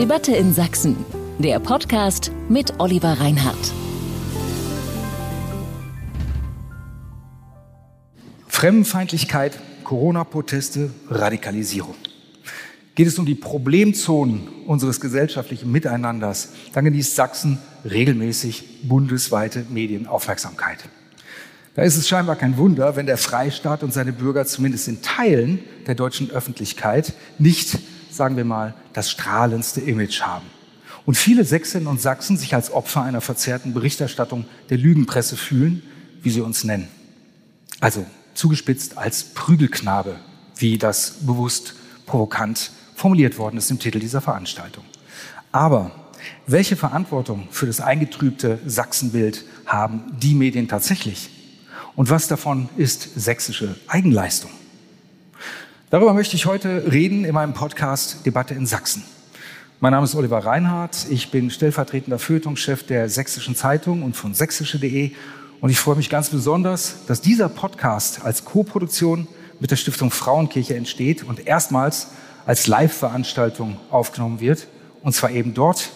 [0.00, 0.96] Debatte in Sachsen,
[1.38, 3.74] der Podcast mit Oliver Reinhardt.
[8.48, 11.96] Fremdenfeindlichkeit, Corona-Proteste, Radikalisierung.
[12.94, 20.78] Geht es um die Problemzonen unseres gesellschaftlichen Miteinanders, dann genießt Sachsen regelmäßig bundesweite Medienaufmerksamkeit.
[21.74, 25.58] Da ist es scheinbar kein Wunder, wenn der Freistaat und seine Bürger zumindest in Teilen
[25.86, 27.78] der deutschen Öffentlichkeit nicht,
[28.20, 30.44] sagen wir mal, das strahlendste Image haben.
[31.06, 35.82] Und viele Sächsinnen und Sachsen sich als Opfer einer verzerrten Berichterstattung der Lügenpresse fühlen,
[36.20, 36.88] wie sie uns nennen.
[37.80, 40.16] Also zugespitzt als Prügelknabe,
[40.58, 44.84] wie das bewusst provokant formuliert worden ist im Titel dieser Veranstaltung.
[45.50, 45.90] Aber
[46.46, 51.30] welche Verantwortung für das eingetrübte Sachsenbild haben die Medien tatsächlich?
[51.96, 54.50] Und was davon ist sächsische Eigenleistung?
[55.90, 59.02] Darüber möchte ich heute reden in meinem Podcast Debatte in Sachsen.
[59.80, 61.06] Mein Name ist Oliver Reinhardt.
[61.10, 65.10] Ich bin stellvertretender Feuilletonchef der Sächsischen Zeitung und von sächsische.de.
[65.60, 69.26] Und ich freue mich ganz besonders, dass dieser Podcast als Co-Produktion
[69.58, 72.10] mit der Stiftung Frauenkirche entsteht und erstmals
[72.46, 74.68] als Live-Veranstaltung aufgenommen wird.
[75.02, 75.90] Und zwar eben dort,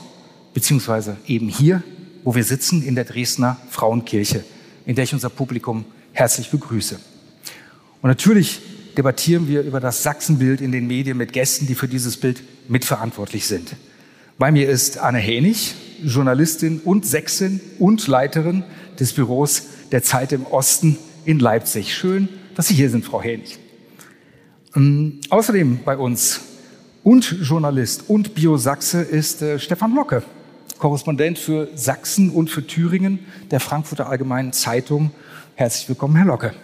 [0.55, 1.85] beziehungsweise eben hier,
[2.25, 4.43] wo wir sitzen, in der Dresdner Frauenkirche,
[4.87, 6.99] in der ich unser Publikum herzlich begrüße.
[8.03, 8.61] Und natürlich
[8.97, 13.47] debattieren wir über das Sachsenbild in den Medien mit Gästen, die für dieses Bild mitverantwortlich
[13.47, 13.77] sind.
[14.39, 18.65] Bei mir ist Anne Hänig, Journalistin und Sächsin und Leiterin
[18.99, 21.95] des Büros der Zeit im Osten in Leipzig.
[21.95, 23.59] Schön, dass Sie hier sind, Frau Hänig.
[24.75, 26.41] Ähm, außerdem bei uns
[27.05, 30.23] und Journalist und Biosachse ist äh, Stefan Locke,
[30.79, 35.11] Korrespondent für Sachsen und für Thüringen der Frankfurter Allgemeinen Zeitung.
[35.55, 36.55] Herzlich willkommen, Herr Locke.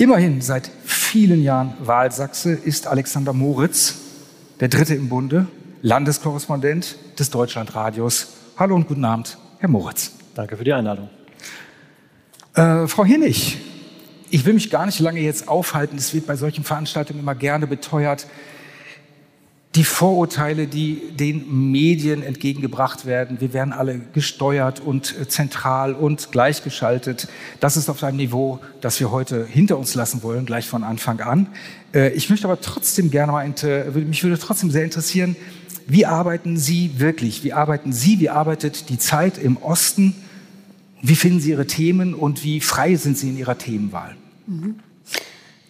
[0.00, 3.96] Immerhin seit vielen Jahren Wahlsachse ist Alexander Moritz,
[4.58, 5.46] der Dritte im Bunde,
[5.82, 8.28] Landeskorrespondent des Deutschlandradios.
[8.56, 10.12] Hallo und guten Abend, Herr Moritz.
[10.34, 11.10] Danke für die Einladung.
[12.54, 13.58] Äh, Frau Hinnig,
[14.30, 15.98] ich will mich gar nicht lange jetzt aufhalten.
[15.98, 18.26] Es wird bei solchen Veranstaltungen immer gerne beteuert.
[19.76, 26.32] Die Vorurteile, die den Medien entgegengebracht werden, wir werden alle gesteuert und äh, zentral und
[26.32, 27.28] gleichgeschaltet.
[27.60, 31.20] Das ist auf einem Niveau, das wir heute hinter uns lassen wollen, gleich von Anfang
[31.20, 31.46] an.
[31.94, 33.46] Äh, ich möchte aber trotzdem gerne mal,
[33.94, 35.36] mich würde trotzdem sehr interessieren,
[35.86, 37.44] wie arbeiten Sie wirklich?
[37.44, 38.18] Wie arbeiten Sie?
[38.18, 40.16] Wie arbeitet die Zeit im Osten?
[41.00, 44.16] Wie finden Sie Ihre Themen und wie frei sind Sie in Ihrer Themenwahl?
[44.48, 44.80] Mhm.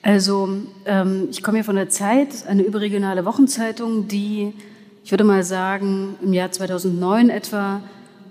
[0.02, 0.48] Also
[0.86, 4.54] ähm, ich komme hier von der Zeit, eine überregionale Wochenzeitung, die,
[5.04, 7.82] ich würde mal sagen, im Jahr 2009 etwa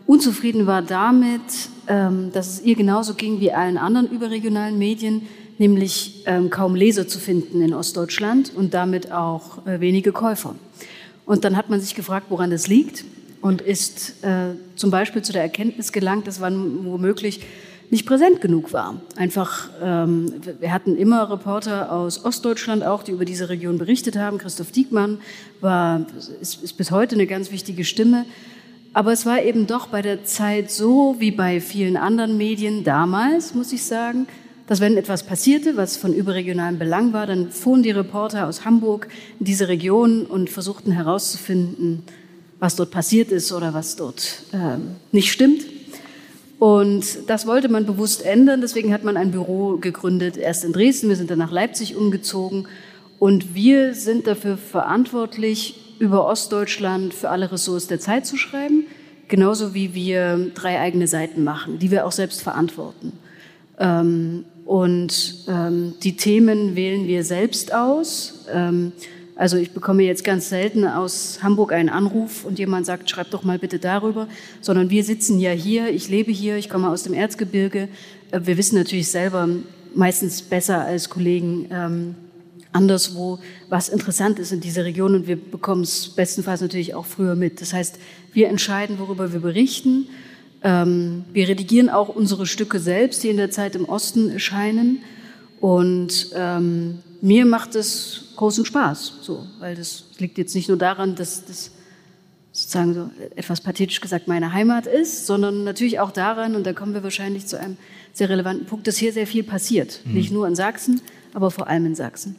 [0.08, 1.42] unzufrieden war damit,
[1.88, 5.28] ähm, dass es ihr genauso ging wie allen anderen überregionalen Medien,
[5.60, 10.56] nämlich ähm, kaum Leser zu finden in Ostdeutschland und damit auch äh, wenige Käufer.
[11.26, 13.06] Und dann hat man sich gefragt, woran das liegt
[13.42, 17.42] und ist äh, zum Beispiel zu der Erkenntnis gelangt, dass man womöglich
[17.90, 19.02] nicht präsent genug war.
[19.16, 24.38] Einfach, ähm, wir hatten immer Reporter aus Ostdeutschland auch, die über diese Region berichtet haben.
[24.38, 25.20] Christoph Diekmann
[25.60, 26.06] war,
[26.40, 28.26] ist, ist bis heute eine ganz wichtige Stimme.
[28.94, 33.54] Aber es war eben doch bei der Zeit so, wie bei vielen anderen Medien damals,
[33.54, 34.28] muss ich sagen,
[34.68, 39.08] dass wenn etwas passierte, was von überregionalem Belang war, dann fuhren die Reporter aus Hamburg
[39.40, 42.04] in diese Region und versuchten herauszufinden,
[42.60, 44.78] was dort passiert ist oder was dort äh,
[45.12, 45.66] nicht stimmt.
[46.60, 48.60] Und das wollte man bewusst ändern.
[48.60, 51.08] Deswegen hat man ein Büro gegründet, erst in Dresden.
[51.08, 52.68] Wir sind dann nach Leipzig umgezogen.
[53.18, 58.86] Und wir sind dafür verantwortlich, über Ostdeutschland für alle Ressorts der Zeit zu schreiben.
[59.28, 63.14] Genauso wie wir drei eigene Seiten machen, die wir auch selbst verantworten.
[63.80, 68.46] Ähm, und ähm, die Themen wählen wir selbst aus.
[69.40, 73.44] Also ich bekomme jetzt ganz selten aus Hamburg einen Anruf und jemand sagt, schreib doch
[73.46, 74.28] mal bitte darüber,
[74.60, 77.88] sondern wir sitzen ja hier, ich lebe hier, ich komme aus dem Erzgebirge.
[78.32, 79.48] Äh, wir wissen natürlich selber
[79.96, 82.16] meistens besser als Kollegen ähm,
[82.74, 87.36] anderswo, was interessant ist in dieser Region und wir bekommen es bestenfalls natürlich auch früher
[87.36, 87.62] mit.
[87.62, 87.98] Das heißt,
[88.34, 90.10] wir entscheiden, worüber wir berichten.
[90.64, 95.02] Ähm, wir redigieren auch unsere Stücke selbst, die in der Zeit im Osten erscheinen.
[95.62, 101.16] Und ähm, mir macht es großen Spaß, so, weil das liegt jetzt nicht nur daran,
[101.16, 101.72] dass das
[102.52, 106.94] sozusagen so etwas pathetisch gesagt meine Heimat ist, sondern natürlich auch daran, und da kommen
[106.94, 107.78] wir wahrscheinlich zu einem
[108.14, 110.02] sehr relevanten Punkt, dass hier sehr viel passiert.
[110.06, 110.14] Mhm.
[110.14, 111.02] Nicht nur in Sachsen,
[111.34, 112.36] aber vor allem in Sachsen.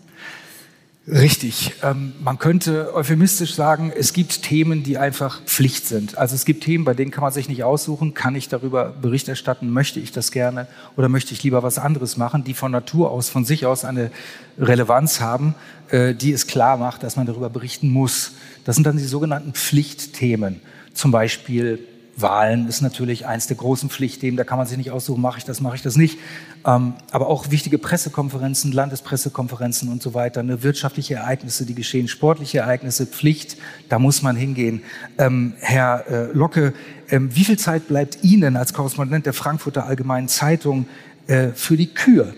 [1.09, 1.73] Richtig.
[1.83, 6.19] Ähm, man könnte euphemistisch sagen, es gibt Themen, die einfach Pflicht sind.
[6.19, 9.27] Also es gibt Themen, bei denen kann man sich nicht aussuchen, kann ich darüber Bericht
[9.29, 13.11] erstatten, möchte ich das gerne oder möchte ich lieber was anderes machen, die von Natur
[13.11, 14.11] aus, von sich aus eine
[14.59, 15.55] Relevanz haben,
[15.89, 18.33] äh, die es klar macht, dass man darüber berichten muss.
[18.67, 20.61] Das sind dann die sogenannten Pflichtthemen.
[20.93, 21.79] Zum Beispiel
[22.23, 24.37] Wahlen ist natürlich eins der großen Pflichtthemen.
[24.37, 26.19] Da kann man sich nicht aussuchen, mache ich das, mache ich das nicht.
[26.67, 32.59] Ähm, aber auch wichtige Pressekonferenzen, Landespressekonferenzen und so weiter, ne, wirtschaftliche Ereignisse, die geschehen, sportliche
[32.59, 33.57] Ereignisse, Pflicht,
[33.89, 34.83] da muss man hingehen.
[35.19, 36.75] Ähm, Herr äh, Locke,
[37.11, 40.87] ähm, wie viel Zeit bleibt Ihnen als Korrespondent der Frankfurter Allgemeinen Zeitung
[41.27, 42.35] äh, für die Kür?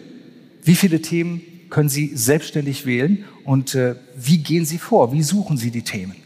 [0.63, 5.13] Wie viele Themen können Sie selbstständig wählen und äh, wie gehen Sie vor?
[5.13, 6.22] Wie suchen Sie die Themen?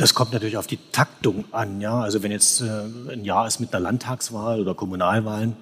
[0.00, 1.78] Das kommt natürlich auf die Taktung an.
[1.82, 2.00] Ja?
[2.00, 5.56] Also wenn jetzt äh, ein Jahr ist mit einer Landtagswahl oder Kommunalwahlen,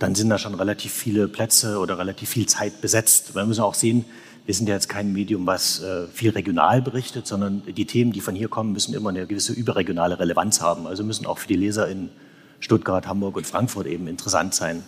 [0.00, 3.36] dann sind da schon relativ viele Plätze oder relativ viel Zeit besetzt.
[3.36, 4.04] Wir müssen auch sehen,
[4.44, 8.20] wir sind ja jetzt kein Medium, was äh, viel regional berichtet, sondern die Themen, die
[8.20, 10.88] von hier kommen, müssen immer eine gewisse überregionale Relevanz haben.
[10.88, 12.10] Also müssen auch für die Leser in
[12.58, 14.82] Stuttgart, Hamburg und Frankfurt eben interessant sein.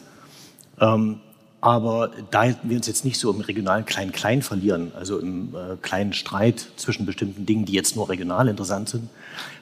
[0.80, 1.20] Ähm,
[1.60, 6.12] aber da wir uns jetzt nicht so im regionalen Klein-Klein verlieren, also im äh, kleinen
[6.12, 9.08] Streit zwischen bestimmten Dingen, die jetzt nur regional interessant sind,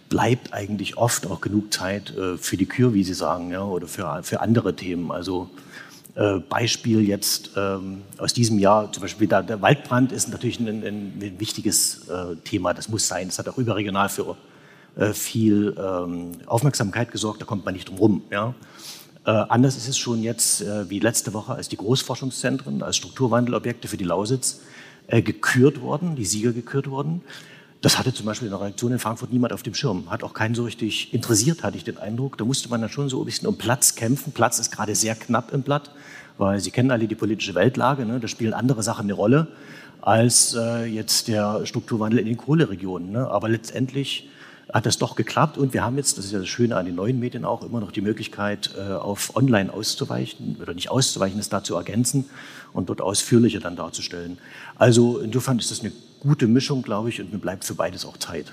[0.09, 3.89] bleibt eigentlich oft auch genug Zeit äh, für die Kür, wie Sie sagen, ja, oder
[3.89, 5.11] für, für andere Themen.
[5.11, 5.49] Also
[6.17, 10.69] äh, Beispiel jetzt ähm, aus diesem Jahr, zum Beispiel der, der Waldbrand ist natürlich ein,
[10.69, 13.29] ein, ein wichtiges äh, Thema, das muss sein.
[13.29, 14.37] Das hat auch überregional für
[14.97, 18.23] äh, viel ähm, Aufmerksamkeit gesorgt, da kommt man nicht drum rum.
[18.31, 18.55] Ja.
[19.27, 23.89] Äh, anders ist es schon jetzt äh, wie letzte Woche, als die Großforschungszentren als Strukturwandelobjekte
[23.89, 24.61] für die Lausitz
[25.09, 27.23] äh, gekürt wurden, die Sieger gekürt wurden.
[27.81, 30.11] Das hatte zum Beispiel in der Reaktion in Frankfurt niemand auf dem Schirm.
[30.11, 32.39] Hat auch keinen so richtig interessiert, hatte ich den Eindruck.
[32.39, 34.33] Da musste man dann schon so ein bisschen um Platz kämpfen.
[34.33, 35.91] Platz ist gerade sehr knapp im Blatt,
[36.39, 38.07] weil Sie kennen alle die politische Weltlage.
[38.07, 38.21] Ne?
[38.21, 39.49] Da spielen andere Sachen eine Rolle
[40.03, 43.11] als äh, jetzt der Strukturwandel in den Kohleregionen.
[43.11, 43.29] Ne?
[43.29, 44.29] Aber letztendlich
[44.77, 46.97] hat das doch geklappt und wir haben jetzt, das ist ja das Schöne an den
[46.97, 51.49] neuen Medien auch, immer noch die Möglichkeit, äh, auf Online auszuweichen oder nicht auszuweichen, es
[51.49, 52.27] da zu ergänzen
[52.75, 54.37] und dort ausführlicher dann darzustellen.
[54.75, 58.19] Also insofern ist das eine gute Mischung, glaube ich, und mir bleibt für beides auch
[58.19, 58.53] Zeit.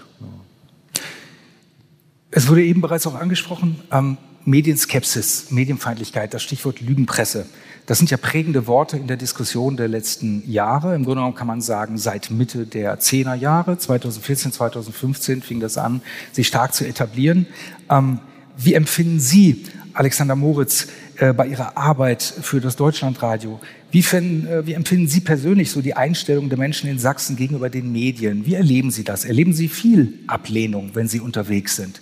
[2.31, 7.47] Es wurde eben bereits auch angesprochen, ähm, Medienskepsis, Medienfeindlichkeit, das Stichwort Lügenpresse.
[7.85, 10.95] Das sind ja prägende Worte in der Diskussion der letzten Jahre.
[10.95, 15.77] Im Grunde genommen kann man sagen, seit Mitte der Zehner Jahre, 2014, 2015 fing das
[15.77, 16.01] an,
[16.31, 17.45] sich stark zu etablieren.
[17.89, 18.19] Ähm,
[18.57, 20.87] wie empfinden Sie, Alexander Moritz,
[21.17, 23.59] äh, bei Ihrer Arbeit für das Deutschlandradio?
[23.91, 27.69] Wie, finden, äh, wie empfinden Sie persönlich so die Einstellung der Menschen in Sachsen gegenüber
[27.69, 28.45] den Medien?
[28.45, 29.25] Wie erleben Sie das?
[29.25, 31.99] Erleben Sie viel Ablehnung, wenn Sie unterwegs sind?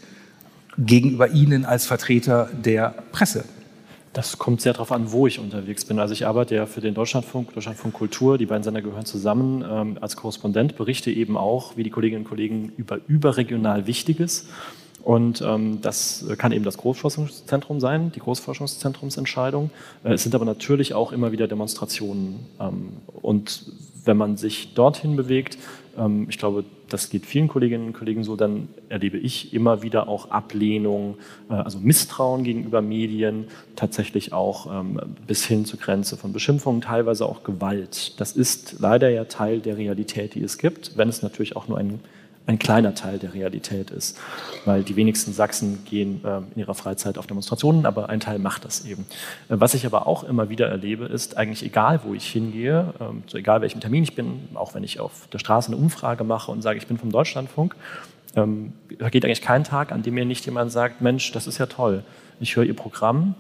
[0.78, 3.46] Gegenüber Ihnen als Vertreter der Presse?
[4.14, 5.98] Das kommt sehr darauf an, wo ich unterwegs bin.
[6.00, 9.64] Also ich arbeite ja für den Deutschlandfunk, Deutschlandfunk Kultur, die beiden Sender gehören zusammen.
[9.70, 14.48] Ähm, als Korrespondent berichte eben auch, wie die Kolleginnen und Kollegen, über überregional Wichtiges.
[15.02, 19.72] Und ähm, das kann eben das Großforschungszentrum sein, die Großforschungszentrumsentscheidung.
[20.04, 22.48] Äh, es sind aber natürlich auch immer wieder Demonstrationen.
[22.60, 22.90] Ähm,
[23.22, 23.66] und
[24.04, 25.58] wenn man sich dorthin bewegt,
[26.30, 30.32] ich glaube, das geht vielen Kolleginnen und Kollegen so, dann erlebe ich immer wieder auch
[30.32, 31.18] Ablehnung,
[31.50, 33.46] äh, also Misstrauen gegenüber Medien,
[33.76, 38.20] tatsächlich auch ähm, bis hin zur Grenze von Beschimpfungen, teilweise auch Gewalt.
[38.20, 41.78] Das ist leider ja Teil der Realität, die es gibt, wenn es natürlich auch nur
[41.78, 42.00] ein
[42.48, 44.20] ein kleiner Teil der Realität ist,
[44.66, 48.66] weil die wenigsten Sachsen gehen äh, in ihrer Freizeit auf Demonstrationen, aber ein Teil macht
[48.66, 49.06] das eben.
[49.50, 53.04] Äh, was ich aber auch immer wieder erlebe, ist eigentlich egal, wo ich hingehe, äh,
[53.28, 56.52] so egal welchem Termin ich bin, auch wenn ich auf der Straße eine Umfrage mache
[56.52, 57.76] und sage, ich bin vom Deutschlandfunk,
[58.36, 58.74] ähm,
[59.12, 62.04] geht eigentlich kein Tag, an dem mir nicht jemand sagt, Mensch, das ist ja toll,
[62.40, 63.36] ich höre Ihr Programm,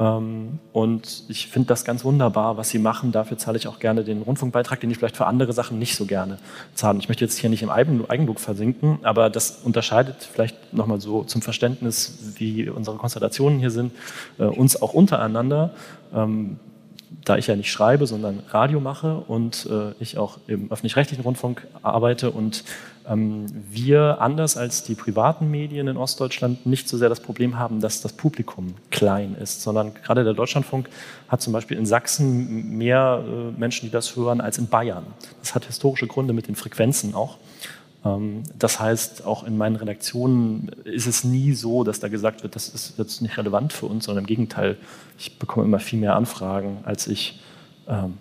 [0.00, 3.12] und ich finde das ganz wunderbar, was Sie machen.
[3.12, 6.06] Dafür zahle ich auch gerne den Rundfunkbeitrag, den ich vielleicht für andere Sachen nicht so
[6.06, 6.38] gerne
[6.72, 6.98] zahle.
[7.00, 11.42] Ich möchte jetzt hier nicht im Eigenlob versinken, aber das unterscheidet vielleicht nochmal so zum
[11.42, 13.92] Verständnis, wie unsere Konstellationen hier sind,
[14.38, 15.74] äh, uns auch untereinander.
[16.14, 16.58] Ähm,
[17.24, 21.66] da ich ja nicht schreibe, sondern Radio mache und äh, ich auch im öffentlich-rechtlichen Rundfunk
[21.82, 22.64] arbeite und
[22.99, 27.80] ähm, wir anders als die privaten Medien in Ostdeutschland nicht so sehr das Problem haben,
[27.80, 30.88] dass das Publikum klein ist, sondern gerade der Deutschlandfunk
[31.28, 35.04] hat zum Beispiel in Sachsen mehr äh, Menschen, die das hören, als in Bayern.
[35.40, 37.38] Das hat historische Gründe mit den Frequenzen auch.
[38.04, 42.54] Ähm, das heißt, auch in meinen Redaktionen ist es nie so, dass da gesagt wird,
[42.54, 44.76] das ist jetzt nicht relevant für uns, sondern im Gegenteil,
[45.18, 47.49] ich bekomme immer viel mehr Anfragen, als ich ähm,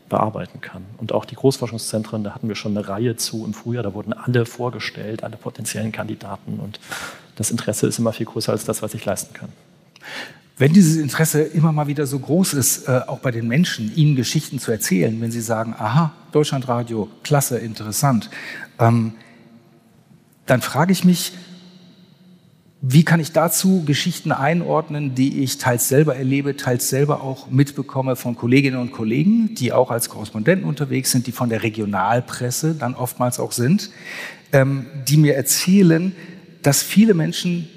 [0.10, 0.84] bearbeiten kann.
[0.98, 4.14] Und auch die Großforschungszentren, da hatten wir schon eine Reihe zu im Frühjahr, da wurden
[4.14, 6.80] alle vorgestellt, alle potenziellen Kandidaten und
[7.36, 9.50] das Interesse ist immer viel größer als das, was ich leisten kann.
[10.58, 14.18] Wenn dieses Interesse immer mal wieder so groß ist, äh, auch bei den Menschen, ihnen
[14.18, 18.30] Geschichten zu erzählen, wenn sie sagen, aha, Deutschlandradio, klasse, interessant,
[18.78, 19.14] ähm,
[20.48, 21.32] dann frage ich mich,
[22.82, 28.16] wie kann ich dazu Geschichten einordnen, die ich teils selber erlebe, teils selber auch mitbekomme
[28.16, 32.96] von Kolleginnen und Kollegen, die auch als Korrespondenten unterwegs sind, die von der Regionalpresse dann
[32.96, 33.90] oftmals auch sind,
[34.54, 36.16] ähm, die mir erzählen,
[36.62, 37.68] dass viele Menschen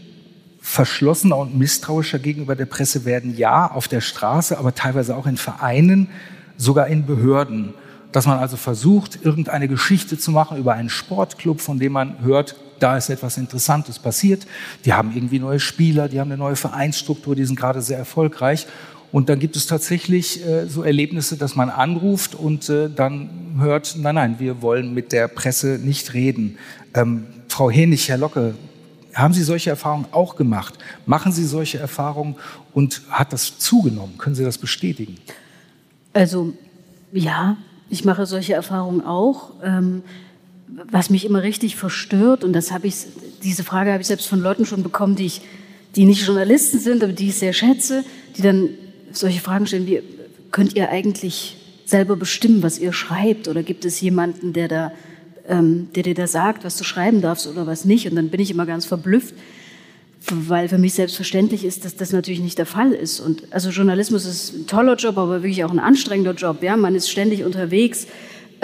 [0.60, 5.36] verschlossener und misstrauischer gegenüber der Presse werden, ja, auf der Straße, aber teilweise auch in
[5.36, 6.08] Vereinen,
[6.56, 7.74] sogar in Behörden.
[8.12, 12.54] Dass man also versucht, irgendeine Geschichte zu machen über einen Sportclub, von dem man hört,
[12.82, 14.46] da ist etwas Interessantes passiert.
[14.84, 18.66] Die haben irgendwie neue Spieler, die haben eine neue Vereinsstruktur, die sind gerade sehr erfolgreich.
[19.12, 23.96] Und dann gibt es tatsächlich äh, so Erlebnisse, dass man anruft und äh, dann hört,
[23.98, 26.56] nein, nein, wir wollen mit der Presse nicht reden.
[26.94, 28.54] Ähm, Frau Hennig, Herr Locke,
[29.14, 30.78] haben Sie solche Erfahrungen auch gemacht?
[31.04, 32.36] Machen Sie solche Erfahrungen
[32.72, 34.16] und hat das zugenommen?
[34.16, 35.16] Können Sie das bestätigen?
[36.14, 36.54] Also
[37.12, 37.58] ja,
[37.90, 39.50] ich mache solche Erfahrungen auch.
[39.62, 40.02] Ähm,
[40.90, 42.94] was mich immer richtig verstört, und das habe ich,
[43.42, 45.42] diese Frage habe ich selbst von Leuten schon bekommen, die, ich,
[45.96, 48.04] die nicht Journalisten sind, aber die ich sehr schätze,
[48.36, 48.70] die dann
[49.12, 50.02] solche Fragen stellen wie,
[50.50, 53.48] könnt ihr eigentlich selber bestimmen, was ihr schreibt?
[53.48, 54.92] Oder gibt es jemanden, der da
[55.48, 58.08] ähm, der dir da sagt, was du schreiben darfst oder was nicht.
[58.08, 59.34] Und dann bin ich immer ganz verblüfft,
[60.30, 63.20] weil für mich selbstverständlich ist, dass das natürlich nicht der Fall ist.
[63.20, 66.62] Und also Journalismus ist ein toller Job, aber wirklich auch ein anstrengender Job.
[66.62, 68.06] Ja, man ist ständig unterwegs.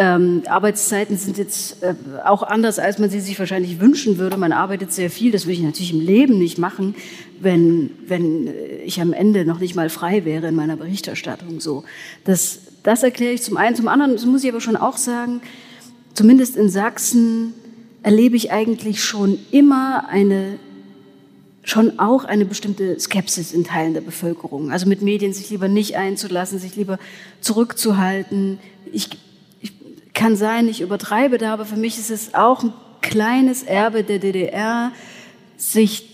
[0.01, 4.37] Ähm, Arbeitszeiten sind jetzt äh, auch anders, als man sie sich wahrscheinlich wünschen würde.
[4.37, 5.33] Man arbeitet sehr viel.
[5.33, 6.95] Das würde ich natürlich im Leben nicht machen,
[7.41, 8.49] wenn, wenn
[8.85, 11.59] ich am Ende noch nicht mal frei wäre in meiner Berichterstattung.
[11.59, 11.83] So,
[12.23, 13.75] das, das erkläre ich zum einen.
[13.75, 15.41] Zum anderen das muss ich aber schon auch sagen,
[16.15, 17.55] zumindest in Sachsen
[18.05, 20.61] erlebe ich eigentlich schon immer eine
[21.65, 24.71] schon auch eine bestimmte Skepsis in Teilen der Bevölkerung.
[24.71, 26.99] Also mit Medien sich lieber nicht einzulassen, sich lieber
[27.43, 28.59] zurückzuhalten.
[28.91, 29.11] Ich,
[30.19, 32.73] kann sein, ich übertreibe da, aber für mich ist es auch ein
[33.03, 34.91] kleines Erbe der DDR,
[35.57, 36.09] sich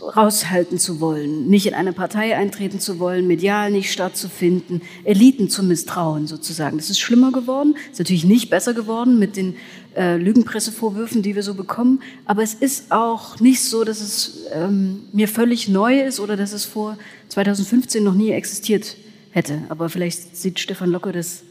[0.00, 5.64] raushalten zu wollen, nicht in eine Partei eintreten zu wollen, medial nicht stattzufinden, Eliten zu
[5.64, 6.76] misstrauen sozusagen.
[6.76, 9.56] Das ist schlimmer geworden, ist natürlich nicht besser geworden mit den
[9.96, 15.00] äh, Lügenpressevorwürfen, die wir so bekommen, aber es ist auch nicht so, dass es ähm,
[15.12, 16.96] mir völlig neu ist oder dass es vor
[17.30, 18.96] 2015 noch nie existiert
[19.32, 19.62] hätte.
[19.70, 21.42] Aber vielleicht sieht Stefan Locke das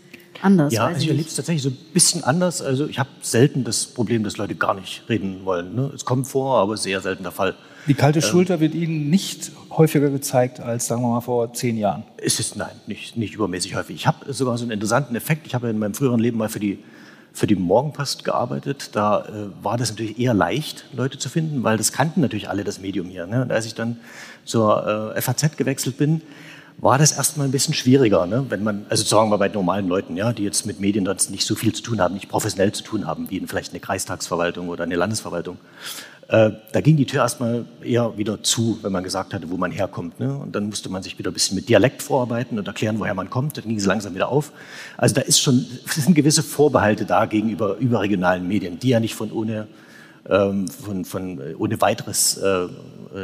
[0.43, 0.73] anders.
[0.73, 2.61] Ja, also ich erlebe es tatsächlich so ein bisschen anders.
[2.61, 5.75] Also ich habe selten das Problem, dass Leute gar nicht reden wollen.
[5.75, 5.91] Ne?
[5.93, 7.55] Es kommt vor, aber sehr selten der Fall.
[7.87, 11.77] Die kalte ähm, Schulter wird Ihnen nicht häufiger gezeigt als, sagen wir mal, vor zehn
[11.77, 12.03] Jahren?
[12.17, 13.95] Es ist, nein, nicht, nicht übermäßig häufig.
[13.95, 15.47] Ich habe sogar so einen interessanten Effekt.
[15.47, 16.79] Ich habe in meinem früheren Leben mal für die,
[17.31, 18.89] für die Morgenpost gearbeitet.
[18.93, 22.63] Da äh, war das natürlich eher leicht, Leute zu finden, weil das kannten natürlich alle,
[22.63, 23.25] das Medium hier.
[23.25, 23.41] Ne?
[23.41, 23.97] Und als ich dann
[24.43, 26.21] zur äh, FAZ gewechselt bin,
[26.79, 28.45] war das erstmal ein bisschen schwieriger, ne?
[28.49, 31.45] wenn man, also sagen wir bei normalen Leuten, ja, die jetzt mit Medien sonst nicht
[31.45, 34.69] so viel zu tun haben, nicht professionell zu tun haben, wie in vielleicht eine Kreistagsverwaltung
[34.69, 35.57] oder eine Landesverwaltung.
[36.27, 39.71] Äh, da ging die Tür erstmal eher wieder zu, wenn man gesagt hatte, wo man
[39.71, 40.19] herkommt.
[40.19, 40.37] Ne?
[40.37, 43.29] Und dann musste man sich wieder ein bisschen mit Dialekt vorarbeiten und erklären, woher man
[43.29, 43.57] kommt.
[43.57, 44.51] Dann ging es langsam wieder auf.
[44.97, 49.31] Also da ist schon, sind gewisse Vorbehalte da gegenüber überregionalen Medien, die ja nicht von
[49.31, 49.67] ohne,
[50.27, 52.69] von, von, äh, ohne weiteres äh, äh,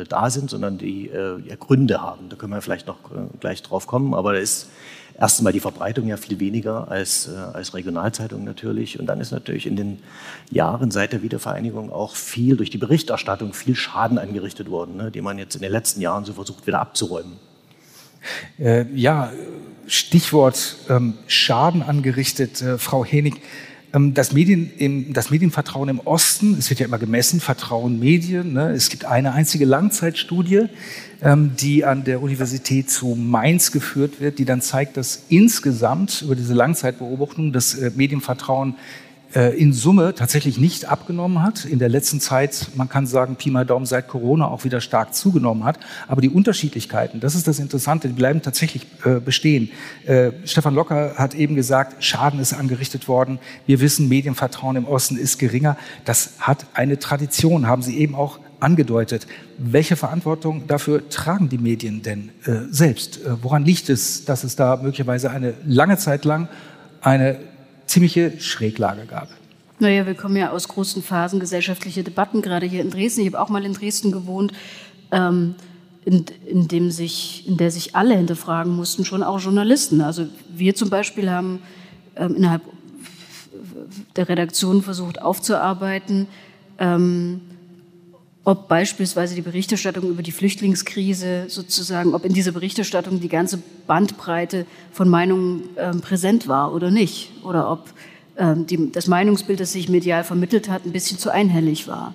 [0.08, 2.30] da sind, sondern die ja, Gründe haben.
[2.30, 2.98] Da können wir vielleicht noch
[3.40, 4.14] gleich drauf kommen.
[4.14, 4.70] Aber da ist
[5.20, 9.00] erst einmal die Verbreitung ja viel weniger als, als Regionalzeitung natürlich.
[9.00, 10.00] Und dann ist natürlich in den
[10.50, 15.24] Jahren seit der Wiedervereinigung auch viel durch die Berichterstattung viel Schaden angerichtet worden, ne, den
[15.24, 17.34] man jetzt in den letzten Jahren so versucht wieder abzuräumen.
[18.58, 19.32] Äh, ja,
[19.88, 23.42] Stichwort ähm, Schaden angerichtet, äh, Frau Henig.
[23.94, 28.54] Ähm, das, Medien, das Medienvertrauen im Osten, es wird ja immer gemessen, Vertrauen Medien.
[28.54, 28.72] Ne?
[28.72, 30.66] Es gibt eine einzige Langzeitstudie,
[31.22, 36.36] ähm, die an der Universität zu Mainz geführt wird, die dann zeigt, dass insgesamt über
[36.36, 38.76] diese Langzeitbeobachtung das äh, Medienvertrauen
[39.34, 41.66] in Summe tatsächlich nicht abgenommen hat.
[41.66, 45.16] In der letzten Zeit, man kann sagen, Pi mal Daumen seit Corona auch wieder stark
[45.16, 45.80] zugenommen hat.
[46.08, 49.70] Aber die Unterschiedlichkeiten, das ist das Interessante, die bleiben tatsächlich äh, bestehen.
[50.06, 53.40] Äh, Stefan Locker hat eben gesagt, Schaden ist angerichtet worden.
[53.66, 55.78] Wir wissen, Medienvertrauen im Osten ist geringer.
[56.06, 59.28] Das hat eine Tradition, haben Sie eben auch angedeutet.
[59.58, 63.18] Welche Verantwortung dafür tragen die Medien denn äh, selbst?
[63.18, 66.48] Äh, woran liegt es, dass es da möglicherweise eine lange Zeit lang
[67.02, 67.38] eine
[67.94, 69.30] ziemliche Schräglage gab.
[69.80, 73.22] Naja, wir kommen ja aus großen Phasen gesellschaftliche Debatten, gerade hier in Dresden.
[73.22, 74.52] Ich habe auch mal in Dresden gewohnt,
[75.12, 75.56] ähm,
[76.04, 80.02] in, in, dem sich, in der sich alle hinterfragen mussten, schon auch Journalisten.
[80.02, 81.60] Also wir zum Beispiel haben
[82.16, 82.64] ähm, innerhalb
[84.16, 86.28] der Redaktion versucht aufzuarbeiten,
[86.80, 87.42] ähm,
[88.46, 94.66] ob beispielsweise die Berichterstattung über die Flüchtlingskrise sozusagen, ob in dieser Berichterstattung die ganze Bandbreite
[94.92, 97.32] von Meinungen ähm, präsent war oder nicht.
[97.44, 97.94] Oder ob
[98.38, 102.14] ähm, die, das Meinungsbild, das sich medial vermittelt hat, ein bisschen zu einhellig war.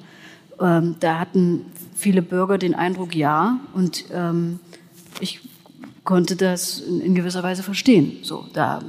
[0.61, 4.61] Ähm, da hatten viele Bürger den Eindruck, ja, und ähm,
[5.21, 5.41] ich
[6.05, 8.19] konnte das in, in, gewisser Weise verstehen.
[8.23, 8.83] So, da, äh,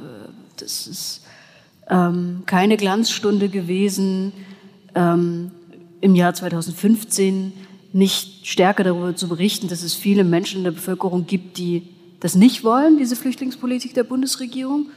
[0.57, 1.21] das ist
[1.89, 4.33] ähm, keine Glanzstunde gewesen,
[4.95, 5.51] ähm,
[6.01, 7.53] im Jahr 2015
[7.91, 11.87] nicht stärker darüber zu berichten, dass es viele Menschen in der Bevölkerung gibt, die
[12.19, 14.87] das nicht wollen, diese Flüchtlingspolitik der Bundesregierung.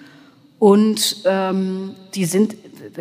[0.59, 2.55] Und ähm, die sind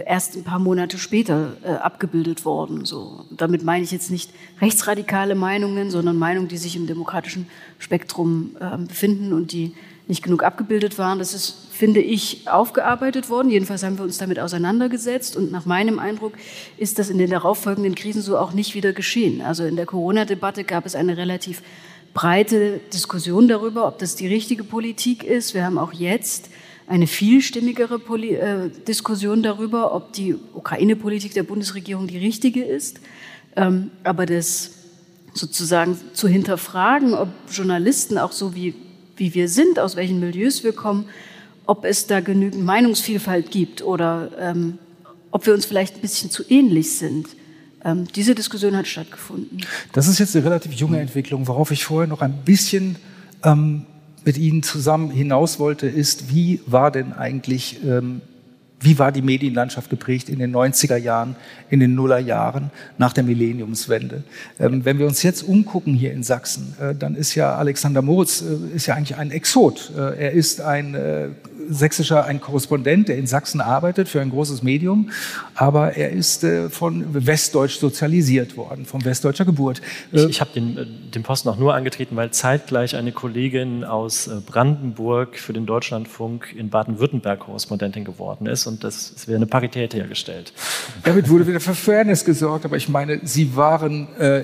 [0.05, 2.85] erst ein paar Monate später äh, abgebildet worden.
[2.85, 3.25] So.
[3.29, 4.31] Damit meine ich jetzt nicht
[4.61, 9.73] rechtsradikale Meinungen, sondern Meinungen, die sich im demokratischen Spektrum äh, befinden und die
[10.11, 11.19] nicht genug abgebildet waren.
[11.19, 13.49] Das ist, finde ich, aufgearbeitet worden.
[13.49, 15.37] Jedenfalls haben wir uns damit auseinandergesetzt.
[15.37, 16.33] Und nach meinem Eindruck
[16.77, 19.41] ist das in den darauffolgenden Krisen so auch nicht wieder geschehen.
[19.41, 21.63] Also in der Corona-Debatte gab es eine relativ
[22.13, 25.53] breite Diskussion darüber, ob das die richtige Politik ist.
[25.53, 26.49] Wir haben auch jetzt
[26.87, 32.99] eine vielstimmigere Poli äh, Diskussion darüber, ob die Ukraine-Politik der Bundesregierung die richtige ist.
[33.55, 34.71] Ähm, aber das
[35.33, 38.75] sozusagen zu hinterfragen, ob Journalisten auch so wie
[39.17, 41.05] wie wir sind, aus welchen Milieus wir kommen,
[41.65, 44.77] ob es da genügend Meinungsvielfalt gibt oder ähm,
[45.31, 47.27] ob wir uns vielleicht ein bisschen zu ähnlich sind.
[47.83, 49.61] Ähm, diese Diskussion hat stattgefunden.
[49.93, 51.47] Das ist jetzt eine relativ junge Entwicklung.
[51.47, 52.97] Worauf ich vorher noch ein bisschen
[53.43, 53.85] ähm,
[54.23, 58.21] mit Ihnen zusammen hinaus wollte, ist, wie war denn eigentlich ähm,
[58.81, 61.35] wie war die Medienlandschaft geprägt in den 90er Jahren,
[61.69, 64.23] in den Nullerjahren nach der Millenniumswende?
[64.59, 68.41] Ähm, wenn wir uns jetzt umgucken hier in Sachsen, äh, dann ist ja Alexander Moritz
[68.41, 69.91] äh, ist ja eigentlich ein Exot.
[69.95, 71.29] Äh, er ist ein äh,
[71.69, 75.11] sächsischer, ein Korrespondent, der in Sachsen arbeitet für ein großes Medium,
[75.55, 79.81] aber er ist äh, von Westdeutsch sozialisiert worden, von westdeutscher Geburt.
[80.11, 84.27] Ich, ich habe den, äh, den Posten auch nur angetreten, weil zeitgleich eine Kollegin aus
[84.27, 89.45] äh, Brandenburg für den Deutschlandfunk in Baden-Württemberg Korrespondentin geworden ist und das, es wäre eine
[89.45, 90.53] Parität hergestellt.
[91.03, 94.43] Damit wurde wieder für Fairness gesorgt, aber ich meine, Sie waren äh,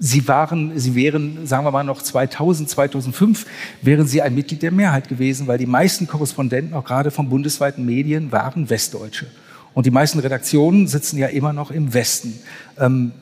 [0.00, 3.46] Sie waren, Sie wären, sagen wir mal noch 2000, 2005,
[3.82, 7.84] wären Sie ein Mitglied der Mehrheit gewesen, weil die meisten Korrespondenten, auch gerade von bundesweiten
[7.84, 9.26] Medien, waren Westdeutsche.
[9.74, 12.38] Und die meisten Redaktionen sitzen ja immer noch im Westen.
[12.78, 13.12] Ähm,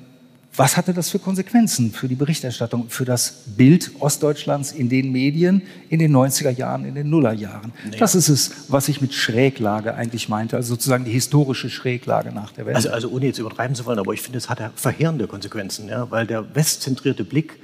[0.56, 5.62] was hatte das für Konsequenzen für die Berichterstattung, für das Bild Ostdeutschlands in den Medien
[5.90, 7.72] in den 90er Jahren, in den Nullerjahren?
[7.90, 7.96] Nee.
[7.98, 12.52] Das ist es, was ich mit Schräglage eigentlich meinte, also sozusagen die historische Schräglage nach
[12.52, 12.76] der Welt.
[12.76, 16.10] Also, also ohne jetzt übertreiben zu wollen, aber ich finde, es hat verheerende Konsequenzen, ja,
[16.10, 17.58] weil der westzentrierte Blick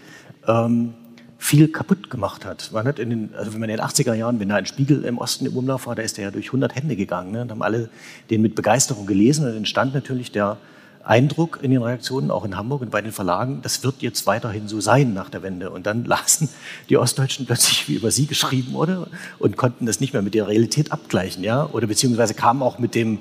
[0.47, 0.95] ähm,
[1.39, 2.71] viel kaputt gemacht hat.
[2.73, 5.05] Man hat in den, also wenn man in den 80er Jahren, wenn da ein Spiegel
[5.05, 7.33] im Osten im Umlauf war, da ist der ja durch 100 Hände gegangen.
[7.33, 7.43] Ne?
[7.43, 7.89] Und haben alle
[8.31, 10.59] den mit Begeisterung gelesen und entstand natürlich der
[11.05, 14.69] Eindruck in den Reaktionen, auch in Hamburg und bei den Verlagen, das wird jetzt weiterhin
[14.69, 15.71] so sein nach der Wende.
[15.71, 16.49] Und dann lasen
[16.89, 20.49] die Ostdeutschen plötzlich, wie über sie geschrieben wurde und konnten das nicht mehr mit der
[20.49, 23.21] Realität abgleichen, ja, oder beziehungsweise kamen auch mit dem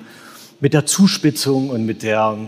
[0.60, 2.38] mit der Zuspitzung und mit der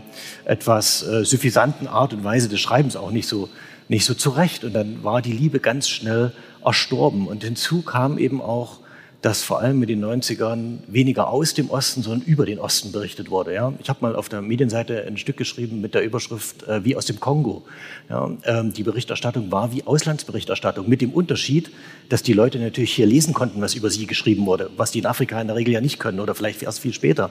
[0.44, 3.48] etwas äh, suffisanten Art und Weise des Schreibens auch nicht so
[3.88, 4.64] nicht so zurecht.
[4.64, 6.32] Und dann war die Liebe ganz schnell
[6.64, 7.26] erstorben.
[7.26, 8.78] Und hinzu kam eben auch
[9.24, 13.30] dass vor allem mit den 90ern weniger aus dem Osten, sondern über den Osten berichtet
[13.30, 13.54] wurde.
[13.54, 13.72] Ja?
[13.78, 17.06] Ich habe mal auf der Medienseite ein Stück geschrieben mit der Überschrift äh, wie aus
[17.06, 17.62] dem Kongo.
[18.10, 18.30] Ja?
[18.44, 21.70] Ähm, die Berichterstattung war wie Auslandsberichterstattung mit dem Unterschied,
[22.10, 25.06] dass die Leute natürlich hier lesen konnten, was über sie geschrieben wurde, was die in
[25.06, 27.30] Afrika in der Regel ja nicht können oder vielleicht erst viel später.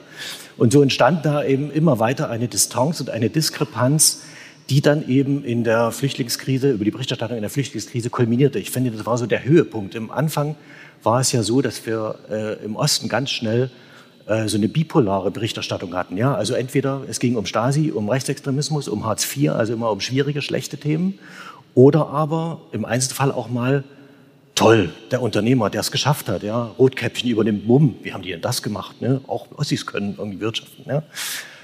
[0.56, 4.22] Und so entstand da eben immer weiter eine Distanz und eine Diskrepanz,
[4.68, 8.58] die dann eben in der Flüchtlingskrise, über die Berichterstattung in der Flüchtlingskrise kulminierte.
[8.58, 9.94] Ich finde, das war so der Höhepunkt.
[9.94, 10.56] Im Anfang
[11.04, 13.70] war es ja so, dass wir äh, im Osten ganz schnell
[14.26, 16.16] äh, so eine bipolare Berichterstattung hatten.
[16.16, 16.34] Ja?
[16.34, 20.42] Also entweder es ging um Stasi, um Rechtsextremismus, um Hartz IV, also immer um schwierige,
[20.42, 21.18] schlechte Themen,
[21.74, 23.84] oder aber im Einzelfall auch mal
[24.54, 28.40] toll, der Unternehmer, der es geschafft hat, ja, Rotkäppchen übernimmt Mumm, wie haben die denn
[28.40, 29.02] das gemacht?
[29.02, 29.20] Ne?
[29.26, 30.84] Auch Ossis können irgendwie wirtschaften.
[30.86, 31.02] Ja?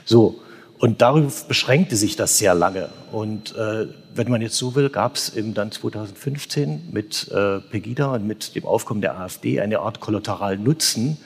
[0.05, 0.41] So,
[0.79, 2.89] und darauf beschränkte sich das sehr lange.
[3.13, 8.27] Und äh, wenn man jetzt so will, gab es dann 2015 mit äh, Pegida und
[8.27, 11.19] mit dem Aufkommen der AfD eine Art kollateralen Nutzen,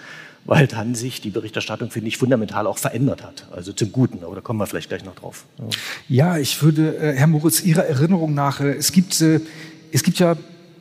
[0.44, 3.47] weil dann sich die Berichterstattung, finde ich, fundamental auch verändert hat.
[3.51, 5.44] Also zum Guten, aber da kommen wir vielleicht gleich noch drauf.
[6.09, 9.40] Ja, ja ich würde, äh, Herr Moritz, Ihrer Erinnerung nach, äh, es gibt, äh,
[9.92, 10.37] es gibt ja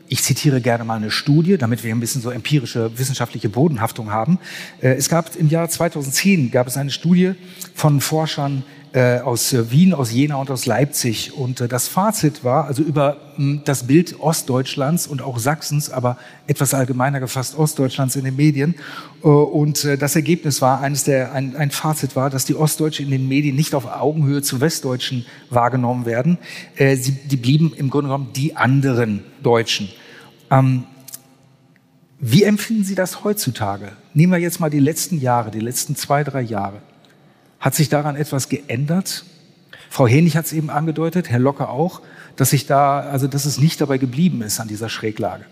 [0.09, 4.37] ich zitiere gerne mal eine Studie, damit wir ein bisschen so empirische wissenschaftliche Bodenhaftung haben.
[4.79, 7.33] Äh, es gab im Jahr 2010 gab es eine Studie
[7.73, 8.63] von Forschern
[8.99, 11.33] aus Wien, aus Jena und aus Leipzig.
[11.35, 13.17] Und äh, das Fazit war, also über
[13.65, 18.75] das Bild Ostdeutschlands und auch Sachsens, aber etwas allgemeiner gefasst Ostdeutschlands in den Medien.
[19.23, 23.05] Äh, und äh, das Ergebnis war, eines der, ein, ein Fazit war, dass die Ostdeutschen
[23.05, 26.37] in den Medien nicht auf Augenhöhe zu Westdeutschen wahrgenommen werden.
[26.75, 29.89] Äh, sie, die blieben im Grunde genommen die anderen Deutschen.
[30.51, 30.83] Ähm,
[32.19, 33.91] wie empfinden Sie das heutzutage?
[34.13, 36.81] Nehmen wir jetzt mal die letzten Jahre, die letzten zwei, drei Jahre.
[37.63, 39.23] Hat sich daran etwas geändert?
[39.89, 42.01] Frau Henig hat es eben angedeutet, Herr Locke auch,
[42.35, 45.45] dass sich da, also dass es nicht dabei geblieben ist an dieser Schräglage.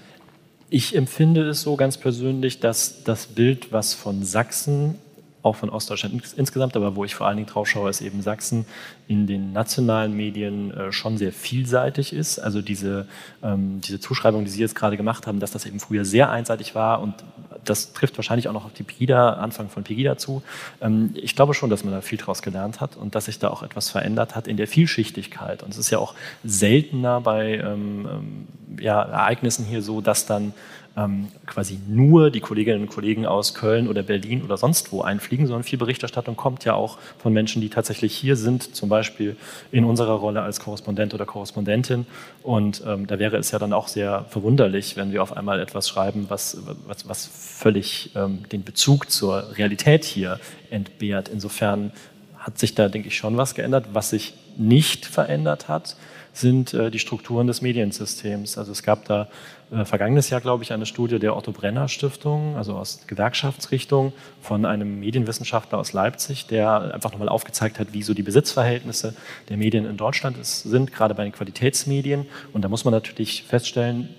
[0.69, 4.95] Ich empfinde es so ganz persönlich, dass das Bild, was von Sachsen
[5.43, 8.65] auch von Ostdeutschland insgesamt, aber wo ich vor allen Dingen drauf schaue, ist eben Sachsen
[9.07, 12.39] in den nationalen Medien äh, schon sehr vielseitig ist.
[12.39, 13.07] Also diese,
[13.43, 16.75] ähm, diese Zuschreibung, die Sie jetzt gerade gemacht haben, dass das eben früher sehr einseitig
[16.75, 17.15] war und
[17.63, 20.41] das trifft wahrscheinlich auch noch auf die Pegida, Anfang von Pegida zu.
[20.81, 23.49] Ähm, ich glaube schon, dass man da viel daraus gelernt hat und dass sich da
[23.49, 25.63] auch etwas verändert hat in der Vielschichtigkeit.
[25.63, 28.47] Und es ist ja auch seltener bei ähm
[28.79, 30.53] ja, Ereignissen hier so, dass dann
[30.97, 35.47] ähm, quasi nur die Kolleginnen und Kollegen aus Köln oder Berlin oder sonst wo einfliegen,
[35.47, 39.37] sondern viel Berichterstattung kommt ja auch von Menschen, die tatsächlich hier sind, zum Beispiel
[39.71, 42.05] in unserer Rolle als Korrespondent oder Korrespondentin.
[42.43, 45.87] Und ähm, da wäre es ja dann auch sehr verwunderlich, wenn wir auf einmal etwas
[45.87, 51.29] schreiben, was, was, was völlig ähm, den Bezug zur Realität hier entbehrt.
[51.29, 51.91] Insofern
[52.37, 53.85] hat sich da, denke ich, schon was geändert.
[53.93, 55.95] Was sich nicht verändert hat,
[56.33, 58.57] sind äh, die Strukturen des Mediensystems.
[58.57, 59.27] Also es gab da
[59.71, 64.65] äh, vergangenes Jahr, glaube ich, eine Studie der Otto Brenner Stiftung, also aus Gewerkschaftsrichtung, von
[64.65, 69.15] einem Medienwissenschaftler aus Leipzig, der einfach nochmal aufgezeigt hat, wie so die Besitzverhältnisse
[69.49, 72.25] der Medien in Deutschland ist, sind, gerade bei den Qualitätsmedien.
[72.51, 74.09] Und da muss man natürlich feststellen,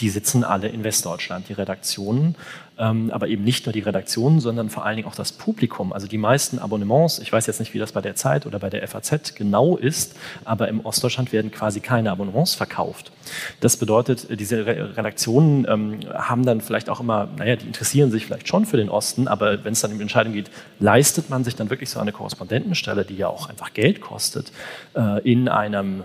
[0.00, 2.36] die sitzen alle in Westdeutschland, die Redaktionen,
[2.76, 5.92] aber eben nicht nur die Redaktionen, sondern vor allen Dingen auch das Publikum.
[5.92, 8.70] Also die meisten Abonnements, ich weiß jetzt nicht, wie das bei der Zeit oder bei
[8.70, 13.12] der FAZ genau ist, aber im Ostdeutschland werden quasi keine Abonnements verkauft.
[13.60, 18.48] Das bedeutet, diese Redaktionen ähm, haben dann vielleicht auch immer, naja, die interessieren sich vielleicht
[18.48, 21.70] schon für den Osten, aber wenn es dann um Entscheidung geht, leistet man sich dann
[21.70, 24.52] wirklich so eine Korrespondentenstelle, die ja auch einfach Geld kostet,
[24.94, 26.04] äh, in einem,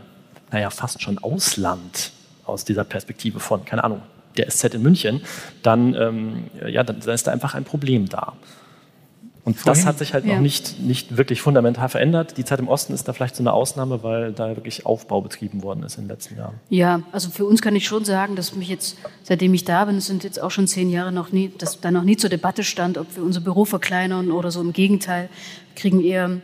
[0.52, 2.12] naja, fast schon Ausland
[2.46, 4.02] aus dieser Perspektive von, keine Ahnung,
[4.38, 5.22] der SZ in München,
[5.64, 8.34] dann, ähm, ja, dann, dann, ist da einfach ein Problem da.
[9.48, 10.34] Und Vorhin, das hat sich halt ja.
[10.34, 12.38] noch nicht, nicht wirklich fundamental verändert.
[12.38, 15.64] Die Zeit im Osten ist da vielleicht so eine Ausnahme, weil da wirklich Aufbau betrieben
[15.64, 16.56] worden ist in den letzten Jahren.
[16.68, 19.96] Ja, also für uns kann ich schon sagen, dass mich jetzt, seitdem ich da bin,
[19.96, 22.66] es sind jetzt auch schon zehn Jahre noch nie, dass da noch nie zur Debatte
[22.66, 24.60] stand, ob wir unser Büro verkleinern oder so.
[24.60, 25.30] Im Gegenteil,
[25.78, 26.42] kriegen eher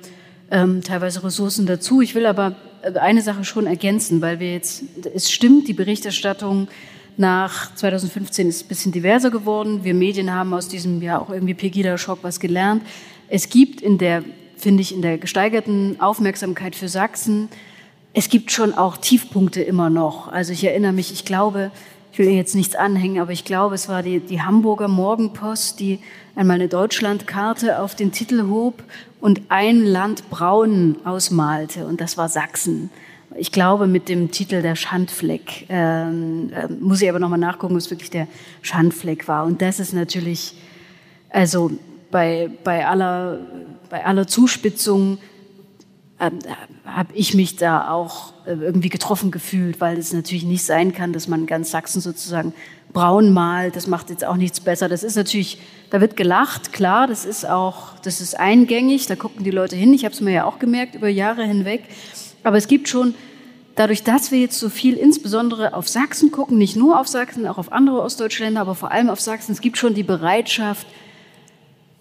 [0.50, 2.00] ähm, teilweise Ressourcen dazu.
[2.00, 2.56] Ich will aber
[2.96, 6.70] eine Sache schon ergänzen, weil wir jetzt, es stimmt, die Berichterstattung
[7.18, 9.84] nach 2015 ist ein bisschen diverser geworden.
[9.84, 12.84] Wir Medien haben aus diesem Jahr auch irgendwie Pegida-Schock was gelernt.
[13.28, 14.24] Es gibt in der,
[14.58, 17.50] finde ich, in der gesteigerten Aufmerksamkeit für Sachsen,
[18.14, 20.32] es gibt schon auch Tiefpunkte immer noch.
[20.32, 21.72] Also ich erinnere mich, ich glaube,
[22.12, 26.00] ich will jetzt nichts anhängen, aber ich glaube, es war die, die Hamburger Morgenpost, die
[26.36, 28.84] einmal eine Deutschlandkarte auf den Titel hob
[29.20, 32.92] und ein Land braun ausmalte, und das war Sachsen.
[33.38, 37.90] Ich glaube, mit dem Titel der Schandfleck, ähm, äh, muss ich aber nochmal nachgucken, was
[37.90, 38.28] wirklich der
[38.62, 39.46] Schandfleck war.
[39.46, 40.56] Und das ist natürlich,
[41.30, 41.72] also
[42.12, 43.40] bei, bei, aller,
[43.90, 45.18] bei aller Zuspitzung
[46.20, 46.32] äh,
[46.86, 51.14] habe ich mich da auch äh, irgendwie getroffen gefühlt, weil es natürlich nicht sein kann,
[51.14, 52.54] dass man ganz Sachsen sozusagen
[52.94, 53.76] braun malt.
[53.76, 54.88] Das macht jetzt auch nichts besser.
[54.88, 59.44] Das ist natürlich, da wird gelacht, klar, das ist auch, das ist eingängig, da gucken
[59.44, 59.94] die Leute hin.
[59.94, 61.84] Ich habe es mir ja auch gemerkt über Jahre hinweg.
[62.44, 63.16] Aber es gibt schon,
[63.76, 67.58] dadurch, dass wir jetzt so viel insbesondere auf Sachsen gucken, nicht nur auf Sachsen, auch
[67.58, 70.88] auf andere ostdeutsche Länder, aber vor allem auf Sachsen, es gibt schon die Bereitschaft,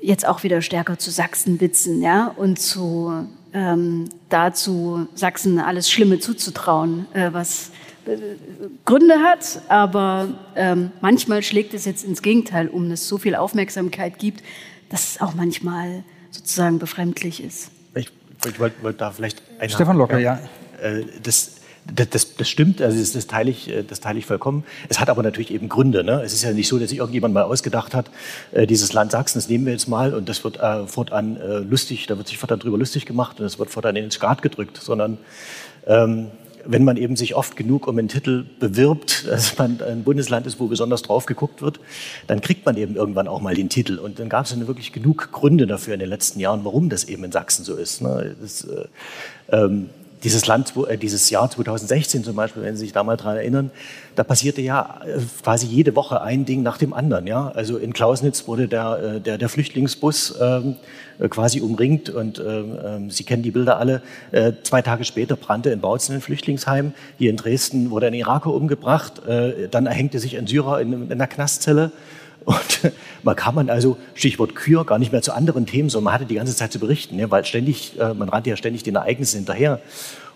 [0.01, 7.07] jetzt auch wieder stärker zu Sachsenwitzen, ja, und zu ähm, dazu Sachsen alles Schlimme zuzutrauen,
[7.13, 7.71] äh, was
[8.07, 8.17] äh,
[8.85, 13.37] Gründe hat, aber ähm, manchmal schlägt es jetzt ins Gegenteil um, dass es so viel
[13.37, 14.43] Aufmerksamkeit gibt,
[14.89, 17.71] dass es auch manchmal sozusagen befremdlich ist.
[18.47, 20.41] Ich, wollte wollt da vielleicht Stefan Locker, ja.
[20.83, 21.57] Äh, das,
[21.93, 24.65] das, das, das, stimmt, also das, das, teile ich, äh, das teile ich vollkommen.
[24.89, 26.05] Es hat aber natürlich eben Gründe.
[26.05, 26.23] Ne?
[26.23, 28.11] Es ist ja nicht so, dass sich irgendjemand mal ausgedacht hat,
[28.53, 31.59] äh, dieses Land Sachsen, das nehmen wir jetzt mal und das wird äh, fortan äh,
[31.59, 34.43] lustig, da wird sich fortan drüber lustig gemacht und es wird fortan in den Skat
[34.43, 35.19] gedrückt, sondern
[35.87, 36.31] ähm,
[36.65, 40.61] wenn man eben sich oft genug um einen Titel bewirbt, dass man ein Bundesland ist,
[40.61, 41.81] wo besonders drauf geguckt wird,
[42.27, 43.99] dann kriegt man eben irgendwann auch mal den Titel.
[43.99, 47.25] Und dann gab es wirklich genug Gründe dafür in den letzten Jahren, warum das eben
[47.25, 48.03] in Sachsen so ist.
[48.03, 48.37] Ne?
[48.41, 48.87] Das, äh,
[49.51, 49.89] ähm,
[50.23, 53.71] dieses Land, äh, dieses Jahr 2016 zum Beispiel, wenn Sie sich da mal dran erinnern,
[54.15, 57.27] da passierte ja äh, quasi jede Woche ein Ding nach dem anderen.
[57.27, 57.49] Ja?
[57.55, 60.77] Also in Klausnitz wurde der, äh, der, der Flüchtlingsbus ähm,
[61.19, 64.03] äh, quasi umringt und ähm, ähm Sie kennen die Bilder alle.
[64.63, 66.95] Zwei Tage später brannte in Bautzen ein Flüchtlingsheim.
[67.19, 69.21] Hier in Dresden wurde ein Iraker umgebracht.
[69.71, 71.93] Dann erhängte sich ein Syrer in einer Knastzelle.
[72.45, 76.15] Und man kam man also, Stichwort Kür, gar nicht mehr zu anderen Themen, sondern man
[76.15, 77.31] hatte die ganze Zeit zu berichten, ne?
[77.31, 79.81] weil ständig, äh, man rannte ja ständig den Ereignissen hinterher.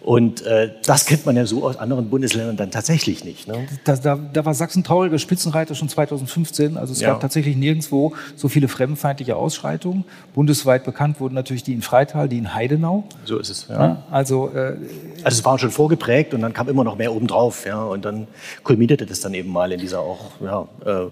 [0.06, 3.48] Und äh, das kennt man ja so aus anderen Bundesländern dann tatsächlich nicht.
[3.48, 3.66] Ne?
[3.82, 6.76] Da, da, da, war Sachsen trauriger Spitzenreiter schon 2015.
[6.76, 7.10] Also es ja.
[7.10, 10.04] gab tatsächlich nirgendwo so viele fremdenfeindliche Ausschreitungen.
[10.32, 13.02] Bundesweit bekannt wurden natürlich die in Freital, die in Heidenau.
[13.24, 13.66] So ist es.
[13.68, 13.84] Ja.
[13.84, 14.76] ja also, äh,
[15.24, 17.66] also es war schon vorgeprägt und dann kam immer noch mehr obendrauf.
[17.66, 17.82] Ja?
[17.82, 18.28] Und dann
[18.62, 21.10] kulminierte das dann eben mal in dieser auch ja, äh,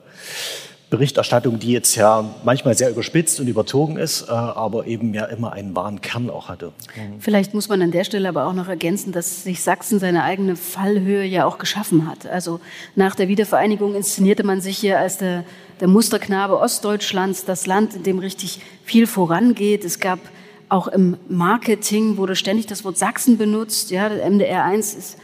[0.95, 5.53] Berichterstattung, die jetzt ja manchmal sehr überspitzt und überzogen ist, äh, aber eben ja immer
[5.53, 6.73] einen wahren Kern auch hatte.
[7.19, 10.55] Vielleicht muss man an der Stelle aber auch noch ergänzen, dass sich Sachsen seine eigene
[10.55, 12.27] Fallhöhe ja auch geschaffen hat.
[12.27, 12.61] Also
[12.95, 15.43] nach der Wiedervereinigung inszenierte man sich hier als der,
[15.81, 19.85] der Musterknabe Ostdeutschlands, das Land, in dem richtig viel vorangeht.
[19.85, 20.21] Es gab
[20.69, 23.91] auch im Marketing wurde ständig das Wort Sachsen benutzt.
[23.91, 25.19] Ja, der MDR 1 ist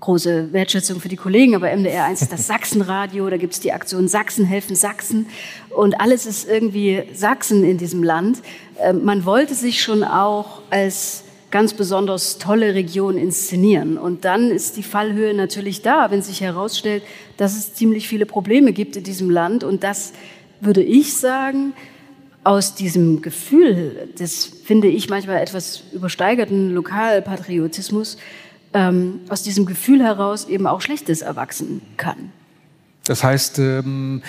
[0.00, 3.72] große Wertschätzung für die Kollegen, aber MDR 1 ist das Sachsenradio, da gibt es die
[3.72, 5.26] Aktion Sachsen helfen Sachsen
[5.70, 8.38] und alles ist irgendwie Sachsen in diesem Land.
[8.80, 13.98] Ähm, man wollte sich schon auch als ganz besonders tolle Region inszenieren.
[13.98, 17.02] Und dann ist die Fallhöhe natürlich da, wenn sich herausstellt,
[17.36, 19.64] dass es ziemlich viele Probleme gibt in diesem Land.
[19.64, 20.12] Und das
[20.60, 21.72] würde ich sagen,
[22.44, 28.18] aus diesem Gefühl des, finde ich, manchmal etwas übersteigerten Lokalpatriotismus,
[28.76, 32.30] ähm, aus diesem Gefühl heraus eben auch Schlechtes erwachsen kann.
[33.06, 34.22] Das heißt, ähm,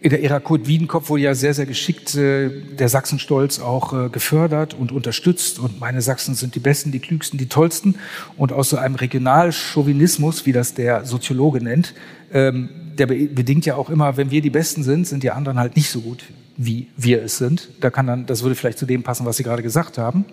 [0.00, 4.08] in der Ära Kurt Wiedenkopf wurde ja sehr, sehr geschickt äh, der Sachsenstolz auch äh,
[4.08, 5.58] gefördert und unterstützt.
[5.58, 7.96] Und meine Sachsen sind die Besten, die Klügsten, die Tollsten.
[8.36, 11.94] Und aus so einem Regionalchauvinismus, wie das der Soziologe nennt,
[12.32, 15.74] ähm, der bedingt ja auch immer, wenn wir die Besten sind, sind die anderen halt
[15.74, 16.24] nicht so gut,
[16.56, 17.68] wie wir es sind.
[17.80, 20.24] Da kann dann, das würde vielleicht zu dem passen, was Sie gerade gesagt haben.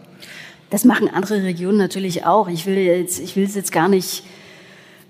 [0.69, 2.47] Das machen andere Regionen natürlich auch.
[2.47, 4.23] Ich will jetzt, ich will es jetzt gar nicht,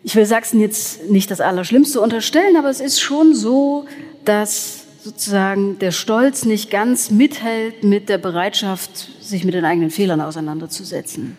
[0.03, 3.85] ich will Sachsen jetzt nicht das Allerschlimmste unterstellen, aber es ist schon so,
[4.25, 10.19] dass sozusagen der Stolz nicht ganz mithält mit der Bereitschaft, sich mit den eigenen Fehlern
[10.19, 11.37] auseinanderzusetzen.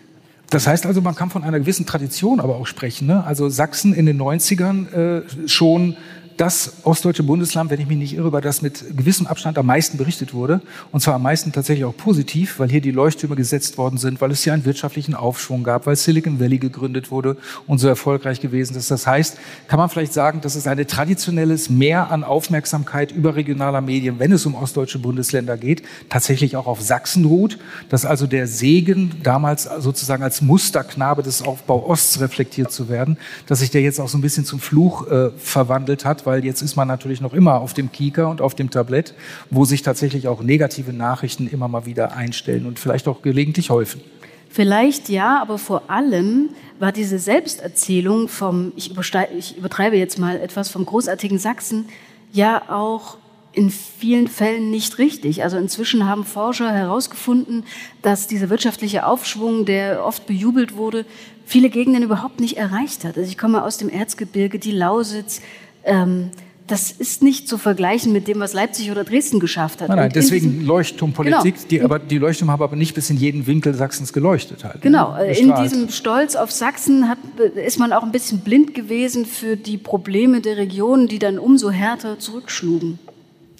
[0.49, 3.07] Das heißt also, man kann von einer gewissen Tradition aber auch sprechen.
[3.07, 3.23] Ne?
[3.25, 5.97] Also Sachsen in den 90ern äh, schon
[6.37, 9.97] das ostdeutsche Bundesland, wenn ich mich nicht irre, über das mit gewissem Abstand am meisten
[9.97, 10.61] berichtet wurde.
[10.91, 14.29] Und zwar am meisten tatsächlich auch positiv, weil hier die Leuchttürme gesetzt worden sind, weil
[14.29, 18.77] es hier einen wirtschaftlichen Aufschwung gab, weil Silicon Valley gegründet wurde und so erfolgreich gewesen
[18.77, 18.91] ist.
[18.91, 24.19] Das heißt, kann man vielleicht sagen, dass es ein traditionelles Mehr an Aufmerksamkeit überregionaler Medien,
[24.19, 27.57] wenn es um ostdeutsche Bundesländer geht, tatsächlich auch auf Sachsen ruht,
[27.89, 33.59] dass also der Segen, damals sozusagen als Musterknabe des Aufbau Osts reflektiert zu werden, dass
[33.59, 36.75] sich der jetzt auch so ein bisschen zum Fluch äh, verwandelt hat, weil jetzt ist
[36.75, 39.15] man natürlich noch immer auf dem Kieker und auf dem Tablett,
[39.49, 44.01] wo sich tatsächlich auch negative Nachrichten immer mal wieder einstellen und vielleicht auch gelegentlich häufen.
[44.49, 48.91] Vielleicht ja, aber vor allem war diese Selbsterzählung vom, ich,
[49.37, 51.85] ich übertreibe jetzt mal etwas, vom großartigen Sachsen
[52.33, 53.17] ja auch
[53.53, 55.43] in vielen Fällen nicht richtig.
[55.43, 57.63] Also inzwischen haben Forscher herausgefunden,
[58.01, 61.05] dass dieser wirtschaftliche Aufschwung, der oft bejubelt wurde,
[61.45, 63.17] viele Gegenden überhaupt nicht erreicht hat.
[63.17, 65.41] Also ich komme aus dem Erzgebirge, die Lausitz,
[65.87, 66.29] ähm,
[66.67, 69.87] das ist nicht zu vergleichen mit dem, was Leipzig oder Dresden geschafft hat.
[69.87, 71.55] Nein, nein deswegen Leuchtturmpolitik.
[71.55, 71.67] Genau.
[71.69, 74.63] Die, aber die Leuchtturm haben aber nicht bis in jeden Winkel Sachsens geleuchtet.
[74.63, 74.81] Halt, ne?
[74.81, 75.31] genau, ne?
[75.37, 77.17] in diesem Stolz auf Sachsen hat,
[77.55, 81.71] ist man auch ein bisschen blind gewesen für die Probleme der Region, die dann umso
[81.71, 82.99] härter zurückschlugen.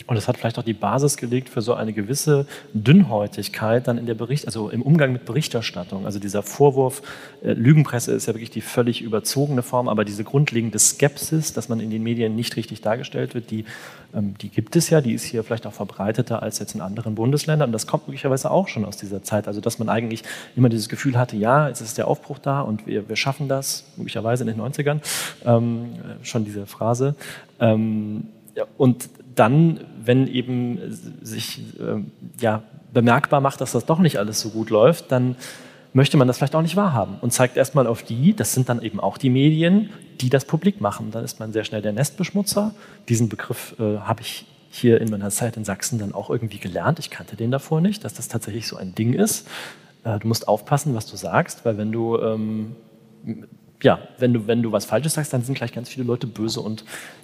[0.07, 4.05] Und es hat vielleicht auch die Basis gelegt für so eine gewisse Dünnhäutigkeit dann in
[4.05, 6.05] der Bericht, also im Umgang mit Berichterstattung.
[6.05, 7.01] Also dieser Vorwurf,
[7.43, 11.81] äh, Lügenpresse ist ja wirklich die völlig überzogene Form, aber diese grundlegende Skepsis, dass man
[11.81, 13.65] in den Medien nicht richtig dargestellt wird, die,
[14.15, 17.15] ähm, die gibt es ja, die ist hier vielleicht auch verbreiteter als jetzt in anderen
[17.15, 17.67] Bundesländern.
[17.69, 19.45] Und das kommt möglicherweise auch schon aus dieser Zeit.
[19.49, 20.23] Also dass man eigentlich
[20.55, 23.83] immer dieses Gefühl hatte, ja, jetzt ist der Aufbruch da und wir, wir schaffen das,
[23.97, 25.01] möglicherweise in den 90ern,
[25.45, 25.87] ähm,
[26.21, 27.15] schon diese Phrase.
[27.59, 30.79] Ähm, ja, und dann, wenn eben
[31.21, 32.01] sich äh,
[32.39, 35.35] ja, bemerkbar macht, dass das doch nicht alles so gut läuft, dann
[35.93, 38.81] möchte man das vielleicht auch nicht wahrhaben und zeigt erstmal auf die, das sind dann
[38.81, 39.89] eben auch die Medien,
[40.21, 41.11] die das publik machen.
[41.11, 42.73] Dann ist man sehr schnell der Nestbeschmutzer.
[43.09, 46.99] Diesen Begriff äh, habe ich hier in meiner Zeit in Sachsen dann auch irgendwie gelernt.
[46.99, 49.47] Ich kannte den davor nicht, dass das tatsächlich so ein Ding ist.
[50.03, 52.75] Äh, du musst aufpassen, was du sagst, weil wenn du ähm,
[53.83, 56.61] ja, wenn du, wenn du was Falsches sagst, dann sind gleich ganz viele Leute böse
[56.61, 56.83] und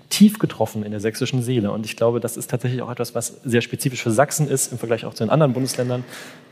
[0.10, 1.72] tief getroffen in der sächsischen Seele.
[1.72, 4.78] Und ich glaube, das ist tatsächlich auch etwas, was sehr spezifisch für Sachsen ist, im
[4.78, 6.04] Vergleich auch zu den anderen Bundesländern,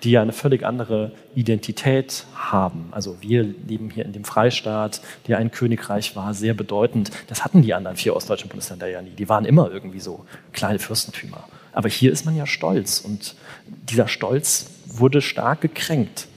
[0.02, 2.88] die ja eine völlig andere Identität haben.
[2.90, 7.12] Also wir leben hier in dem Freistaat, der ein Königreich war, sehr bedeutend.
[7.28, 9.12] Das hatten die anderen vier ostdeutschen Bundesländer ja nie.
[9.12, 11.44] Die waren immer irgendwie so kleine Fürstentümer.
[11.74, 13.36] Aber hier ist man ja stolz und
[13.68, 16.28] dieser Stolz wurde stark gekränkt.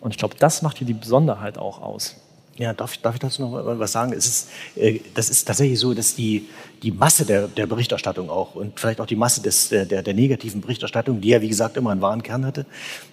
[0.00, 2.16] Und ich glaube, das macht hier die Besonderheit auch aus.
[2.58, 4.12] Ja, darf, darf ich dazu noch was sagen?
[4.12, 6.48] Es ist, äh, das ist tatsächlich so, dass die,
[6.82, 10.60] die Masse der, der Berichterstattung auch und vielleicht auch die Masse des, der, der negativen
[10.60, 12.66] Berichterstattung, die ja wie gesagt immer einen wahren Kern hatte,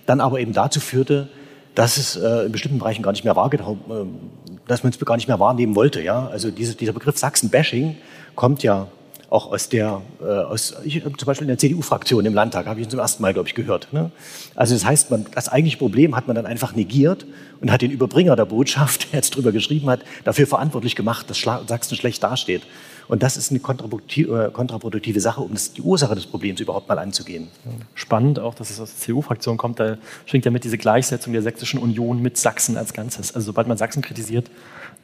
[0.06, 1.30] dann aber eben dazu führte,
[1.73, 5.15] dass es äh, in bestimmten Bereichen gar nicht mehr wahrgenommen, äh, dass man es gar
[5.15, 6.02] nicht mehr wahrnehmen wollte.
[6.02, 6.28] Ja?
[6.28, 7.95] Also diese, dieser Begriff Sachsen-Bashing
[8.36, 8.88] kommt ja
[9.30, 12.89] auch aus der, äh, aus, ich, zum Beispiel in der CDU-Fraktion im Landtag, habe ich
[12.89, 13.94] zum ersten Mal, glaube ich, gehört.
[13.94, 14.12] Ne?
[14.56, 17.26] Also das heißt, man, das eigentliche Problem hat man dann einfach negiert
[17.62, 21.38] und hat den Überbringer der Botschaft, der jetzt drüber geschrieben hat, dafür verantwortlich gemacht, dass
[21.38, 22.63] Schla Sachsen schlecht dasteht.
[23.08, 26.89] Und das ist eine kontraproduktive, äh, kontraproduktive Sache, um das, die Ursache des Problems überhaupt
[26.89, 27.48] mal anzugehen.
[27.94, 29.80] Spannend auch, dass es aus der CDU-Fraktion kommt.
[29.80, 33.36] Da schwingt ja mit diese Gleichsetzung der sächsischen Union mit Sachsen als Ganzes.
[33.36, 34.50] Also sobald man Sachsen kritisiert,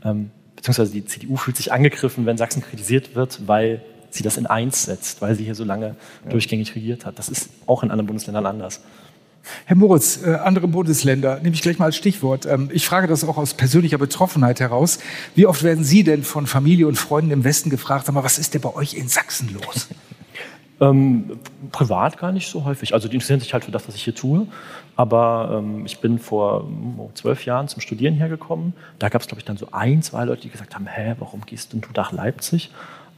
[0.03, 3.81] ähm, beziehungsweise die CDU fühlt sich angegriffen, wenn Sachsen kritisiert wird, weil
[4.15, 6.31] sie das in eins setzt, weil sie hier so lange ja.
[6.31, 7.19] durchgängig regiert hat.
[7.19, 8.81] Das ist auch in anderen Bundesländern anders.
[9.65, 12.45] Herr Moritz, äh, andere Bundesländer, nehme ich gleich mal als Stichwort.
[12.45, 14.99] Ähm, ich frage das auch aus persönlicher Betroffenheit heraus.
[15.35, 18.39] Wie oft werden Sie denn von Familie und Freunden im Westen gefragt, sag mal, was
[18.39, 19.87] ist denn bei euch in Sachsen los?
[20.81, 21.39] Ähm,
[21.71, 22.93] privat gar nicht so häufig.
[22.93, 24.45] Also die interessieren sich halt für das, was ich hier tue.
[24.97, 28.73] Aber ähm, ich bin vor oh, zwölf Jahren zum Studieren hergekommen.
[28.99, 31.45] Da gab es, glaube ich, dann so ein, zwei Leute, die gesagt haben, hä, warum
[31.45, 32.71] gehst denn du nach Leipzig?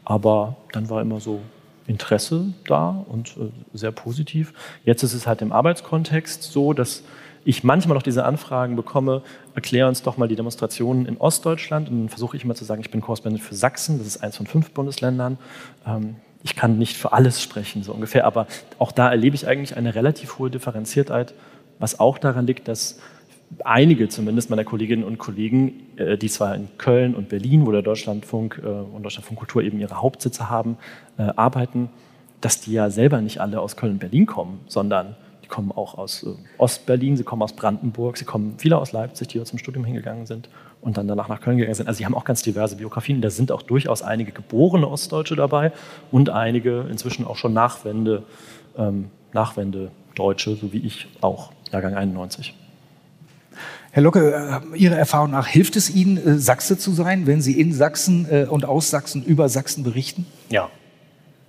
[0.09, 1.41] Aber dann war immer so
[1.85, 4.53] Interesse da und äh, sehr positiv.
[4.85, 7.03] Jetzt ist es halt im Arbeitskontext so, dass
[7.43, 9.21] ich manchmal noch diese Anfragen bekomme,
[9.53, 11.89] erklär uns doch mal die Demonstrationen in Ostdeutschland.
[11.89, 14.37] Und dann versuche ich immer zu sagen, ich bin Korrespondent für Sachsen, das ist eins
[14.37, 15.37] von fünf Bundesländern.
[15.85, 18.47] Ähm, ich kann nicht für alles sprechen, so ungefähr, aber
[18.79, 21.33] auch da erlebe ich eigentlich eine relativ hohe Differenziertheit,
[21.79, 22.99] was auch daran liegt, dass
[23.63, 27.81] einige zumindest meiner Kolleginnen und Kollegen, äh, die zwar in Köln und Berlin, wo der
[27.81, 30.77] Deutschlandfunk äh, und Deutschlandfunk Kultur eben ihre Hauptsitze haben,
[31.17, 31.89] äh, arbeiten,
[32.41, 35.97] dass die ja selber nicht alle aus Köln und Berlin kommen, sondern die kommen auch
[35.97, 36.25] aus
[36.57, 40.49] Ostberlin, sie kommen aus Brandenburg, sie kommen viele aus Leipzig, die zum Studium hingegangen sind
[40.81, 41.87] und dann danach nach Köln gegangen sind.
[41.87, 43.21] Also sie haben auch ganz diverse Biografien.
[43.21, 45.71] Da sind auch durchaus einige geborene Ostdeutsche dabei
[46.11, 48.23] und einige inzwischen auch schon Nachwende,
[48.77, 52.53] ähm, Nachwende Deutsche, so wie ich auch, Jahrgang 91.
[53.97, 57.59] Herr Locke, äh, Ihrer Erfahrung nach, hilft es Ihnen, äh, Sachse zu sein, wenn Sie
[57.59, 60.27] in Sachsen äh, und aus Sachsen über Sachsen berichten?
[60.49, 60.69] Ja,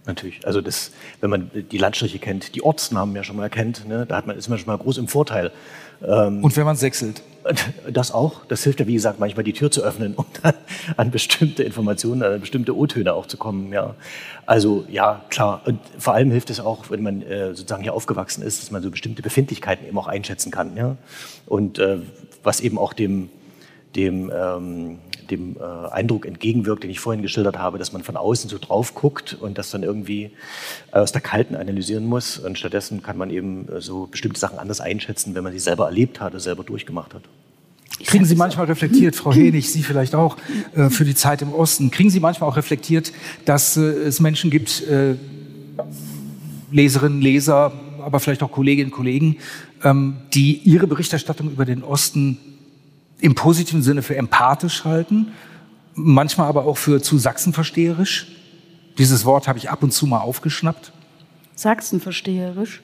[0.07, 0.47] natürlich.
[0.47, 4.17] Also das, wenn man die Landstriche kennt, die Ortsnamen ja schon mal kennt, ne, da
[4.17, 5.53] hat man, ist man schon mal groß im Vorteil.
[6.03, 7.23] Ähm, und wenn man sechselt?
[7.91, 8.45] Das auch.
[8.47, 10.55] Das hilft ja, wie gesagt, manchmal die Tür zu öffnen, um dann
[10.97, 13.73] an bestimmte Informationen, an bestimmte O-Töne auch zu kommen.
[13.73, 13.95] Ja.
[14.45, 15.63] Also ja, klar.
[15.65, 18.83] Und vor allem hilft es auch, wenn man äh, sozusagen hier aufgewachsen ist, dass man
[18.83, 20.77] so bestimmte Befindlichkeiten eben auch einschätzen kann.
[20.77, 20.97] Ja.
[21.47, 21.99] Und äh,
[22.43, 23.29] was eben auch dem,
[23.97, 24.99] dem, ähm,
[25.31, 28.95] dem äh, Eindruck entgegenwirkt, den ich vorhin geschildert habe, dass man von außen so drauf
[28.95, 30.31] guckt und das dann irgendwie
[30.93, 32.39] aus der Kalten analysieren muss.
[32.39, 35.87] Und stattdessen kann man eben äh, so bestimmte Sachen anders einschätzen, wenn man sie selber
[35.87, 37.23] erlebt hat oder selber durchgemacht hat.
[38.05, 40.37] Kriegen Sie manchmal reflektiert, Frau Henig, Sie vielleicht auch,
[40.75, 43.13] äh, für die Zeit im Osten, kriegen Sie manchmal auch reflektiert,
[43.45, 45.15] dass äh, es Menschen gibt, äh,
[46.71, 49.37] Leserinnen, Leser, aber vielleicht auch Kolleginnen und Kollegen,
[49.85, 52.39] die ihre Berichterstattung über den Osten
[53.21, 55.29] im positiven Sinne für empathisch halten,
[55.95, 58.29] manchmal aber auch für zu sachsenversteherisch.
[58.99, 60.93] Dieses Wort habe ich ab und zu mal aufgeschnappt.
[61.55, 62.83] Sachsenversteherisch?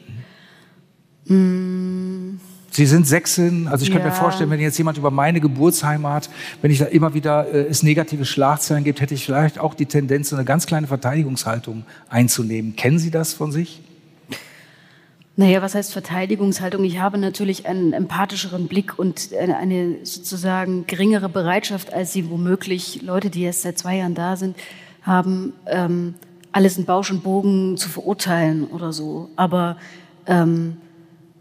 [1.26, 2.40] Mhm.
[2.70, 3.94] Sie sind Sächsin, also ich ja.
[3.94, 6.28] könnte mir vorstellen, wenn jetzt jemand über meine Geburtsheimat,
[6.60, 9.86] wenn ich da immer wieder äh, es negative Schlagzeilen gibt, hätte ich vielleicht auch die
[9.86, 12.74] Tendenz, eine ganz kleine Verteidigungshaltung einzunehmen.
[12.74, 13.80] Kennen Sie das von sich?
[15.36, 16.84] Naja, was heißt Verteidigungshaltung?
[16.84, 23.02] Ich habe natürlich einen empathischeren Blick und eine, eine, sozusagen geringere Bereitschaft, als sie womöglich
[23.02, 24.56] Leute, die erst seit zwei Jahren da sind,
[25.02, 26.14] haben, ähm,
[26.52, 29.28] alles in Bausch und Bogen zu verurteilen oder so.
[29.34, 29.76] Aber
[30.26, 30.76] ähm,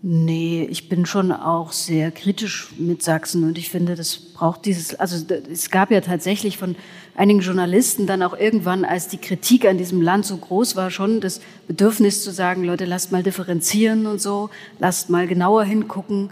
[0.06, 4.96] Nee, ich bin schon auch sehr kritisch mit Sachsen und ich finde, das braucht dieses,
[4.96, 6.76] also es gab ja tatsächlich von
[7.16, 11.22] einigen Journalisten dann auch irgendwann, als die Kritik an diesem Land so groß war, schon
[11.22, 14.50] das Bedürfnis zu sagen, Leute, lasst mal differenzieren und so,
[14.80, 16.30] lasst mal genauer hingucken.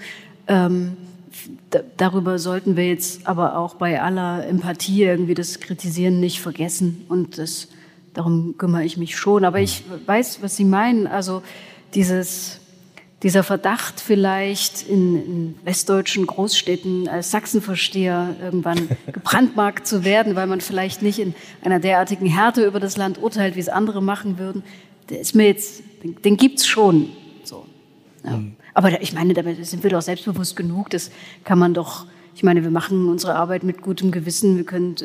[0.47, 0.97] Ähm,
[1.97, 7.37] darüber sollten wir jetzt aber auch bei aller Empathie irgendwie das Kritisieren nicht vergessen und
[7.37, 7.67] das,
[8.13, 9.45] darum kümmere ich mich schon.
[9.45, 11.43] Aber ich weiß, was Sie meinen, also
[11.93, 12.60] dieses
[13.23, 20.61] dieser Verdacht vielleicht in, in, westdeutschen Großstädten als Sachsenversteher irgendwann gebrandmarkt zu werden, weil man
[20.61, 24.63] vielleicht nicht in einer derartigen Härte über das Land urteilt, wie es andere machen würden,
[25.09, 27.09] der ist mir jetzt, den, den gibt's schon.
[27.43, 27.65] So.
[28.23, 28.37] Ja.
[28.37, 28.55] Mhm.
[28.73, 31.11] Aber ich meine, da sind wir doch selbstbewusst genug, das
[31.43, 34.55] kann man doch ich meine, wir machen unsere Arbeit mit gutem Gewissen.
[34.57, 34.95] Wir können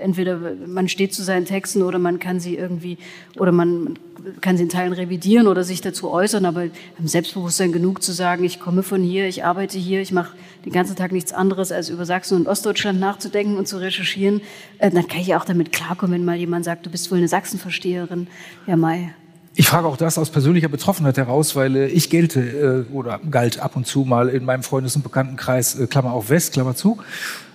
[0.00, 2.98] entweder man steht zu seinen Texten oder man kann sie irgendwie
[3.38, 3.98] oder man
[4.40, 8.44] kann sie in Teilen revidieren oder sich dazu äußern, aber haben Selbstbewusstsein genug zu sagen,
[8.44, 11.88] ich komme von hier, ich arbeite hier, ich mache den ganzen Tag nichts anderes, als
[11.88, 14.40] über Sachsen und Ostdeutschland nachzudenken und zu recherchieren.
[14.78, 17.28] Äh, dann kann ich auch damit klarkommen, wenn mal jemand sagt, du bist wohl eine
[17.28, 18.26] Sachsenversteherin.
[18.66, 19.14] Ja, Mai.
[19.58, 23.58] Ich frage auch das aus persönlicher Betroffenheit heraus, weil äh, ich gelte äh, oder galt
[23.58, 26.98] ab und zu mal in meinem Freundes- und Bekanntenkreis, äh, Klammer auf West, Klammer zu.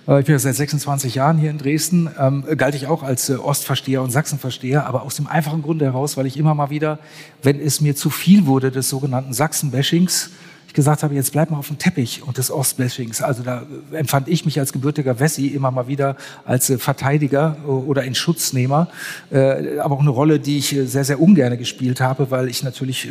[0.08, 3.28] Äh, ich bin ja seit 26 Jahren hier in Dresden, ähm, galt ich auch als
[3.28, 6.98] äh, Ostversteher und Sachsenversteher, aber aus dem einfachen Grunde heraus, weil ich immer mal wieder,
[7.44, 10.30] wenn es mir zu viel wurde des sogenannten Sachsen-Bashings,
[10.72, 13.20] ich gesagt habe, jetzt bleib mal auf dem Teppich und des Ostbashings.
[13.20, 16.16] Also da empfand ich mich als gebürtiger Wessi immer mal wieder
[16.46, 18.88] als äh, Verteidiger äh, oder in Schutznehmer,
[19.30, 23.10] äh, aber auch eine Rolle, die ich sehr, sehr ungern gespielt habe, weil ich natürlich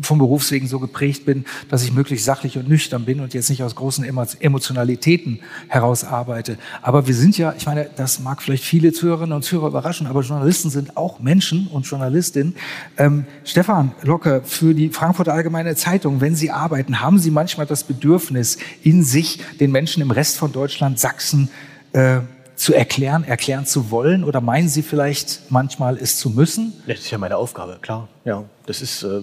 [0.00, 3.62] vom Berufswegen so geprägt bin, dass ich möglichst sachlich und nüchtern bin und jetzt nicht
[3.62, 4.04] aus großen
[4.40, 6.56] Emotionalitäten heraus arbeite.
[6.80, 10.22] Aber wir sind ja, ich meine, das mag vielleicht viele Zuhörerinnen und Zuhörer überraschen, aber
[10.22, 12.56] Journalisten sind auch Menschen und Journalistinnen.
[12.96, 17.66] Ähm, Stefan Locke für die Frankfurter Allgemeine Zeitung, wenn Sie arbeiten, arbeiten, haben Sie manchmal
[17.66, 21.50] das Bedürfnis, in sich den Menschen im Rest von Deutschland, Sachsen,
[21.92, 22.20] äh,
[22.54, 24.24] zu erklären, erklären zu wollen?
[24.24, 26.72] Oder meinen Sie vielleicht manchmal, es zu müssen?
[26.86, 28.08] Das ist ja meine Aufgabe, klar.
[28.24, 29.20] Ja, das ist äh,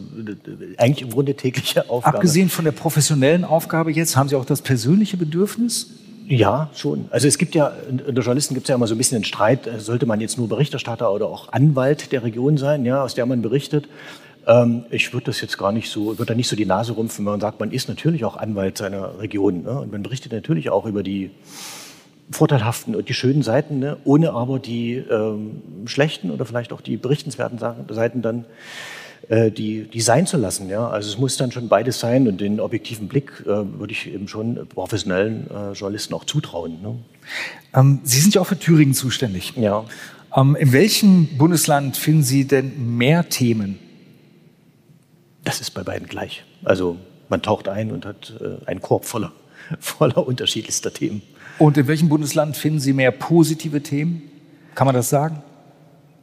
[0.78, 2.18] eigentlich im Grunde tägliche Aufgabe.
[2.18, 5.88] Abgesehen von der professionellen Aufgabe jetzt, haben Sie auch das persönliche Bedürfnis?
[6.28, 7.06] Ja, schon.
[7.10, 9.66] Also es gibt ja, unter Journalisten gibt es ja immer so ein bisschen einen Streit,
[9.66, 13.26] äh, sollte man jetzt nur Berichterstatter oder auch Anwalt der Region sein, ja, aus der
[13.26, 13.88] man berichtet.
[14.50, 17.24] Ähm, ich würde das jetzt gar nicht so, würde da nicht so die Nase rumpfen,
[17.26, 19.64] wenn man sagt, man ist natürlich auch Anwalt seiner Region.
[19.64, 19.80] Ne?
[19.80, 21.30] Und man berichtet natürlich auch über die
[22.32, 23.97] vorteilhaften und die schönen Seiten, ne?
[24.04, 28.45] ohne aber die ähm, schlechten oder vielleicht auch die berichtenswerten Seiten dann
[29.30, 30.70] äh, die, die sein zu lassen.
[30.70, 30.89] Ja?
[30.89, 34.28] Also es muss dann schon beides sein und den objektiven Blick äh, würde ich eben
[34.28, 36.82] schon professionellen äh, Journalisten auch zutrauen.
[36.82, 36.95] Ne?
[37.76, 39.54] Ähm, Sie sind ja auch für Thüringen zuständig.
[39.56, 39.86] Ja.
[40.36, 43.80] Ähm, in welchem Bundesland finden Sie denn mehr Themen,
[45.44, 46.44] das ist bei beiden gleich.
[46.64, 46.98] Also
[47.30, 49.32] man taucht ein und hat äh, einen Korb voller,
[49.80, 51.22] voller unterschiedlichster Themen.
[51.58, 54.24] Und in welchem Bundesland finden Sie mehr positive Themen?
[54.76, 55.44] Kann man das sagen?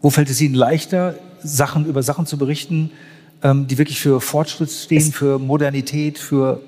[0.00, 2.90] Wo fällt es Ihnen leichter, Sachen über Sachen zu berichten,
[3.42, 6.62] ähm, die wirklich für Fortschritt stehen, es für Modernität, für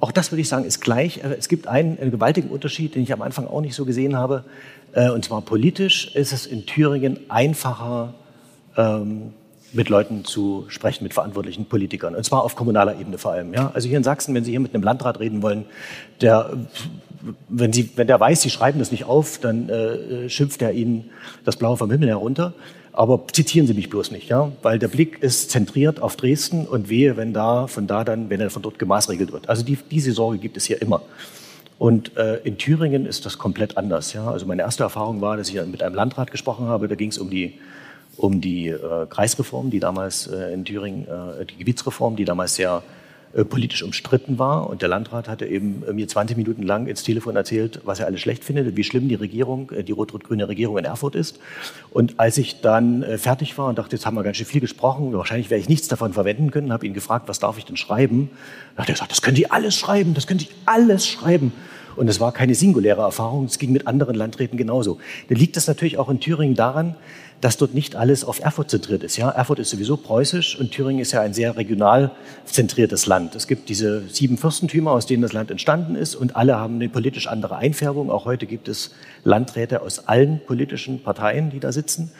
[0.00, 1.18] auch das würde ich sagen, ist gleich.
[1.18, 4.44] Es gibt einen, einen, gewaltigen Unterschied, den ich am Anfang auch nicht so gesehen habe.
[4.92, 8.14] Äh, und zwar politisch ist es in Thüringen einfacher,
[8.78, 9.34] ähm,
[9.72, 12.14] mit Leuten zu sprechen, mit verantwortlichen Politikern.
[12.14, 13.54] Und zwar auf kommunaler Ebene vor allem.
[13.54, 13.70] Ja?
[13.74, 15.64] Also hier in Sachsen, wenn Sie hier mit einem Landrat reden wollen,
[16.20, 16.50] der,
[17.48, 21.10] wenn, Sie, wenn der weiß, Sie schreiben das nicht auf, dann äh, schimpft er Ihnen
[21.44, 22.54] das Blaue vom Himmel herunter.
[22.92, 24.50] Aber zitieren Sie mich bloß nicht, ja?
[24.62, 28.40] weil der Blick ist zentriert auf Dresden und wehe, wenn da von da dann, wenn
[28.40, 29.48] er von dort gemaßregelt wird.
[29.48, 31.02] Also die, diese Sorge gibt es hier immer.
[31.78, 34.12] Und äh, in Thüringen ist das komplett anders.
[34.12, 34.30] Ja?
[34.30, 36.88] Also meine erste Erfahrung war, dass ich mit einem Landrat gesprochen habe.
[36.88, 37.54] Da ging es um die
[38.16, 42.82] um die äh, Kreisreform, die damals äh, in Thüringen, äh, die Gebietsreform, die damals sehr
[43.32, 44.68] äh, politisch umstritten war.
[44.68, 48.06] Und der Landrat hatte eben äh, mir 20 Minuten lang ins Telefon erzählt, was er
[48.06, 51.38] alles schlecht findet, wie schlimm die Regierung, äh, die rot-rot-grüne Regierung in Erfurt ist.
[51.92, 55.12] Und als ich dann fertig war und dachte, jetzt haben wir ganz schön viel gesprochen,
[55.12, 58.30] wahrscheinlich werde ich nichts davon verwenden können, habe ihn gefragt, was darf ich denn schreiben?
[58.74, 61.52] Da hat er gesagt, das können Sie alles schreiben, das können Sie alles schreiben.
[61.94, 64.98] Und es war keine singuläre Erfahrung, es ging mit anderen Landräten genauso.
[65.28, 66.96] Da liegt es natürlich auch in Thüringen daran,
[67.40, 69.16] dass dort nicht alles auf Erfurt zentriert ist.
[69.16, 72.10] Ja, Erfurt ist sowieso preußisch und Thüringen ist ja ein sehr regional
[72.44, 73.34] zentriertes Land.
[73.34, 76.88] Es gibt diese sieben Fürstentümer, aus denen das Land entstanden ist und alle haben eine
[76.88, 78.10] politisch andere Einfärbung.
[78.10, 82.10] Auch heute gibt es Landräte aus allen politischen Parteien, die da sitzen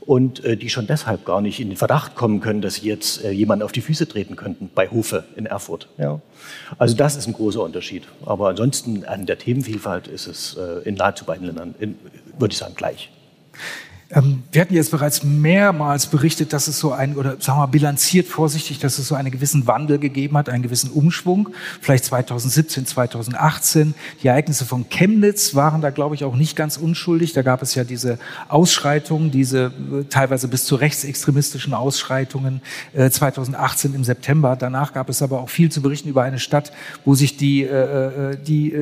[0.00, 3.24] und äh, die schon deshalb gar nicht in den Verdacht kommen können, dass sie jetzt
[3.24, 5.88] äh, jemanden auf die Füße treten könnten bei Hofe in Erfurt.
[5.98, 6.20] Ja.
[6.78, 8.04] Also das ist ein großer Unterschied.
[8.24, 11.96] Aber ansonsten an der Themenvielfalt ist es äh, in nahezu beiden Ländern, in,
[12.38, 13.10] würde ich sagen, gleich.
[14.10, 17.66] Ähm, wir hatten jetzt bereits mehrmals berichtet, dass es so ein, oder sagen wir mal
[17.66, 21.50] bilanziert vorsichtig, dass es so einen gewissen Wandel gegeben hat, einen gewissen Umschwung.
[21.82, 23.94] Vielleicht 2017, 2018.
[24.22, 27.34] Die Ereignisse von Chemnitz waren da, glaube ich, auch nicht ganz unschuldig.
[27.34, 32.62] Da gab es ja diese Ausschreitungen, diese äh, teilweise bis zu rechtsextremistischen Ausschreitungen
[32.94, 34.56] 2018 äh, im September.
[34.58, 36.72] Danach gab es aber auch viel zu berichten über eine Stadt,
[37.04, 38.72] wo sich die, äh, die,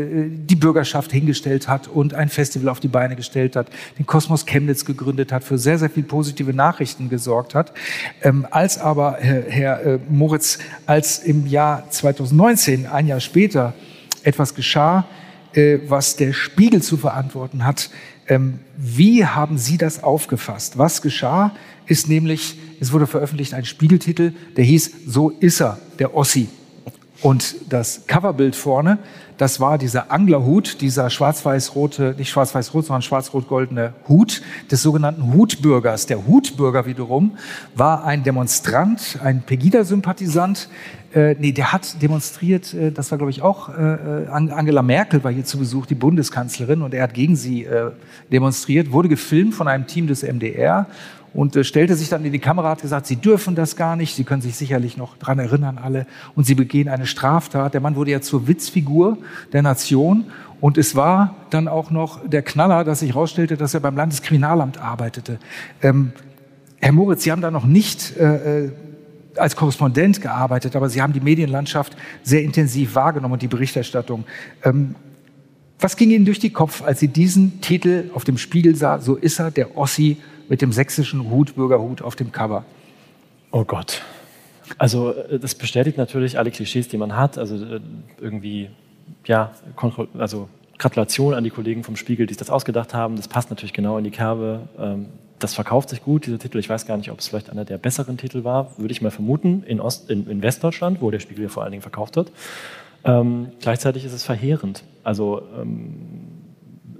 [0.48, 4.84] die Bürgerschaft hingestellt hat und ein Festival auf die Beine gestellt hat, den Kosmos Chemnitz
[4.84, 7.72] gegründet gezündet hat, für sehr, sehr viel positive Nachrichten gesorgt hat.
[8.22, 13.74] Ähm, als aber, Herr, Herr äh, Moritz, als im Jahr 2019, ein Jahr später,
[14.22, 15.06] etwas geschah,
[15.54, 17.90] äh, was der Spiegel zu verantworten hat,
[18.28, 20.76] ähm, wie haben Sie das aufgefasst?
[20.76, 21.52] Was geschah,
[21.86, 26.48] ist nämlich, es wurde veröffentlicht ein Spiegeltitel, der hieß So ist er, der Ossi.
[27.22, 28.98] Und das Coverbild vorne,
[29.38, 36.06] das war dieser Anglerhut, dieser schwarz-weiß-rote, nicht schwarz-weiß-rot, sondern schwarz-rot-goldene Hut des sogenannten Hutbürgers.
[36.06, 37.36] Der Hutbürger wiederum
[37.74, 40.68] war ein Demonstrant, ein Pegida-Sympathisant.
[41.14, 45.22] Äh, nee, der hat demonstriert, äh, das war glaube ich auch, äh, äh, Angela Merkel
[45.22, 47.90] war hier zu Besuch, die Bundeskanzlerin, und er hat gegen sie äh,
[48.32, 50.86] demonstriert, wurde gefilmt von einem Team des MDR
[51.36, 54.16] und äh, stellte sich dann in die Kamera, hat gesagt, Sie dürfen das gar nicht,
[54.16, 57.74] Sie können sich sicherlich noch dran erinnern alle und Sie begehen eine Straftat.
[57.74, 59.18] Der Mann wurde ja zur Witzfigur
[59.52, 60.24] der Nation
[60.60, 64.78] und es war dann auch noch der Knaller, dass sich herausstellte, dass er beim Landeskriminalamt
[64.78, 65.38] arbeitete.
[65.82, 66.12] Ähm,
[66.80, 68.72] Herr Moritz, Sie haben da noch nicht äh, äh,
[69.36, 74.24] als Korrespondent gearbeitet, aber Sie haben die Medienlandschaft sehr intensiv wahrgenommen und die Berichterstattung.
[74.64, 74.94] Ähm,
[75.78, 79.00] was ging Ihnen durch den Kopf, als Sie diesen Titel auf dem Spiegel sah?
[79.00, 80.16] So ist er, der Ossi
[80.48, 82.64] mit dem sächsischen Hut, Bürgerhut auf dem Cover.
[83.50, 84.02] Oh Gott.
[84.78, 87.38] Also äh, das bestätigt natürlich alle Klischees, die man hat.
[87.38, 87.80] Also äh,
[88.20, 88.70] irgendwie,
[89.24, 89.52] ja,
[90.18, 93.16] also Gratulation an die Kollegen vom Spiegel, die sich das ausgedacht haben.
[93.16, 94.68] Das passt natürlich genau in die Kerbe.
[94.78, 95.06] Ähm,
[95.38, 96.58] das verkauft sich gut, dieser Titel.
[96.58, 99.10] Ich weiß gar nicht, ob es vielleicht einer der besseren Titel war, würde ich mal
[99.10, 102.32] vermuten, in, Ost, in, in Westdeutschland, wo der Spiegel ja vor allen Dingen verkauft wird.
[103.04, 104.82] Ähm, gleichzeitig ist es verheerend.
[105.04, 106.00] Also, ähm,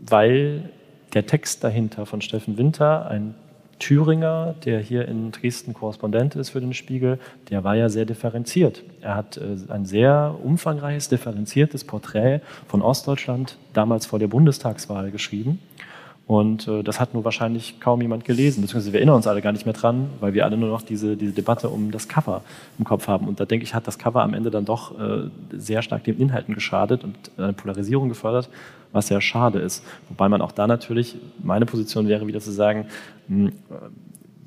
[0.08, 0.70] weil
[1.16, 3.34] der Text dahinter von Steffen Winter, ein
[3.78, 8.82] Thüringer, der hier in Dresden Korrespondent ist für den Spiegel, der war ja sehr differenziert.
[9.00, 15.58] Er hat äh, ein sehr umfangreiches, differenziertes Porträt von Ostdeutschland damals vor der Bundestagswahl geschrieben.
[16.26, 19.52] Und äh, das hat nur wahrscheinlich kaum jemand gelesen, beziehungsweise wir erinnern uns alle gar
[19.52, 22.42] nicht mehr dran, weil wir alle nur noch diese, diese Debatte um das Cover
[22.78, 23.28] im Kopf haben.
[23.28, 26.18] Und da denke ich, hat das Cover am Ende dann doch äh, sehr stark den
[26.18, 28.48] Inhalten geschadet und eine Polarisierung gefördert,
[28.90, 29.84] was sehr schade ist.
[30.08, 32.86] Wobei man auch da natürlich, meine Position wäre wieder zu sagen,
[33.28, 33.52] mh, hm,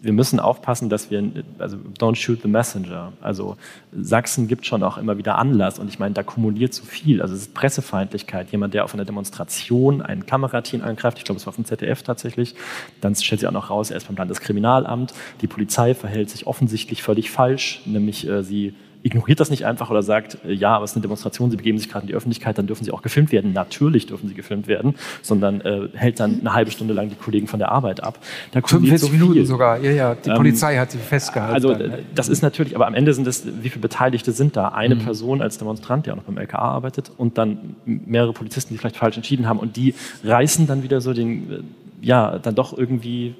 [0.01, 1.23] wir müssen aufpassen, dass wir,
[1.57, 3.13] also don't shoot the messenger.
[3.21, 3.57] Also
[3.91, 7.21] Sachsen gibt schon auch immer wieder Anlass und ich meine, da kumuliert so viel.
[7.21, 8.51] Also es ist Pressefeindlichkeit.
[8.51, 12.55] Jemand, der auf einer Demonstration ein Kamerateam angreift, ich glaube, es war vom ZDF tatsächlich,
[13.01, 15.13] dann stellt sich auch noch raus, er ist beim Landeskriminalamt.
[15.41, 20.03] Die Polizei verhält sich offensichtlich völlig falsch, nämlich äh, sie ignoriert das nicht einfach oder
[20.03, 22.57] sagt, äh, ja, aber es ist eine Demonstration, Sie begeben sich gerade in die Öffentlichkeit,
[22.57, 23.53] dann dürfen Sie auch gefilmt werden.
[23.53, 27.47] Natürlich dürfen Sie gefilmt werden, sondern äh, hält dann eine halbe Stunde lang die Kollegen
[27.47, 28.19] von der Arbeit ab.
[28.51, 30.15] Da 45 so Minuten sogar, ja, ja.
[30.15, 31.55] Die ähm, Polizei hat sie festgehalten.
[31.55, 31.89] Also dann.
[31.89, 31.99] Ne?
[32.13, 34.69] das ist natürlich, aber am Ende sind es, wie viele Beteiligte sind da?
[34.69, 34.99] Eine mhm.
[34.99, 38.97] Person als Demonstrant, der auch noch beim LKA arbeitet und dann mehrere Polizisten, die vielleicht
[38.97, 41.59] falsch entschieden haben und die reißen dann wieder so den, äh,
[42.01, 43.35] ja, dann doch irgendwie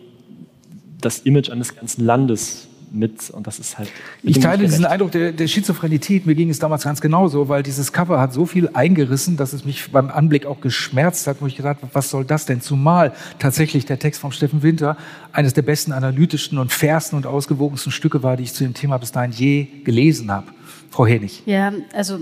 [1.02, 3.90] das Image eines ganzen Landes mit und das ist halt.
[4.24, 6.26] Ich teile diesen Eindruck der, der, Schizophränität.
[6.26, 9.66] Mir ging es damals ganz genauso, weil dieses Cover hat so viel eingerissen, dass es
[9.66, 12.62] mich beim Anblick auch geschmerzt hat, wo ich gedacht habe, was soll das denn?
[12.62, 14.98] Zumal tatsächlich der Text von Steffen Winter
[15.32, 18.98] eines der besten analytischsten und fairsten und ausgewogensten Stücke war, die ich zu dem Thema
[18.98, 20.48] bis dahin je gelesen habe.
[20.90, 21.44] Frau Henig.
[21.46, 22.20] Ja, also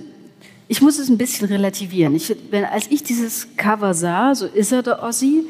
[0.68, 2.16] ich muss es ein bisschen relativieren.
[2.16, 5.46] Ich, wenn, als ich dieses Cover sah, so ist er der Ossi,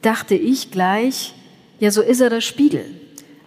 [0.00, 1.34] dachte ich gleich,
[1.78, 2.84] ja, so ist er der Spiegel.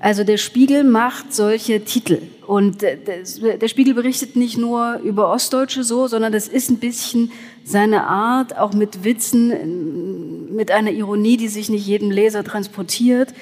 [0.05, 2.21] Also der Spiegel macht solche Titel.
[2.45, 7.31] Und der Spiegel berichtet nicht nur über Ostdeutsche so, sondern das ist ein bisschen
[7.63, 13.33] seine Art, auch mit Witzen, mit einer Ironie, die sich nicht jedem Leser transportiert,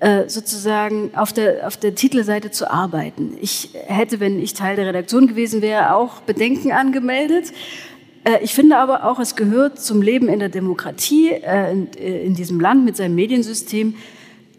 [0.00, 3.36] äh, sozusagen auf der, auf der Titelseite zu arbeiten.
[3.40, 7.52] Ich hätte, wenn ich Teil der Redaktion gewesen wäre, auch Bedenken angemeldet.
[8.24, 12.58] Äh, ich finde aber auch, es gehört zum Leben in der Demokratie, äh, in diesem
[12.58, 13.94] Land mit seinem Mediensystem,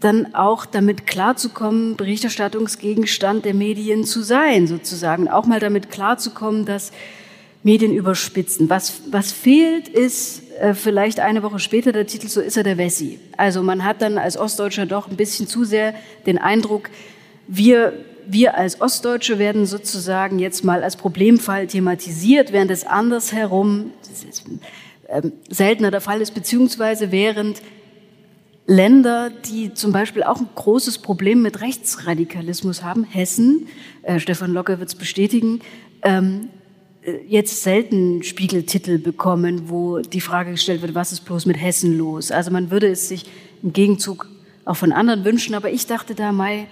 [0.02, 5.30] dann auch damit klarzukommen, Berichterstattungsgegenstand der Medien zu sein, sozusagen.
[5.30, 6.91] Auch mal damit klarzukommen, dass
[7.64, 8.70] Medien überspitzen.
[8.70, 12.78] Was, was fehlt, ist äh, vielleicht eine Woche später der Titel So ist er der
[12.78, 13.20] Wessi.
[13.38, 15.93] Also man hat dann als Ostdeutscher doch ein bisschen zu sehr
[16.26, 16.89] den Eindruck,
[17.47, 17.93] wir,
[18.26, 23.91] wir als Ostdeutsche werden sozusagen jetzt mal als Problemfall thematisiert, während es andersherum
[25.08, 27.62] äh, seltener der Fall ist, beziehungsweise während
[28.68, 33.68] Länder, die zum Beispiel auch ein großes Problem mit Rechtsradikalismus haben, Hessen,
[34.03, 35.62] äh, Stefan Locke wird es bestätigen,
[36.03, 36.49] ähm,
[37.01, 41.97] äh, jetzt selten Spiegeltitel bekommen, wo die Frage gestellt wird, was ist bloß mit Hessen
[41.97, 42.32] los?
[42.32, 43.26] Also man würde es sich
[43.64, 44.28] im Gegenzug
[44.64, 46.68] auch von anderen wünschen, aber ich dachte da, Mai,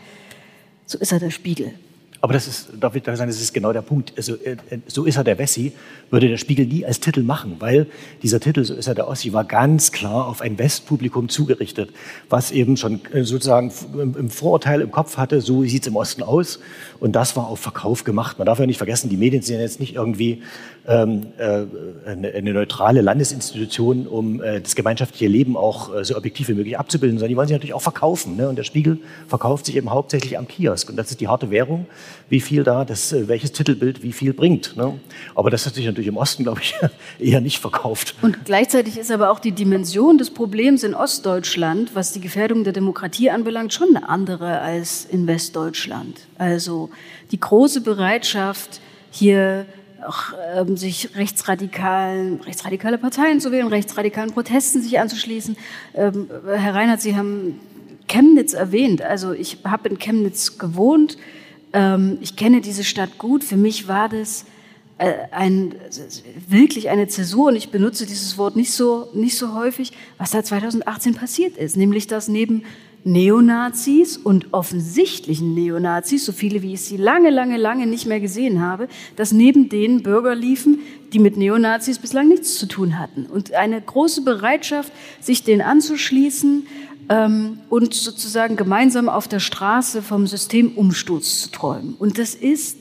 [0.86, 1.74] so ist er der Spiegel.
[2.22, 4.14] Aber das ist, darf ich sagen, das ist genau der Punkt.
[4.18, 5.72] Also, äh, äh, so ist er der Wessi,
[6.10, 7.88] würde der Spiegel nie als Titel machen, weil
[8.22, 11.92] dieser Titel, so ist er der Ossi, war ganz klar auf ein Westpublikum zugerichtet,
[12.30, 16.24] was eben schon äh, sozusagen im Vorurteil im Kopf hatte, so sieht es im Osten
[16.24, 16.60] aus.
[17.00, 18.38] Und das war auf Verkauf gemacht.
[18.38, 20.44] Man darf ja nicht vergessen, die Medien sind jetzt nicht irgendwie
[20.88, 26.80] eine, eine, neutrale Landesinstitution, um äh, das gemeinschaftliche Leben auch äh, so objektiv wie möglich
[26.80, 28.38] abzubilden, sondern die wollen sich natürlich auch verkaufen.
[28.38, 28.50] Ne?
[28.50, 30.90] Und der Spiegel verkauft sich eben hauptsächlich am Kiosk.
[30.90, 31.86] Und das ist die harte Währung
[32.30, 34.78] wie viel da, das, äh, welches Titelbild wie viel bringt.
[34.78, 35.00] Ne?
[35.36, 36.76] Aber das hat sich natürlich im Osten, glaube ich,
[37.20, 38.16] eher nicht verkauft.
[38.22, 42.74] Und gleichzeitig ist aber auch die Dimension des Problems in Ostdeutschland, was die Gefährdung der
[42.74, 46.22] Demokratie anbelangt, schon eine andere als in Westdeutschland.
[46.38, 46.90] Also
[47.32, 48.80] die große Bereitschaft,
[49.12, 49.66] hier
[50.06, 55.58] auch, ähm, sich rechtsradikalen, rechtsradikale Parteien zu wählen, rechtsradikalen Protesten sich anzuschließen.
[55.94, 57.60] Ähm, Herr Reinhardt, Sie haben
[58.08, 59.02] Chemnitz erwähnt.
[59.02, 61.18] Also ich habe in Chemnitz gewohnt.
[61.74, 63.44] Ähm, ich kenne diese Stadt gut.
[63.44, 64.46] Für mich war das
[64.98, 65.76] äh, ein,
[66.48, 70.44] wirklich eine Zäsur und ich benutze dieses Wort nicht so, nicht so häufig, was da
[70.44, 71.78] 2018 passiert ist.
[71.78, 72.64] Nämlich, dass neben
[73.04, 78.62] Neonazis und offensichtlichen Neonazis, so viele wie ich sie lange, lange, lange nicht mehr gesehen
[78.62, 80.80] habe, dass neben denen Bürger liefen,
[81.14, 83.26] die mit Neonazis bislang nichts zu tun hatten.
[83.26, 84.92] Und eine große Bereitschaft,
[85.22, 86.68] sich denen anzuschließen,
[87.10, 91.96] ähm, und sozusagen gemeinsam auf der Straße vom Systemumsturz zu träumen.
[91.96, 92.78] Und das ist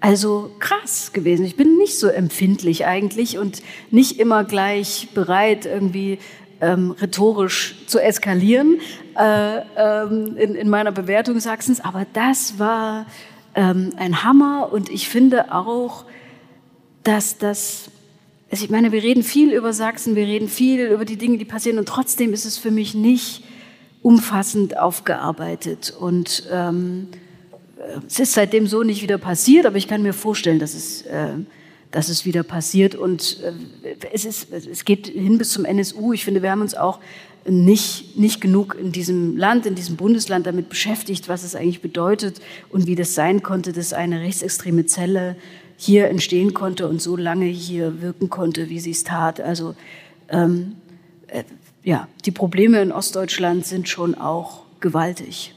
[0.00, 1.44] also krass gewesen.
[1.44, 6.18] Ich bin nicht so empfindlich eigentlich und nicht immer gleich bereit, irgendwie
[6.60, 8.80] ähm, rhetorisch zu eskalieren
[9.16, 11.80] äh, ähm, in, in, meiner Bewertung Sachsens.
[11.80, 13.06] Aber das war
[13.54, 16.04] ähm, ein Hammer und ich finde auch,
[17.02, 17.90] dass das,
[18.50, 21.44] also ich meine, wir reden viel über Sachsen, wir reden viel über die Dinge, die
[21.44, 23.44] passieren und trotzdem ist es für mich nicht
[24.02, 25.94] umfassend aufgearbeitet.
[25.98, 27.08] Und ähm,
[28.06, 31.30] es ist seitdem so nicht wieder passiert, aber ich kann mir vorstellen, dass es, äh,
[31.96, 32.94] dass es wieder passiert.
[32.94, 36.12] Und äh, es, ist, es geht hin bis zum NSU.
[36.12, 37.00] Ich finde, wir haben uns auch
[37.48, 42.42] nicht, nicht genug in diesem Land, in diesem Bundesland damit beschäftigt, was es eigentlich bedeutet
[42.68, 45.36] und wie das sein konnte, dass eine rechtsextreme Zelle
[45.78, 49.40] hier entstehen konnte und so lange hier wirken konnte, wie sie es tat.
[49.40, 49.74] Also
[50.28, 50.76] ähm,
[51.28, 51.44] äh,
[51.82, 55.54] ja, die Probleme in Ostdeutschland sind schon auch gewaltig.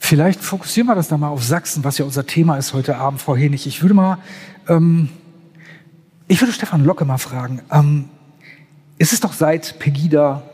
[0.00, 3.20] Vielleicht fokussieren wir das da mal auf Sachsen, was ja unser Thema ist heute Abend,
[3.20, 3.68] Frau Henig.
[3.68, 4.18] Ich würde mal,
[4.68, 5.10] ähm,
[6.30, 7.60] ich würde Stefan Locke mal fragen.
[7.72, 8.04] Ähm,
[8.98, 10.44] es ist doch seit Pegida,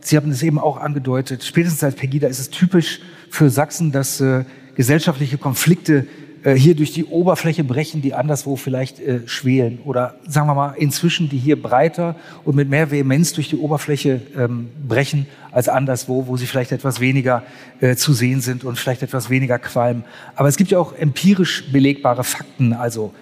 [0.00, 4.18] Sie haben es eben auch angedeutet, spätestens seit Pegida ist es typisch für Sachsen, dass
[4.22, 4.44] äh,
[4.76, 6.06] gesellschaftliche Konflikte
[6.42, 9.80] äh, hier durch die Oberfläche brechen, die anderswo vielleicht äh, schwelen.
[9.84, 14.22] Oder sagen wir mal, inzwischen die hier breiter und mit mehr Vehemenz durch die Oberfläche
[14.38, 17.42] ähm, brechen als anderswo, wo sie vielleicht etwas weniger
[17.80, 20.04] äh, zu sehen sind und vielleicht etwas weniger qualmen.
[20.34, 23.12] Aber es gibt ja auch empirisch belegbare Fakten, also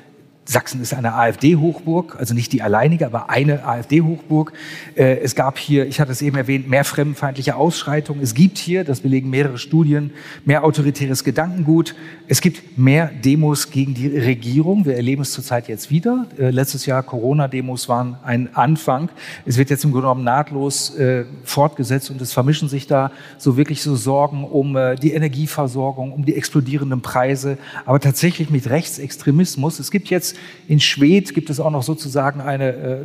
[0.46, 4.52] Sachsen ist eine AfD-Hochburg, also nicht die alleinige, aber eine AfD-Hochburg.
[4.94, 8.22] Äh, es gab hier, ich hatte es eben erwähnt, mehr fremdenfeindliche Ausschreitungen.
[8.22, 10.10] Es gibt hier, das belegen mehrere Studien,
[10.44, 11.94] mehr autoritäres Gedankengut.
[12.28, 14.84] Es gibt mehr Demos gegen die Regierung.
[14.84, 16.26] Wir erleben es zurzeit jetzt wieder.
[16.38, 19.08] Äh, letztes Jahr Corona-Demos waren ein Anfang.
[19.46, 23.56] Es wird jetzt im Grunde genommen nahtlos äh, fortgesetzt und es vermischen sich da so
[23.56, 29.78] wirklich so Sorgen um die Energieversorgung, um die explodierenden Preise, aber tatsächlich mit Rechtsextremismus.
[29.78, 30.33] Es gibt jetzt
[30.68, 32.96] in Schwedt gibt es auch noch sozusagen eine äh,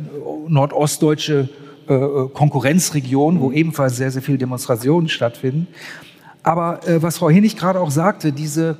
[0.48, 1.50] nordostdeutsche
[1.88, 5.66] äh, äh, Konkurrenzregion, wo ebenfalls sehr, sehr viele Demonstrationen stattfinden.
[6.44, 8.76] Aber äh, was Frau Hennig gerade auch sagte, diese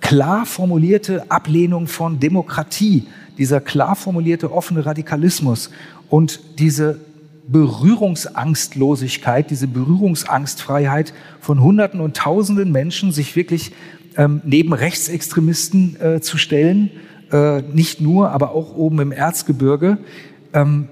[0.00, 3.06] klar formulierte Ablehnung von Demokratie,
[3.38, 5.70] dieser klar formulierte offene Radikalismus
[6.08, 6.98] und diese
[7.46, 13.70] Berührungsangstlosigkeit, diese Berührungsangstfreiheit von Hunderten und Tausenden Menschen, sich wirklich
[14.16, 16.90] ähm, neben Rechtsextremisten äh, zu stellen
[17.32, 19.98] äh, nicht nur, aber auch oben im Erzgebirge.
[20.52, 20.88] Ähm,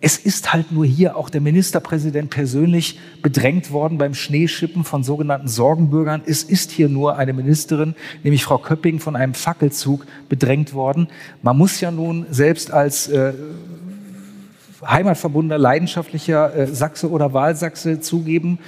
[0.00, 5.48] es ist halt nur hier auch der Ministerpräsident persönlich bedrängt worden beim Schneeschippen von sogenannten
[5.48, 6.22] Sorgenbürgern.
[6.26, 11.08] Es ist hier nur eine Ministerin, nämlich Frau Köpping, von einem Fackelzug bedrängt worden.
[11.42, 13.32] Man muss ja nun selbst als äh,
[14.84, 18.58] heimatverbundener, leidenschaftlicher äh, Sachse oder Wahlsachse zugeben,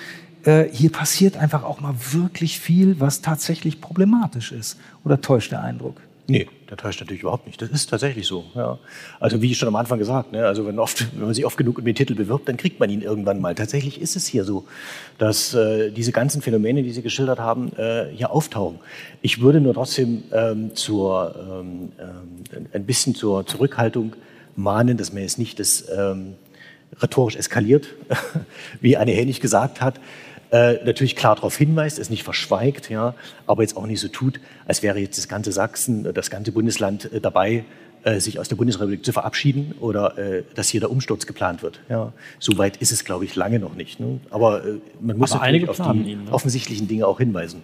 [0.44, 4.78] äh, hier passiert einfach auch mal wirklich viel, was tatsächlich problematisch ist.
[5.04, 6.00] Oder täuscht der Eindruck?
[6.30, 7.62] Nee, der täuscht natürlich überhaupt nicht.
[7.62, 8.44] Das ist tatsächlich so.
[8.54, 8.78] Ja.
[9.18, 11.56] Also wie ich schon am Anfang gesagt, ne, also wenn, oft, wenn man sich oft
[11.56, 13.54] genug um den Titel bewirbt, dann kriegt man ihn irgendwann mal.
[13.54, 14.66] Tatsächlich ist es hier so,
[15.16, 18.78] dass äh, diese ganzen Phänomene, die Sie geschildert haben, äh, hier auftauchen.
[19.22, 24.14] Ich würde nur trotzdem ähm, zur, ähm, ähm, ein bisschen zur Zurückhaltung
[24.54, 26.34] mahnen, dass man jetzt nicht das ähm,
[27.00, 27.94] rhetorisch eskaliert,
[28.82, 29.98] wie Anne Hennig gesagt hat.
[30.50, 33.14] Äh, natürlich klar darauf hinweist, es nicht verschweigt, ja,
[33.46, 36.52] aber jetzt auch nicht so tut, als wäre jetzt das ganze Sachsen, äh, das ganze
[36.52, 37.64] Bundesland äh, dabei,
[38.04, 41.80] äh, sich aus der Bundesrepublik zu verabschieden oder äh, dass hier der Umsturz geplant wird.
[41.88, 44.00] Ja, so weit ist es, glaube ich, lange noch nicht.
[44.00, 44.20] Ne?
[44.30, 46.32] Aber äh, man muss aber natürlich auf die ihn, ne?
[46.32, 47.62] offensichtlichen Dinge auch hinweisen.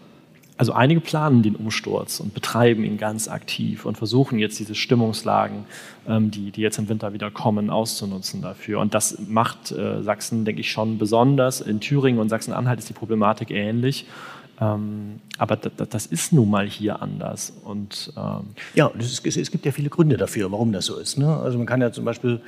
[0.57, 5.65] Also einige planen den Umsturz und betreiben ihn ganz aktiv und versuchen jetzt diese Stimmungslagen,
[6.07, 8.79] ähm, die, die jetzt im Winter wieder kommen, auszunutzen dafür.
[8.79, 11.61] Und das macht äh, Sachsen, denke ich, schon besonders.
[11.61, 14.07] In Thüringen und Sachsen-Anhalt ist die Problematik ähnlich.
[14.61, 17.53] Ähm, aber das ist nun mal hier anders.
[17.65, 18.45] Und, ähm
[18.75, 21.19] ja, ist, es gibt ja viele Gründe dafür, warum das so ist.
[21.19, 21.27] Ne?
[21.27, 22.41] Also man kann ja zum Beispiel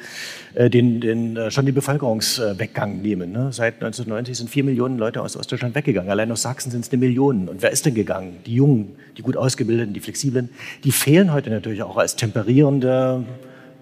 [0.55, 3.33] äh, den, den, äh, schon den Bevölkerungsweggang nehmen.
[3.33, 3.53] Ne?
[3.53, 6.11] Seit 1990 sind vier Millionen Leute aus Ostdeutschland weggegangen.
[6.11, 7.49] Allein aus Sachsen sind es eine Million.
[7.49, 8.37] Und wer ist denn gegangen?
[8.47, 10.51] Die Jungen, die gut ausgebildeten, die flexiblen,
[10.85, 13.25] die fehlen heute natürlich auch als temperierende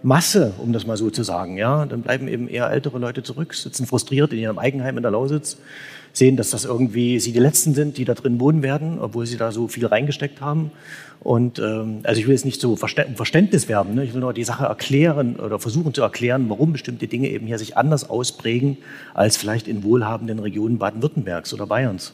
[0.05, 1.57] Masse, um das mal so zu sagen.
[1.57, 1.87] Ja?
[1.87, 5.57] Dann bleiben eben eher ältere Leute zurück, sitzen frustriert in ihrem Eigenheim in der Lausitz
[6.13, 9.37] sehen, dass das irgendwie sie die Letzten sind, die da drin wohnen werden, obwohl sie
[9.37, 10.71] da so viel reingesteckt haben.
[11.21, 14.05] Und ähm, also ich will jetzt nicht so Verständnis werben, ne?
[14.05, 17.59] ich will nur die Sache erklären oder versuchen zu erklären, warum bestimmte Dinge eben hier
[17.59, 18.79] sich anders ausprägen
[19.13, 22.13] als vielleicht in wohlhabenden Regionen Baden-Württembergs oder Bayerns.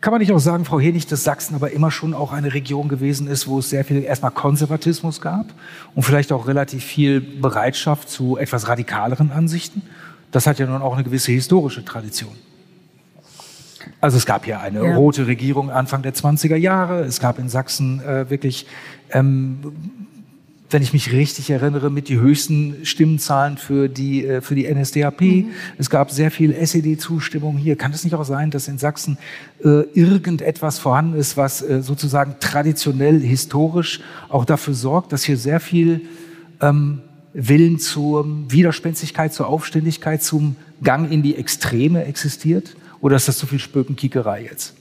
[0.00, 2.88] Kann man nicht auch sagen, Frau Henig, dass Sachsen aber immer schon auch eine Region
[2.88, 5.46] gewesen ist, wo es sehr viel erstmal Konservatismus gab
[5.94, 9.82] und vielleicht auch relativ viel Bereitschaft zu etwas radikaleren Ansichten?
[10.30, 12.32] Das hat ja nun auch eine gewisse historische Tradition.
[14.00, 14.94] Also es gab ja eine ja.
[14.96, 17.00] rote Regierung Anfang der 20er Jahre.
[17.00, 18.66] Es gab in Sachsen äh, wirklich,
[19.10, 19.58] ähm,
[20.70, 25.20] wenn ich mich richtig erinnere, mit die höchsten Stimmenzahlen für die, äh, für die NSDAP.
[25.20, 25.50] Mhm.
[25.78, 27.76] Es gab sehr viel SED-Zustimmung hier.
[27.76, 29.18] Kann es nicht auch sein, dass in Sachsen
[29.64, 35.60] äh, irgendetwas vorhanden ist, was äh, sozusagen traditionell, historisch auch dafür sorgt, dass hier sehr
[35.60, 36.02] viel
[36.60, 37.00] ähm,
[37.32, 42.76] Willen zur Widerspenstigkeit, zur Aufständigkeit, zum Gang in die Extreme existiert?
[43.00, 44.74] Oder ist das zu viel Spökenkickerei jetzt?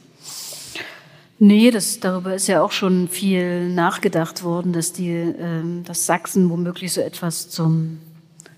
[1.42, 6.50] Nee, das, darüber ist ja auch schon viel nachgedacht worden, dass, die, ähm, dass Sachsen
[6.50, 8.00] womöglich so etwas zum,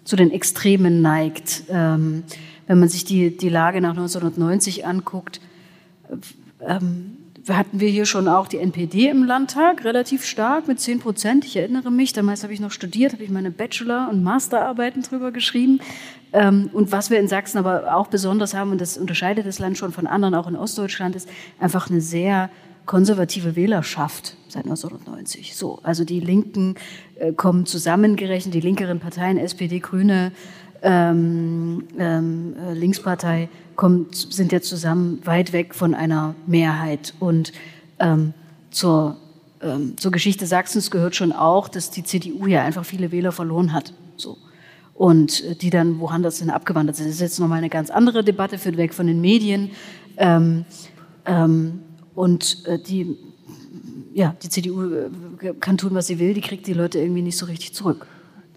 [0.03, 1.63] zu den Extremen neigt.
[1.69, 2.23] Ähm,
[2.65, 5.41] wenn man sich die, die Lage nach 1990 anguckt,
[6.59, 7.17] ähm,
[7.47, 11.45] hatten wir hier schon auch die NPD im Landtag, relativ stark mit 10 Prozent.
[11.45, 15.31] Ich erinnere mich, damals habe ich noch studiert, habe ich meine Bachelor- und Masterarbeiten drüber
[15.31, 15.81] geschrieben.
[16.33, 19.77] Ähm, und was wir in Sachsen aber auch besonders haben, und das unterscheidet das Land
[19.77, 21.29] schon von anderen, auch in Ostdeutschland, ist
[21.59, 22.49] einfach eine sehr
[22.85, 25.55] konservative Wählerschaft seit 1990.
[25.55, 26.75] So, also die Linken
[27.15, 30.31] äh, kommen zusammengerechnet, die linkeren Parteien, SPD, Grüne,
[30.81, 37.13] ähm, ähm, äh, Linkspartei, kommt, sind ja zusammen weit weg von einer Mehrheit.
[37.19, 37.53] Und
[37.99, 38.33] ähm,
[38.71, 39.17] zur,
[39.61, 43.73] ähm, zur Geschichte Sachsens gehört schon auch, dass die CDU ja einfach viele Wähler verloren
[43.73, 43.93] hat.
[44.17, 44.37] So
[45.01, 47.07] und äh, die dann woanders hin abgewandert sind.
[47.07, 49.71] Das ist jetzt nochmal eine ganz andere Debatte, führt weg von den Medien.
[50.17, 50.63] Ähm,
[51.25, 51.81] ähm,
[52.21, 53.17] und äh, die,
[54.13, 57.35] ja, die CDU äh, kann tun, was sie will, die kriegt die Leute irgendwie nicht
[57.35, 58.05] so richtig zurück.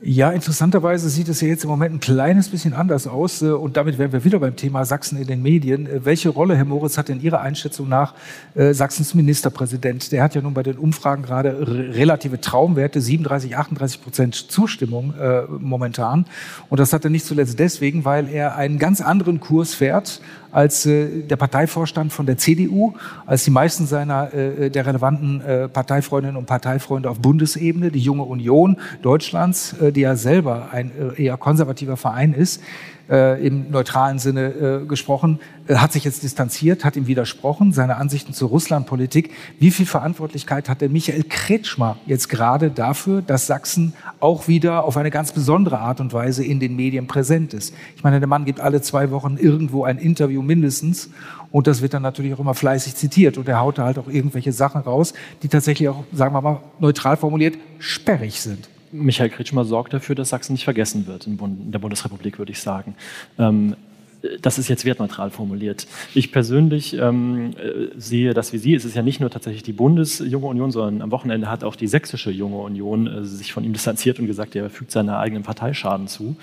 [0.03, 3.41] Ja, interessanterweise sieht es ja jetzt im Moment ein kleines bisschen anders aus.
[3.41, 5.87] Äh, und damit wären wir wieder beim Thema Sachsen in den Medien.
[5.87, 8.13] Äh, welche Rolle, Herr Moritz, hat in Ihrer Einschätzung nach
[8.55, 10.13] Sachsens Ministerpräsident?
[10.13, 15.45] Der hat ja nun bei den Umfragen gerade relative Traumwerte, 37, 38 Prozent Zustimmung äh,
[15.59, 16.27] momentan.
[16.69, 20.21] Und das hat er nicht zuletzt deswegen, weil er einen ganz anderen Kurs fährt
[20.55, 22.95] als äh, der Parteivorstand von der CDU,
[23.27, 28.23] als die meisten seiner äh, der relevanten äh, Parteifreundinnen und Parteifreunde auf Bundesebene, die Junge
[28.23, 32.63] Union Deutschlands, äh, die ja selber ein äh, eher konservativer Verein ist,
[33.11, 37.97] äh, im neutralen Sinne äh, gesprochen, äh, hat sich jetzt distanziert, hat ihm widersprochen, seine
[37.97, 39.31] Ansichten zur Russlandpolitik.
[39.59, 44.97] Wie viel Verantwortlichkeit hat denn Michael Kretschmer jetzt gerade dafür, dass Sachsen auch wieder auf
[44.97, 47.75] eine ganz besondere Art und Weise in den Medien präsent ist?
[47.97, 51.11] Ich meine, der Mann gibt alle zwei Wochen irgendwo ein Interview mindestens
[51.51, 54.09] und das wird dann natürlich auch immer fleißig zitiert und er haut da halt auch
[54.09, 58.69] irgendwelche Sachen raus, die tatsächlich auch, sagen wir mal, neutral formuliert, sperrig sind.
[58.95, 62.95] Michael Kretschmer sorgt dafür, dass Sachsen nicht vergessen wird in, der Bundesrepublik, würde ich sagen.
[63.39, 63.75] Ähm,
[64.41, 65.87] das ist jetzt wertneutral formuliert.
[66.15, 68.75] Ich persönlich ähm, äh, sehe das wie Sie.
[68.75, 71.89] Es ist ja nicht nur tatsächlich die Bundesjunge Union, sondern am Wochenende hat auch die
[71.89, 75.75] sächsische Junge Union äh, sich von ihm distanziert und gesagt, er fügt seiner eigenen Partei
[75.75, 76.37] Schaden zu.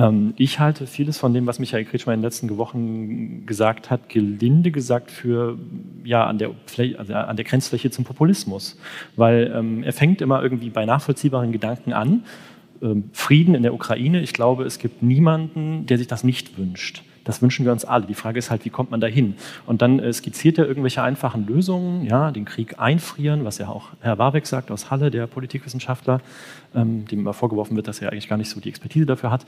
[0.00, 4.08] Ähm, ich halte vieles von dem, was Michael Kretschmer in den letzten Wochen gesagt hat,
[4.08, 5.58] gelinde gesagt für
[6.04, 6.52] ja an der,
[6.96, 8.78] also an der Grenzfläche zum Populismus,
[9.16, 12.24] weil ähm, er fängt immer irgendwie bei nachvollziehbaren Gedanken an.
[12.82, 14.22] Ähm, Frieden in der Ukraine.
[14.22, 18.06] Ich glaube, es gibt niemanden, der sich das nicht wünscht Das wünschen wir uns alle.
[18.06, 19.36] Die Frage ist halt, wie kommt man da hin?
[19.64, 23.90] Und dann äh, skizziert er irgendwelche einfachen Lösungen, ja, den Krieg einfrieren, was ja auch
[24.00, 26.22] Herr Warbeck sagt aus Halle, der Politikwissenschaftler,
[26.74, 29.46] ähm, dem immer vorgeworfen wird, dass er eigentlich gar nicht so die Expertise dafür hat.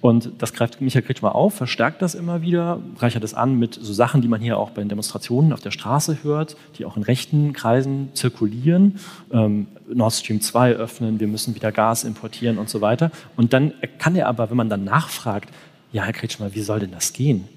[0.00, 3.92] Und das greift Michael Kretschmer auf, verstärkt das immer wieder, reichert es an mit so
[3.92, 7.02] Sachen, die man hier auch bei den Demonstrationen auf der Straße hört, die auch in
[7.02, 9.00] rechten Kreisen zirkulieren.
[9.30, 13.10] Ähm, Nord Stream 2 öffnen, wir müssen wieder Gas importieren und so weiter.
[13.36, 15.50] Und dann kann er aber, wenn man dann nachfragt,
[15.92, 17.48] ja, Herr Kretschmer, wie soll denn das gehen?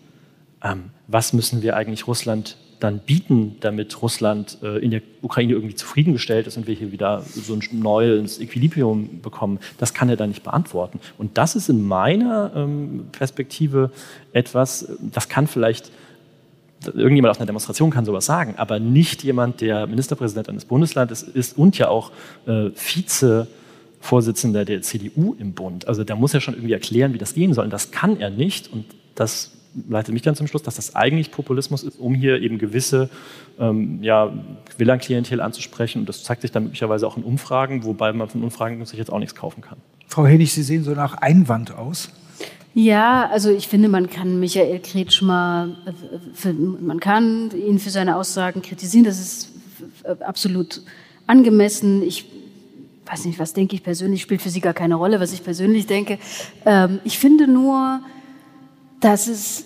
[0.63, 5.75] Ähm, was müssen wir eigentlich Russland dann bieten, damit Russland äh, in der Ukraine irgendwie
[5.75, 10.29] zufriedengestellt ist und wir hier wieder so ein neues Equilibrium bekommen, das kann er dann
[10.29, 10.99] nicht beantworten.
[11.17, 13.91] Und das ist in meiner ähm, Perspektive
[14.33, 15.91] etwas, das kann vielleicht
[16.87, 21.57] irgendjemand auf einer Demonstration kann sowas sagen, aber nicht jemand, der Ministerpräsident eines Bundeslandes ist
[21.57, 22.11] und ja auch
[22.47, 23.47] äh, Vize
[24.01, 25.87] Vorsitzender der CDU im Bund.
[25.87, 27.65] Also der muss ja schon irgendwie erklären, wie das gehen soll.
[27.65, 28.71] Und das kann er nicht.
[28.73, 28.85] Und
[29.15, 29.51] das
[29.87, 33.09] leitet mich dann zum Schluss, dass das eigentlich Populismus ist, um hier eben gewisse
[33.59, 34.33] ähm, ja,
[34.77, 35.99] Wählerklientel anzusprechen.
[35.99, 39.11] Und das zeigt sich dann möglicherweise auch in Umfragen, wobei man von Umfragen sich jetzt
[39.11, 39.77] auch nichts kaufen kann.
[40.07, 42.09] Frau Hennig, Sie sehen so nach Einwand aus.
[42.73, 45.69] Ja, also ich finde, man kann Michael Kretschmer,
[46.33, 49.05] für, man kann ihn für seine Aussagen kritisieren.
[49.05, 49.51] Das ist
[50.21, 50.81] absolut
[51.27, 52.01] angemessen.
[52.01, 52.25] Ich
[53.11, 55.85] weiß nicht, was denke ich persönlich, spielt für Sie gar keine Rolle, was ich persönlich
[55.85, 56.17] denke.
[56.65, 58.01] Ähm, ich finde nur,
[59.01, 59.65] dass es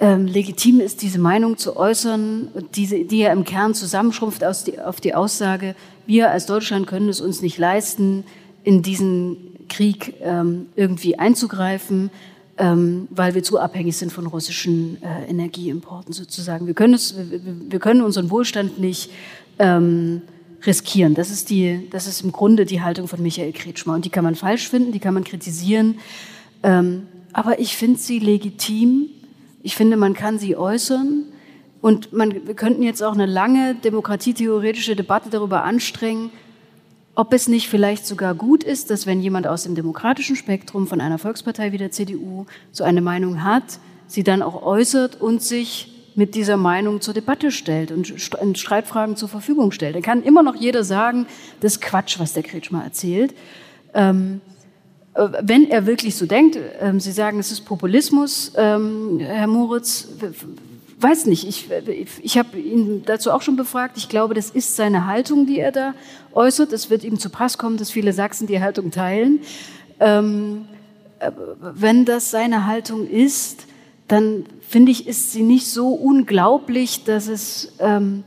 [0.00, 4.80] ähm, legitim ist, diese Meinung zu äußern, diese, die ja im Kern zusammenschrumpft aus die,
[4.80, 5.76] auf die Aussage,
[6.06, 8.24] wir als Deutschland können es uns nicht leisten,
[8.64, 12.10] in diesen Krieg ähm, irgendwie einzugreifen,
[12.58, 16.66] ähm, weil wir zu abhängig sind von russischen äh, Energieimporten sozusagen.
[16.66, 19.10] Wir können, es, wir, wir können unseren Wohlstand nicht
[19.58, 20.22] ähm,
[20.66, 21.14] riskieren.
[21.14, 23.94] Das ist, die, das ist im Grunde die Haltung von Michael Kretschmer.
[23.94, 25.98] Und die kann man falsch finden, die kann man kritisieren.
[26.62, 29.06] Ähm, aber ich finde sie legitim.
[29.62, 31.24] Ich finde, man kann sie äußern.
[31.80, 36.30] Und man, wir könnten jetzt auch eine lange demokratietheoretische Debatte darüber anstrengen,
[37.14, 41.00] ob es nicht vielleicht sogar gut ist, dass wenn jemand aus dem demokratischen Spektrum von
[41.00, 45.89] einer Volkspartei wie der CDU so eine Meinung hat, sie dann auch äußert und sich
[46.14, 48.12] mit dieser Meinung zur Debatte stellt und
[48.58, 49.94] Streitfragen zur Verfügung stellt.
[49.94, 51.26] Dann kann immer noch jeder sagen,
[51.60, 53.34] das ist Quatsch, was der Kretschmer erzählt.
[53.94, 54.40] Ähm,
[55.14, 60.08] äh, wenn er wirklich so denkt, ähm, Sie sagen, es ist Populismus, ähm, Herr Moritz,
[60.98, 61.68] weiß nicht, ich,
[62.22, 63.96] ich habe ihn dazu auch schon befragt.
[63.96, 65.94] Ich glaube, das ist seine Haltung, die er da
[66.32, 66.72] äußert.
[66.72, 69.40] Es wird ihm zu Pass kommen, dass viele Sachsen die Haltung teilen.
[69.98, 70.66] Ähm,
[71.18, 71.30] äh,
[71.60, 73.66] wenn das seine Haltung ist,
[74.10, 78.24] dann finde ich, ist sie nicht so unglaublich, dass es ähm,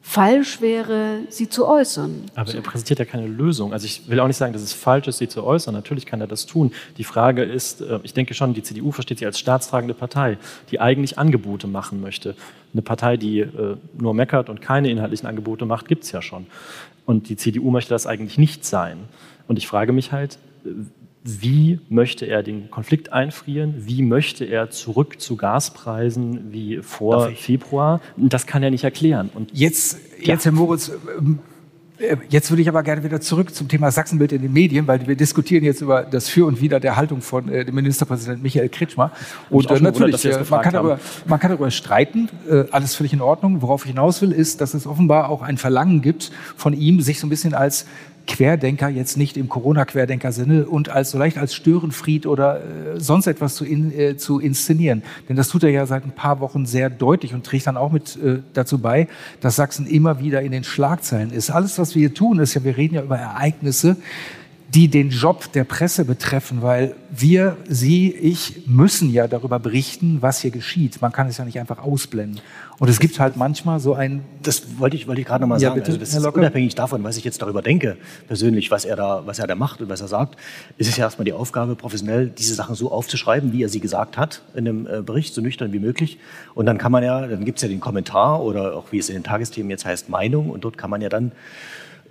[0.00, 2.26] falsch wäre, sie zu äußern.
[2.36, 3.72] Aber er präsentiert ja keine Lösung.
[3.72, 5.74] Also ich will auch nicht sagen, dass es falsch ist, sie zu äußern.
[5.74, 6.70] Natürlich kann er das tun.
[6.96, 10.38] Die Frage ist, äh, ich denke schon, die CDU versteht sich als staatstragende Partei,
[10.70, 12.36] die eigentlich Angebote machen möchte.
[12.72, 16.46] Eine Partei, die äh, nur meckert und keine inhaltlichen Angebote macht, gibt es ja schon.
[17.04, 18.98] Und die CDU möchte das eigentlich nicht sein.
[19.48, 20.68] Und ich frage mich halt, äh,
[21.26, 28.00] wie möchte er den Konflikt einfrieren, wie möchte er zurück zu Gaspreisen wie vor Februar.
[28.16, 29.30] Das kann er nicht erklären.
[29.34, 31.40] Und jetzt, jetzt Herr Moritz, ähm,
[31.98, 35.06] äh, Jetzt würde ich aber gerne wieder zurück zum Thema Sachsenbild in den Medien, weil
[35.06, 38.68] wir diskutieren jetzt über das Für und Wider der Haltung von äh, dem Ministerpräsidenten Michael
[38.68, 39.12] Kretschmer.
[39.50, 43.20] Und äh, natürlich, äh, man, kann darüber, man kann darüber streiten, äh, alles völlig in
[43.20, 43.62] Ordnung.
[43.62, 47.18] Worauf ich hinaus will, ist, dass es offenbar auch ein Verlangen gibt von ihm, sich
[47.18, 47.86] so ein bisschen als
[48.26, 53.54] Querdenker jetzt nicht im Corona-Querdenker-Sinne und als so leicht als Störenfried oder äh, sonst etwas
[53.54, 55.02] zu, in, äh, zu inszenieren.
[55.28, 57.92] Denn das tut er ja seit ein paar Wochen sehr deutlich und trägt dann auch
[57.92, 59.08] mit äh, dazu bei,
[59.40, 61.50] dass Sachsen immer wieder in den Schlagzeilen ist.
[61.50, 63.96] Alles, was wir hier tun, ist ja, wir reden ja über Ereignisse,
[64.74, 70.40] die den Job der Presse betreffen, weil wir, Sie, ich müssen ja darüber berichten, was
[70.40, 71.00] hier geschieht.
[71.00, 72.40] Man kann es ja nicht einfach ausblenden.
[72.78, 74.22] Und es gibt halt manchmal so ein.
[74.42, 75.80] Das wollte ich, wollte ich gerade noch mal ja, sagen.
[75.80, 77.96] Bitte, also das ist unabhängig davon, was ich jetzt darüber denke,
[78.26, 80.36] persönlich, was er da, was er da macht und was er sagt,
[80.76, 84.18] ist es ja erstmal die Aufgabe, professionell diese Sachen so aufzuschreiben, wie er sie gesagt
[84.18, 86.18] hat, in einem äh, Bericht, so nüchtern wie möglich.
[86.54, 89.08] Und dann kann man ja, dann gibt es ja den Kommentar oder auch wie es
[89.08, 90.50] in den Tagesthemen jetzt heißt, Meinung.
[90.50, 91.32] Und dort kann man ja dann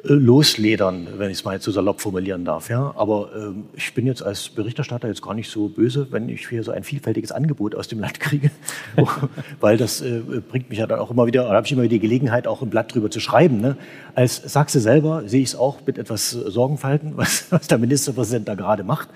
[0.07, 2.69] losledern, wenn ich es mal zu salopp formulieren darf.
[2.69, 2.93] Ja?
[2.95, 6.63] Aber ähm, ich bin jetzt als Berichterstatter jetzt gar nicht so böse, wenn ich hier
[6.63, 8.51] so ein vielfältiges Angebot aus dem Land kriege,
[9.59, 11.95] weil das äh, bringt mich ja dann auch immer wieder, da habe ich immer wieder
[11.95, 13.59] die Gelegenheit, auch ein Blatt drüber zu schreiben.
[13.61, 13.77] Ne?
[14.13, 18.55] Als Sachse selber sehe ich es auch mit etwas Sorgenfalten, was, was der Ministerpräsident da
[18.55, 19.09] gerade macht.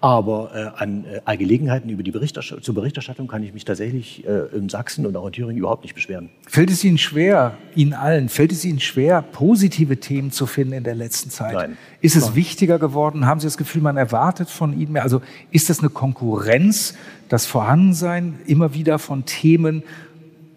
[0.00, 4.54] Aber äh, an äh, Gelegenheiten über die Berichterstattung, zur Berichterstattung kann ich mich tatsächlich äh,
[4.54, 6.28] in Sachsen und auch in Thüringen überhaupt nicht beschweren.
[6.46, 10.84] Fällt es Ihnen schwer, Ihnen allen, fällt es Ihnen schwer, positive Themen zu finden in
[10.84, 11.54] der letzten Zeit.
[11.54, 11.76] Nein.
[12.02, 13.26] Ist es wichtiger geworden?
[13.26, 15.04] Haben Sie das Gefühl, man erwartet von Ihnen mehr?
[15.04, 16.94] Also ist das eine Konkurrenz,
[17.30, 19.82] das Vorhandensein immer wieder von Themen,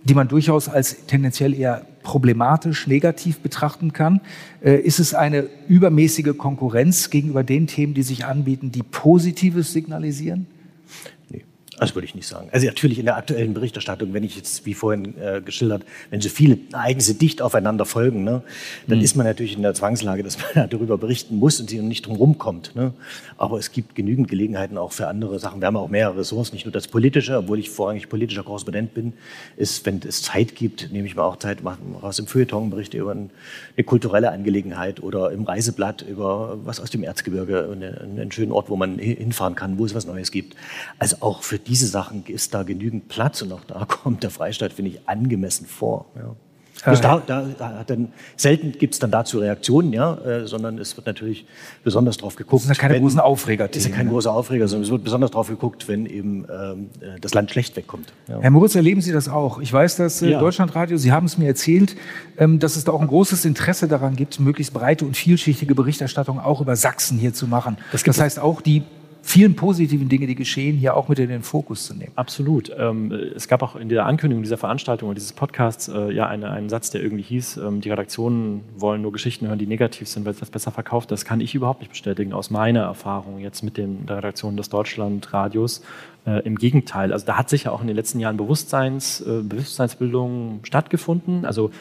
[0.03, 4.21] die man durchaus als tendenziell eher problematisch, negativ betrachten kann?
[4.63, 10.47] Äh, ist es eine übermäßige Konkurrenz gegenüber den Themen, die sich anbieten, die Positives signalisieren?
[11.79, 12.49] Das würde ich nicht sagen.
[12.51, 16.29] Also natürlich in der aktuellen Berichterstattung, wenn ich jetzt, wie vorhin äh, geschildert, wenn so
[16.29, 18.41] viele Ereignisse dicht aufeinander folgen, ne,
[18.87, 19.03] dann mhm.
[19.03, 22.15] ist man natürlich in der Zwangslage, dass man darüber berichten muss und sie nicht drum
[22.15, 22.75] rumkommt.
[22.75, 22.93] Ne.
[23.37, 25.61] Aber es gibt genügend Gelegenheiten auch für andere Sachen.
[25.61, 29.13] Wir haben auch mehrere Ressourcen, nicht nur das Politische, obwohl ich vorrangig politischer Korrespondent bin,
[29.55, 32.97] ist, wenn es Zeit gibt, nehme ich mir auch Zeit, mache aus dem Feuilleton Berichte
[32.97, 38.51] über eine kulturelle Angelegenheit oder im Reiseblatt über was aus dem Erzgebirge, einen, einen schönen
[38.51, 40.55] Ort, wo man hinfahren kann, wo es was Neues gibt.
[40.97, 44.73] Also auch für diese Sachen ist da genügend Platz und auch da kommt der Freistaat,
[44.73, 46.05] finde ich, angemessen vor.
[46.15, 46.35] Ja.
[46.85, 50.95] Äh, da, da, da dann, selten gibt es dann dazu Reaktionen, ja, äh, sondern es
[50.95, 51.45] wird natürlich
[51.83, 52.61] besonders drauf geguckt.
[52.61, 53.67] Das sind ja keine wenn, großen Aufreger.
[53.67, 54.11] Das ist ja kein ne?
[54.11, 57.75] großer Aufreger, sondern es wird besonders drauf geguckt, wenn eben ähm, äh, das Land schlecht
[57.75, 58.13] wegkommt.
[58.27, 58.39] Ja.
[58.41, 59.59] Herr Moritz, erleben Sie das auch?
[59.59, 60.39] Ich weiß, dass äh, ja.
[60.39, 61.95] Deutschlandradio, Sie haben es mir erzählt,
[62.37, 66.39] ähm, dass es da auch ein großes Interesse daran gibt, möglichst breite und vielschichtige Berichterstattung
[66.39, 67.77] auch über Sachsen hier zu machen.
[67.91, 68.83] Das, das heißt auch die
[69.27, 72.13] vielen positiven Dinge, die geschehen, hier auch mit in den Fokus zu nehmen.
[72.15, 72.71] Absolut.
[72.77, 76.49] Ähm, es gab auch in dieser Ankündigung dieser Veranstaltung oder dieses Podcasts äh, ja eine,
[76.49, 80.23] einen Satz, der irgendwie hieß, ähm, die Redaktionen wollen nur Geschichten hören, die negativ sind,
[80.23, 81.11] weil es das besser verkauft.
[81.11, 85.81] Das kann ich überhaupt nicht bestätigen aus meiner Erfahrung jetzt mit den Redaktionen des Deutschlandradios.
[86.25, 89.41] Äh, Im Gegenteil, also da hat sich ja auch in den letzten Jahren Bewusstseins, äh,
[89.41, 91.43] Bewusstseinsbildung stattgefunden.
[91.43, 91.71] Also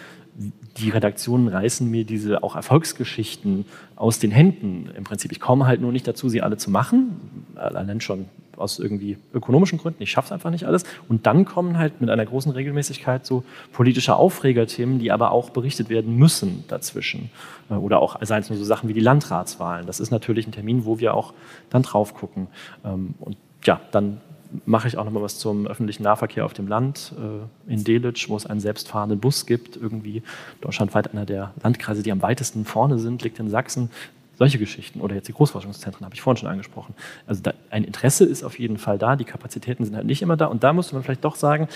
[0.77, 3.65] die Redaktionen reißen mir diese auch Erfolgsgeschichten
[3.95, 5.33] aus den Händen im Prinzip.
[5.33, 8.27] Ich komme halt nur nicht dazu, sie alle zu machen, allein schon
[8.59, 10.03] aus irgendwie ökonomischen Gründen.
[10.03, 10.85] Ich schaffe es einfach nicht alles.
[11.09, 15.89] Und dann kommen halt mit einer großen Regelmäßigkeit so politische Aufregerthemen, die aber auch berichtet
[15.89, 17.31] werden müssen dazwischen.
[17.71, 19.87] Äh, oder auch, seien es nur so Sachen wie die Landratswahlen.
[19.87, 21.35] Das ist natürlich ein Termin, wo wir auch
[21.71, 22.49] dann drauf gucken.
[22.85, 24.21] Ähm, und ja, dann
[24.65, 28.29] mache ich auch noch mal was zum öffentlichen Nahverkehr auf dem Land äh, in Delitzsch,
[28.29, 29.77] wo es einen selbstfahrenden Bus gibt.
[29.77, 30.23] Irgendwie
[30.61, 33.91] deutschlandweit einer der Landkreise, die am weitesten vorne sind, liegt in Sachsen.
[34.39, 36.95] Solche Geschichten oder jetzt die Großforschungszentren habe ich vorhin schon angesprochen.
[37.27, 40.37] Also da, ein Interesse ist auf jeden Fall da, die Kapazitäten sind halt nicht immer
[40.37, 41.69] da und da muss man vielleicht doch sagen,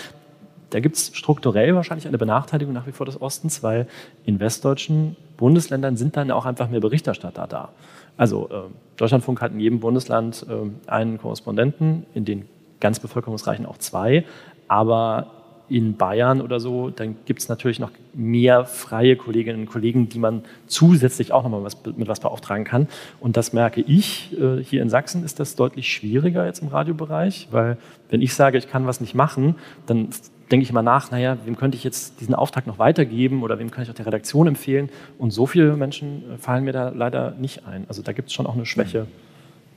[0.69, 3.87] da gibt es strukturell wahrscheinlich eine Benachteiligung nach wie vor des Ostens, weil
[4.25, 7.69] in westdeutschen Bundesländern sind dann auch einfach mehr Berichterstatter da.
[8.15, 12.47] Also äh, Deutschlandfunk hat in jedem Bundesland äh, einen Korrespondenten, in den
[12.81, 14.25] ganz bevölkerungsreichen auch zwei.
[14.67, 15.31] Aber
[15.71, 20.19] in Bayern oder so, dann gibt es natürlich noch mehr freie Kolleginnen und Kollegen, die
[20.19, 22.89] man zusätzlich auch nochmal was, mit was beauftragen kann.
[23.21, 24.37] Und das merke ich.
[24.37, 27.77] Äh, hier in Sachsen ist das deutlich schwieriger jetzt im Radiobereich, weil
[28.09, 29.55] wenn ich sage, ich kann was nicht machen,
[29.85, 30.09] dann
[30.51, 33.71] denke ich immer nach, naja, wem könnte ich jetzt diesen Auftrag noch weitergeben oder wem
[33.71, 34.89] kann ich auch der Redaktion empfehlen?
[35.17, 37.85] Und so viele Menschen äh, fallen mir da leider nicht ein.
[37.87, 39.07] Also da gibt es schon auch eine Schwäche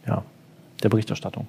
[0.08, 0.24] ja,
[0.82, 1.46] der Berichterstattung.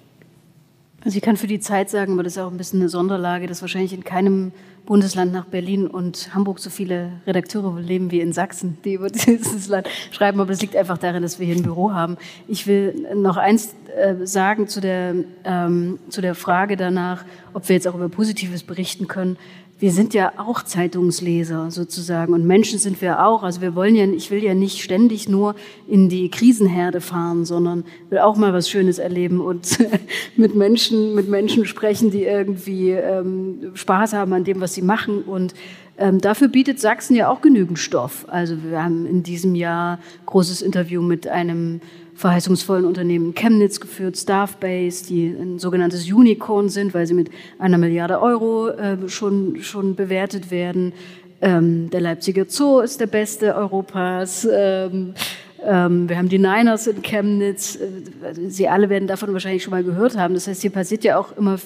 [1.06, 3.45] Also ich kann für die Zeit sagen, aber das ist auch ein bisschen eine Sonderlage,
[3.45, 4.51] dass wahrscheinlich in keinem
[4.88, 9.68] Bundesland nach Berlin und Hamburg so viele Redakteure leben wie in Sachsen, die über dieses
[9.68, 10.39] Land schreiben.
[10.39, 12.18] Aber das liegt einfach darin, dass wir hier ein Büro haben.
[12.47, 17.76] Ich will noch eins äh, sagen zu der, ähm, zu der Frage danach, ob wir
[17.76, 19.38] jetzt auch über Positives berichten können
[19.86, 23.43] wir sind ja auch Zeitungsleser sozusagen und Menschen sind wir auch.
[23.43, 25.53] Also wir wollen ja, ich will ja nicht ständig nur
[25.88, 29.77] in die Krisenherde fahren, sondern will auch mal was Schönes erleben und
[30.38, 35.21] mit Menschen, mit Menschen sprechen, die irgendwie ähm, Spaß haben an dem, was sie machen
[35.21, 35.53] und
[35.99, 38.25] ähm, dafür bietet Sachsen ja auch genügend Stoff.
[38.27, 41.79] Also wir haben in diesem Jahr großes Interview mit einem
[42.16, 48.22] verheißungsvollen Unternehmen Chemnitz geführt, Staffbase, die ein sogenanntes Unicorn sind, weil sie mit einer Milliarde
[48.22, 50.93] Euro äh, schon, schon bewertet werden.
[51.41, 54.47] Ähm, der Leipziger Zoo ist der beste Europas.
[54.49, 55.13] Ähm,
[55.63, 57.76] ähm, wir haben die Niners in Chemnitz.
[57.76, 60.34] Äh, sie alle werden davon wahrscheinlich schon mal gehört haben.
[60.34, 61.57] Das heißt, hier passiert ja auch immer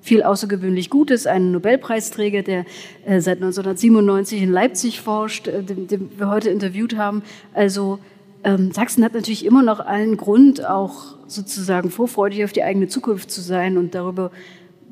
[0.00, 1.26] viel außergewöhnlich Gutes.
[1.26, 2.64] Ein Nobelpreisträger, der
[3.04, 7.22] äh, seit 1997 in Leipzig forscht, äh, den, den wir heute interviewt haben.
[7.52, 7.98] Also
[8.44, 13.30] ähm, Sachsen hat natürlich immer noch allen Grund, auch sozusagen vorfreudig auf die eigene Zukunft
[13.30, 13.78] zu sein.
[13.78, 14.30] Und darüber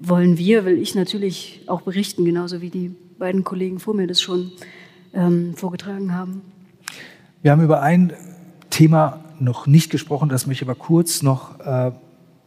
[0.00, 4.20] wollen wir, will ich natürlich auch berichten, genauso wie die beiden Kollegen vor mir das
[4.20, 4.52] schon
[5.12, 6.42] ähm, vorgetragen haben.
[7.42, 8.12] Wir haben über ein
[8.70, 11.92] Thema noch nicht gesprochen, das möchte ich aber kurz noch äh,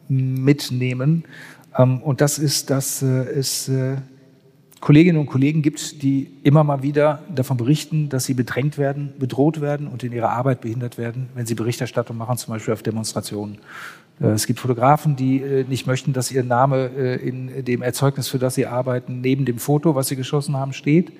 [0.08, 1.26] mitnehmen.
[1.78, 3.98] Ähm, und das ist, dass äh, es äh,
[4.84, 9.62] Kolleginnen und Kollegen gibt, die immer mal wieder davon berichten, dass sie bedrängt werden, bedroht
[9.62, 13.60] werden und in ihrer Arbeit behindert werden, wenn sie Berichterstattung machen, zum Beispiel auf Demonstrationen.
[14.20, 18.28] Äh, es gibt Fotografen, die äh, nicht möchten, dass ihr Name äh, in dem Erzeugnis,
[18.28, 21.14] für das sie arbeiten, neben dem Foto, was sie geschossen haben, steht.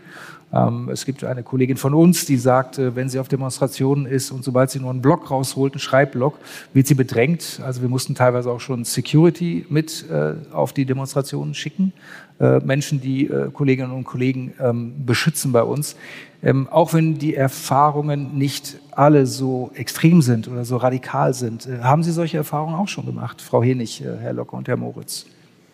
[0.54, 4.32] Ähm, es gibt eine Kollegin von uns, die sagt, äh, wenn sie auf Demonstrationen ist
[4.32, 6.38] und sobald sie nur einen Block rausholt, einen Schreibblock,
[6.74, 7.60] wird sie bedrängt.
[7.66, 11.94] Also wir mussten teilweise auch schon Security mit äh, auf die Demonstrationen schicken.
[12.40, 15.96] Äh, Menschen, die äh, Kolleginnen und Kollegen ähm, beschützen bei uns.
[16.44, 21.68] Ähm, auch wenn die Erfahrungen nicht alle so extrem sind oder so radikal sind.
[21.82, 25.26] Haben Sie solche Erfahrungen auch schon gemacht, Frau Henig, Herr Locker und Herr Moritz?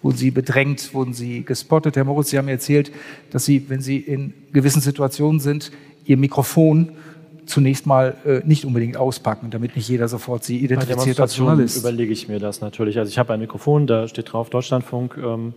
[0.01, 1.97] Wurden Sie bedrängt, wurden Sie gespottet?
[1.97, 2.91] Herr Moritz, Sie haben mir erzählt,
[3.31, 5.71] dass Sie, wenn Sie in gewissen Situationen sind,
[6.05, 6.93] Ihr Mikrofon
[7.45, 11.77] zunächst mal äh, nicht unbedingt auspacken, damit nicht jeder sofort Sie identifiziert als Journalist.
[11.77, 12.97] überlege ich mir das natürlich.
[12.97, 15.17] Also ich habe ein Mikrofon, da steht drauf Deutschlandfunk.
[15.17, 15.53] Ähm,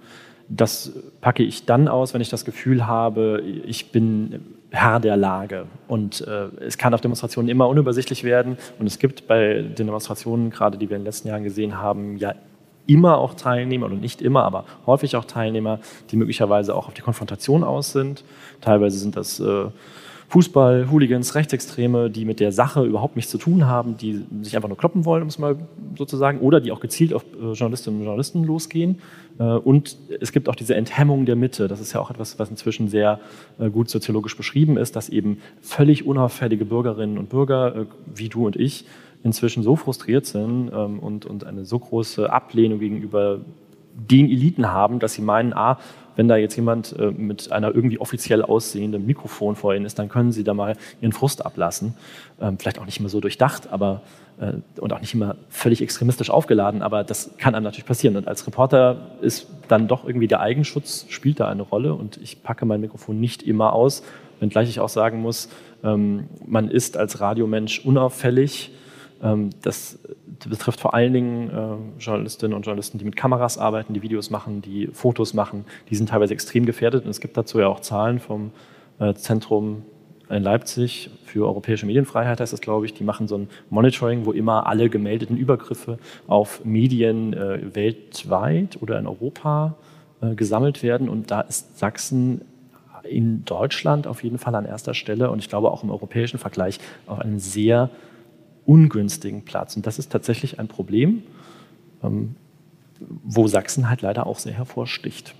[0.48, 4.40] das packe ich dann aus, wenn ich das Gefühl habe, ich bin
[4.70, 5.66] Herr der Lage.
[5.86, 8.56] Und äh, es kann auf Demonstrationen immer unübersichtlich werden.
[8.78, 12.16] Und es gibt bei den Demonstrationen, gerade die wir in den letzten Jahren gesehen haben,
[12.16, 12.34] ja
[12.86, 15.78] immer auch Teilnehmer, oder nicht immer, aber häufig auch Teilnehmer,
[16.10, 18.24] die möglicherweise auch auf die Konfrontation aus sind.
[18.60, 19.66] Teilweise sind das äh,
[20.28, 24.68] Fußball, Hooligans, Rechtsextreme, die mit der Sache überhaupt nichts zu tun haben, die sich einfach
[24.68, 25.56] nur kloppen wollen, um es mal
[25.96, 28.98] sozusagen, oder die auch gezielt auf äh, Journalistinnen und Journalisten losgehen.
[29.38, 31.68] Äh, und es gibt auch diese Enthemmung der Mitte.
[31.68, 33.20] Das ist ja auch etwas, was inzwischen sehr
[33.72, 38.86] gut soziologisch beschrieben ist, dass eben völlig unauffällige Bürgerinnen und Bürger wie du und ich
[39.22, 43.40] inzwischen so frustriert sind ähm, und, und eine so große Ablehnung gegenüber
[43.94, 45.78] den Eliten haben, dass sie meinen, ah,
[46.16, 50.08] wenn da jetzt jemand äh, mit einer irgendwie offiziell aussehenden Mikrofon vor ihnen ist, dann
[50.08, 51.94] können sie da mal ihren Frust ablassen.
[52.40, 54.02] Ähm, vielleicht auch nicht immer so durchdacht, aber
[54.40, 58.16] äh, und auch nicht immer völlig extremistisch aufgeladen, aber das kann einem natürlich passieren.
[58.16, 62.42] Und als Reporter ist dann doch irgendwie der Eigenschutz spielt da eine Rolle und ich
[62.42, 64.02] packe mein Mikrofon nicht immer aus,
[64.40, 65.48] wenngleich ich auch sagen muss,
[65.82, 68.72] ähm, man ist als Radiomensch unauffällig
[69.62, 70.00] das
[70.48, 74.62] betrifft vor allen Dingen äh, Journalistinnen und Journalisten, die mit Kameras arbeiten, die Videos machen,
[74.62, 75.64] die Fotos machen.
[75.90, 77.04] Die sind teilweise extrem gefährdet.
[77.04, 78.50] Und es gibt dazu ja auch Zahlen vom
[78.98, 79.82] äh, Zentrum
[80.28, 82.94] in Leipzig für europäische Medienfreiheit, heißt das, glaube ich.
[82.94, 88.98] Die machen so ein Monitoring, wo immer alle gemeldeten Übergriffe auf Medien äh, weltweit oder
[88.98, 89.74] in Europa
[90.36, 91.08] gesammelt werden.
[91.08, 92.42] Und da ist Sachsen
[93.02, 96.78] in Deutschland auf jeden Fall an erster Stelle und ich glaube auch im europäischen Vergleich
[97.08, 97.90] auf einem sehr
[98.66, 99.76] ungünstigen Platz.
[99.76, 101.22] Und das ist tatsächlich ein Problem,
[102.02, 102.36] ähm,
[103.24, 105.34] wo Sachsen halt leider auch sehr hervorsticht.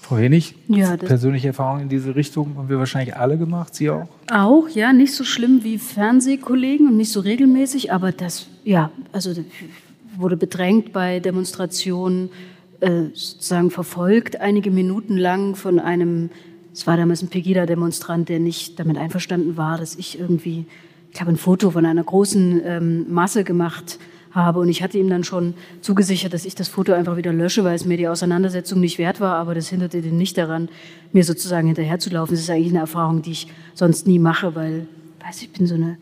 [0.00, 4.08] Frau Henig, ja, persönliche Erfahrungen in diese Richtung haben wir wahrscheinlich alle gemacht, Sie auch?
[4.32, 9.34] Auch, ja, nicht so schlimm wie Fernsehkollegen und nicht so regelmäßig, aber das, ja, also
[10.16, 12.30] wurde bedrängt bei Demonstrationen,
[12.80, 16.30] äh, sozusagen verfolgt, einige Minuten lang von einem,
[16.72, 20.66] es war damals ein Pegida-Demonstrant, der nicht damit einverstanden war, dass ich irgendwie
[21.18, 23.98] ich habe ein Foto von einer großen ähm, Masse gemacht
[24.30, 27.64] habe und ich hatte ihm dann schon zugesichert, dass ich das Foto einfach wieder lösche,
[27.64, 30.68] weil es mir die Auseinandersetzung nicht wert war, aber das hinderte den nicht daran,
[31.12, 32.36] mir sozusagen hinterherzulaufen.
[32.36, 34.86] Das ist eigentlich eine Erfahrung, die ich sonst nie mache, weil,
[35.26, 35.98] weiß ich bin so eine,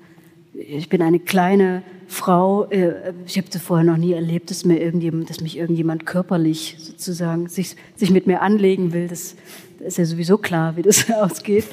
[0.52, 2.66] ich bin eine kleine Frau.
[2.68, 6.76] Äh, ich habe das vorher noch nie erlebt, dass mir irgendjemand, dass mich irgendjemand körperlich
[6.78, 9.08] sozusagen sich, sich mit mir anlegen will.
[9.08, 9.34] Das
[9.80, 11.64] ist ja sowieso klar, wie das ausgeht.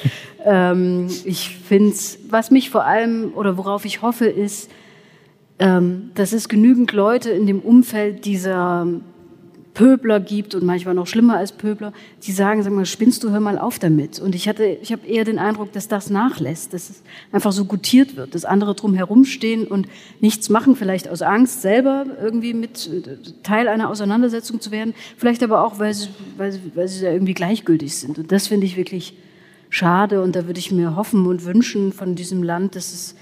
[0.43, 1.95] Ähm, ich finde
[2.29, 4.69] was mich vor allem oder worauf ich hoffe, ist,
[5.59, 8.87] ähm, dass es genügend Leute in dem Umfeld dieser
[9.74, 11.93] Pöbler gibt und manchmal noch schlimmer als Pöbler,
[12.24, 14.19] die sagen, sag mal, spinnst du, hör mal auf damit.
[14.19, 17.01] Und ich hatte, ich habe eher den Eindruck, dass das nachlässt, dass es
[17.32, 19.88] einfach so gutiert wird, dass andere drum herumstehen und
[20.19, 25.41] nichts machen, vielleicht aus Angst selber irgendwie mit äh, Teil einer Auseinandersetzung zu werden, vielleicht
[25.41, 28.19] aber auch, weil sie, weil sie, weil sie da irgendwie gleichgültig sind.
[28.19, 29.15] Und das finde ich wirklich
[29.69, 33.15] schade und da würde ich mir hoffen und wünschen von diesem Land, dass es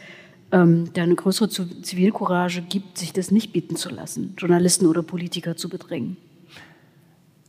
[0.52, 5.56] ähm, da eine größere Zivilcourage gibt, sich das nicht bieten zu lassen, Journalisten oder Politiker
[5.56, 6.18] zu bedrängen.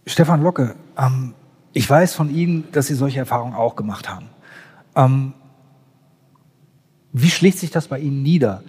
[0.07, 1.35] Stefan Locke, ähm,
[1.73, 4.27] ich weiß von Ihnen, dass Sie solche Erfahrungen auch gemacht haben.
[4.97, 5.33] Ähm,
[7.13, 8.63] wie schlägt sich das bei Ihnen nieder?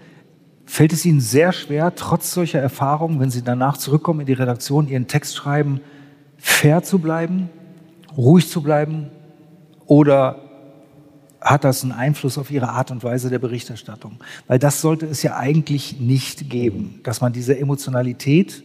[0.65, 4.87] Fällt es Ihnen sehr schwer, trotz solcher Erfahrungen, wenn Sie danach zurückkommen in die Redaktion,
[4.87, 5.81] Ihren Text schreiben,
[6.37, 7.49] fair zu bleiben,
[8.15, 9.09] ruhig zu bleiben?
[9.85, 10.39] Oder
[11.41, 14.19] hat das einen Einfluss auf Ihre Art und Weise der Berichterstattung?
[14.47, 18.63] Weil das sollte es ja eigentlich nicht geben, dass man diese Emotionalität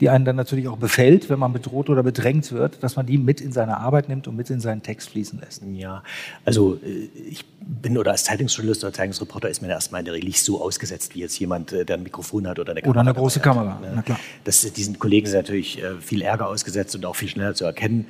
[0.00, 3.18] die einen dann natürlich auch befällt, wenn man bedroht oder bedrängt wird, dass man die
[3.18, 5.62] mit in seine Arbeit nimmt und mit in seinen Text fließen lässt.
[5.72, 6.02] Ja,
[6.44, 10.28] also äh, ich bin oder als Zeitungsjournalist oder Zeitungsreporter ist mir erstmal in der Regel
[10.28, 13.00] nicht so ausgesetzt wie jetzt jemand, äh, der ein Mikrofon hat oder eine Kamera.
[13.00, 13.80] Oder eine große Kamera.
[13.94, 14.20] Na klar.
[14.44, 18.06] Das, diesen Kollegen sind natürlich äh, viel Ärger ausgesetzt und auch viel schneller zu erkennen.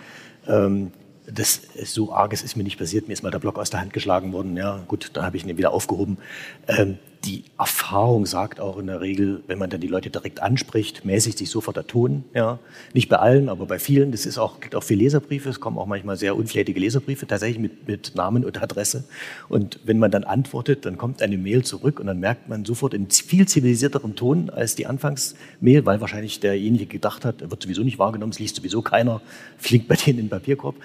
[0.46, 0.92] Ähm,
[1.30, 3.06] das so arges ist mir nicht passiert.
[3.06, 4.56] Mir ist mal der Block aus der Hand geschlagen worden.
[4.56, 6.18] Ja, gut, dann habe ich ihn wieder aufgehoben.
[6.66, 11.04] Ähm, die Erfahrung sagt auch in der Regel, wenn man dann die Leute direkt anspricht,
[11.04, 12.24] mäßigt sich sofort der Ton.
[12.32, 12.58] Ja.
[12.94, 14.12] Nicht bei allen, aber bei vielen.
[14.12, 15.48] Das ist auch, gibt auch viele Leserbriefe.
[15.48, 19.04] Es kommen auch manchmal sehr unflätige Leserbriefe, tatsächlich mit, mit Namen und Adresse.
[19.48, 22.94] Und wenn man dann antwortet, dann kommt eine Mail zurück und dann merkt man sofort
[22.94, 27.82] in viel zivilisierterem Ton als die Anfangsmail, weil wahrscheinlich derjenige gedacht hat, er wird sowieso
[27.82, 29.20] nicht wahrgenommen, es liest sowieso keiner,
[29.58, 30.76] fliegt bei denen in den Papierkorb.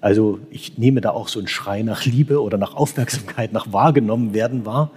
[0.00, 4.34] Also ich nehme da auch so einen Schrei nach Liebe oder nach Aufmerksamkeit, nach wahrgenommen
[4.34, 4.90] werden wahr.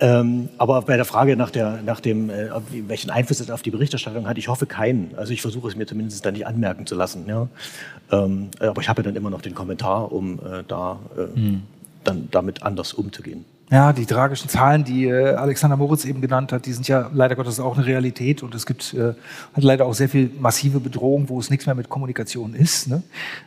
[0.00, 2.48] Ähm, aber bei der Frage nach, der, nach dem, äh,
[2.88, 5.14] welchen Einfluss es auf die Berichterstattung hat, ich hoffe keinen.
[5.16, 7.26] Also ich versuche es mir zumindest dann nicht anmerken zu lassen.
[7.28, 7.48] Ja?
[8.10, 11.62] Ähm, aber ich habe ja dann immer noch den Kommentar, um äh, da äh, mhm.
[12.02, 13.44] dann damit anders umzugehen.
[13.70, 17.34] Ja, die tragischen Zahlen, die äh, Alexander Moritz eben genannt hat, die sind ja leider
[17.34, 19.14] Gottes auch eine Realität und es gibt äh,
[19.56, 22.88] leider auch sehr viel massive Bedrohung, wo es nichts mehr mit Kommunikation ist.
[22.88, 23.02] Ne?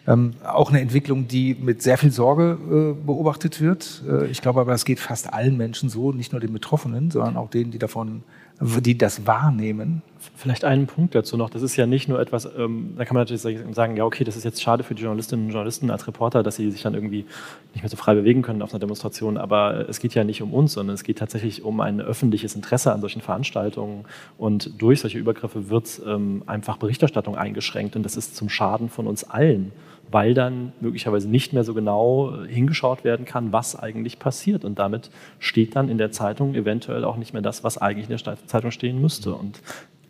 [0.08, 2.58] Ähm, auch eine Entwicklung, die mit sehr viel Sorge
[2.98, 4.04] äh, beobachtet wird.
[4.10, 7.38] Äh, ich glaube aber, es geht fast allen Menschen so, nicht nur den Betroffenen, sondern
[7.38, 8.24] auch denen, die davon
[8.60, 10.02] die das wahrnehmen.
[10.36, 11.50] Vielleicht einen Punkt dazu noch.
[11.50, 13.42] Das ist ja nicht nur etwas, ähm, da kann man natürlich
[13.76, 16.56] sagen, ja, okay, das ist jetzt schade für die Journalistinnen und Journalisten als Reporter, dass
[16.56, 17.26] sie sich dann irgendwie
[17.74, 19.38] nicht mehr so frei bewegen können auf einer Demonstration.
[19.38, 22.94] Aber es geht ja nicht um uns, sondern es geht tatsächlich um ein öffentliches Interesse
[22.94, 24.06] an solchen Veranstaltungen.
[24.38, 27.96] Und durch solche Übergriffe wird ähm, einfach Berichterstattung eingeschränkt.
[27.96, 29.72] Und das ist zum Schaden von uns allen
[30.12, 34.64] weil dann möglicherweise nicht mehr so genau hingeschaut werden kann, was eigentlich passiert.
[34.66, 35.10] Und damit
[35.40, 38.72] steht dann in der Zeitung eventuell auch nicht mehr das, was eigentlich in der Zeitung
[38.72, 39.34] stehen müsste.
[39.34, 39.62] Und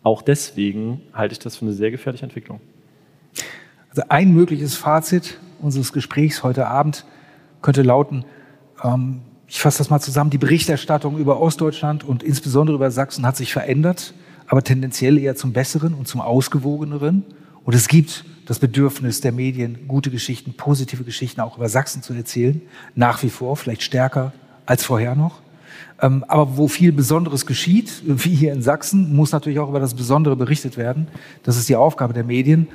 [0.02, 2.60] auch deswegen halte ich das für eine sehr gefährliche Entwicklung.
[3.90, 7.04] Also ein mögliches Fazit unseres Gesprächs heute Abend
[7.62, 8.24] könnte lauten,
[8.84, 13.36] ähm, ich fasse das mal zusammen, die Berichterstattung über Ostdeutschland und insbesondere über Sachsen hat
[13.36, 14.12] sich verändert,
[14.46, 17.24] aber tendenziell eher zum Besseren und zum Ausgewogeneren.
[17.64, 22.14] Und es gibt das Bedürfnis der Medien, gute Geschichten, positive Geschichten auch über Sachsen zu
[22.14, 22.62] erzählen,
[22.94, 24.32] nach wie vor, vielleicht stärker
[24.64, 25.40] als vorher noch.
[26.00, 29.92] Ähm, aber wo viel Besonderes geschieht, wie hier in Sachsen, muss natürlich auch über das
[29.92, 31.08] Besondere berichtet werden.
[31.42, 32.68] Das ist die Aufgabe der Medien.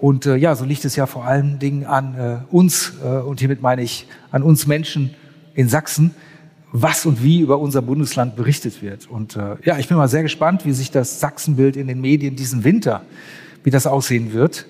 [0.00, 3.38] Und äh, ja, so liegt es ja vor allen Dingen an äh, uns, äh, und
[3.38, 5.14] hiermit meine ich an uns Menschen
[5.54, 6.10] in Sachsen,
[6.72, 9.08] was und wie über unser Bundesland berichtet wird.
[9.08, 12.34] Und äh, ja, ich bin mal sehr gespannt, wie sich das Sachsenbild in den Medien
[12.34, 13.02] diesen Winter,
[13.62, 14.66] wie das aussehen wird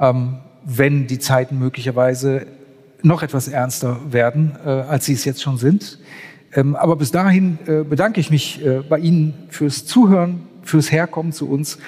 [0.00, 2.46] ähm, wenn die Zeiten möglicherweise
[3.02, 5.98] noch etwas ernster werden, äh, als sie es jetzt schon sind.
[6.54, 11.32] Ähm, aber bis dahin äh, bedanke ich mich äh, bei Ihnen fürs Zuhören, fürs Herkommen
[11.32, 11.78] zu uns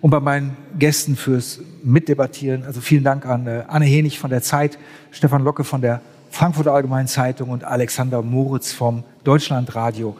[0.00, 2.64] und bei meinen Gästen fürs Mitdebattieren.
[2.64, 4.78] Also vielen Dank an äh, Anne Henig von der Zeit,
[5.10, 6.00] Stefan Locke von der
[6.30, 10.16] Frankfurter Allgemeinen Zeitung und Alexander Moritz vom Deutschlandradio.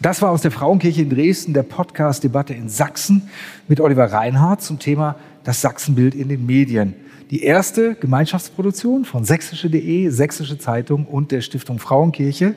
[0.00, 3.28] Das war aus der Frauenkirche in Dresden der Podcast Debatte in Sachsen
[3.68, 6.94] mit Oliver Reinhardt zum Thema das Sachsenbild in den Medien.
[7.30, 12.54] Die erste Gemeinschaftsproduktion von sächsische.de, Sächsische Zeitung und der Stiftung Frauenkirche,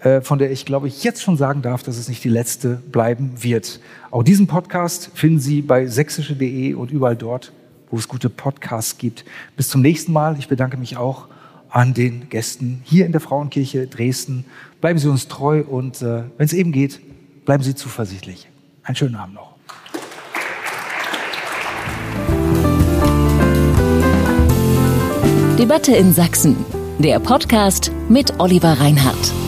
[0.00, 2.76] äh, von der ich glaube ich jetzt schon sagen darf, dass es nicht die letzte
[2.76, 3.80] bleiben wird.
[4.10, 7.52] Auch diesen Podcast finden Sie bei sächsische.de und überall dort,
[7.90, 9.24] wo es gute Podcasts gibt.
[9.56, 10.36] Bis zum nächsten Mal.
[10.38, 11.28] Ich bedanke mich auch
[11.70, 14.44] an den Gästen hier in der Frauenkirche Dresden.
[14.80, 17.00] Bleiben Sie uns treu und äh, wenn es eben geht,
[17.44, 18.48] bleiben Sie zuversichtlich.
[18.84, 19.53] Einen schönen Abend noch.
[25.58, 26.56] Debatte in Sachsen.
[26.98, 29.43] Der Podcast mit Oliver Reinhardt.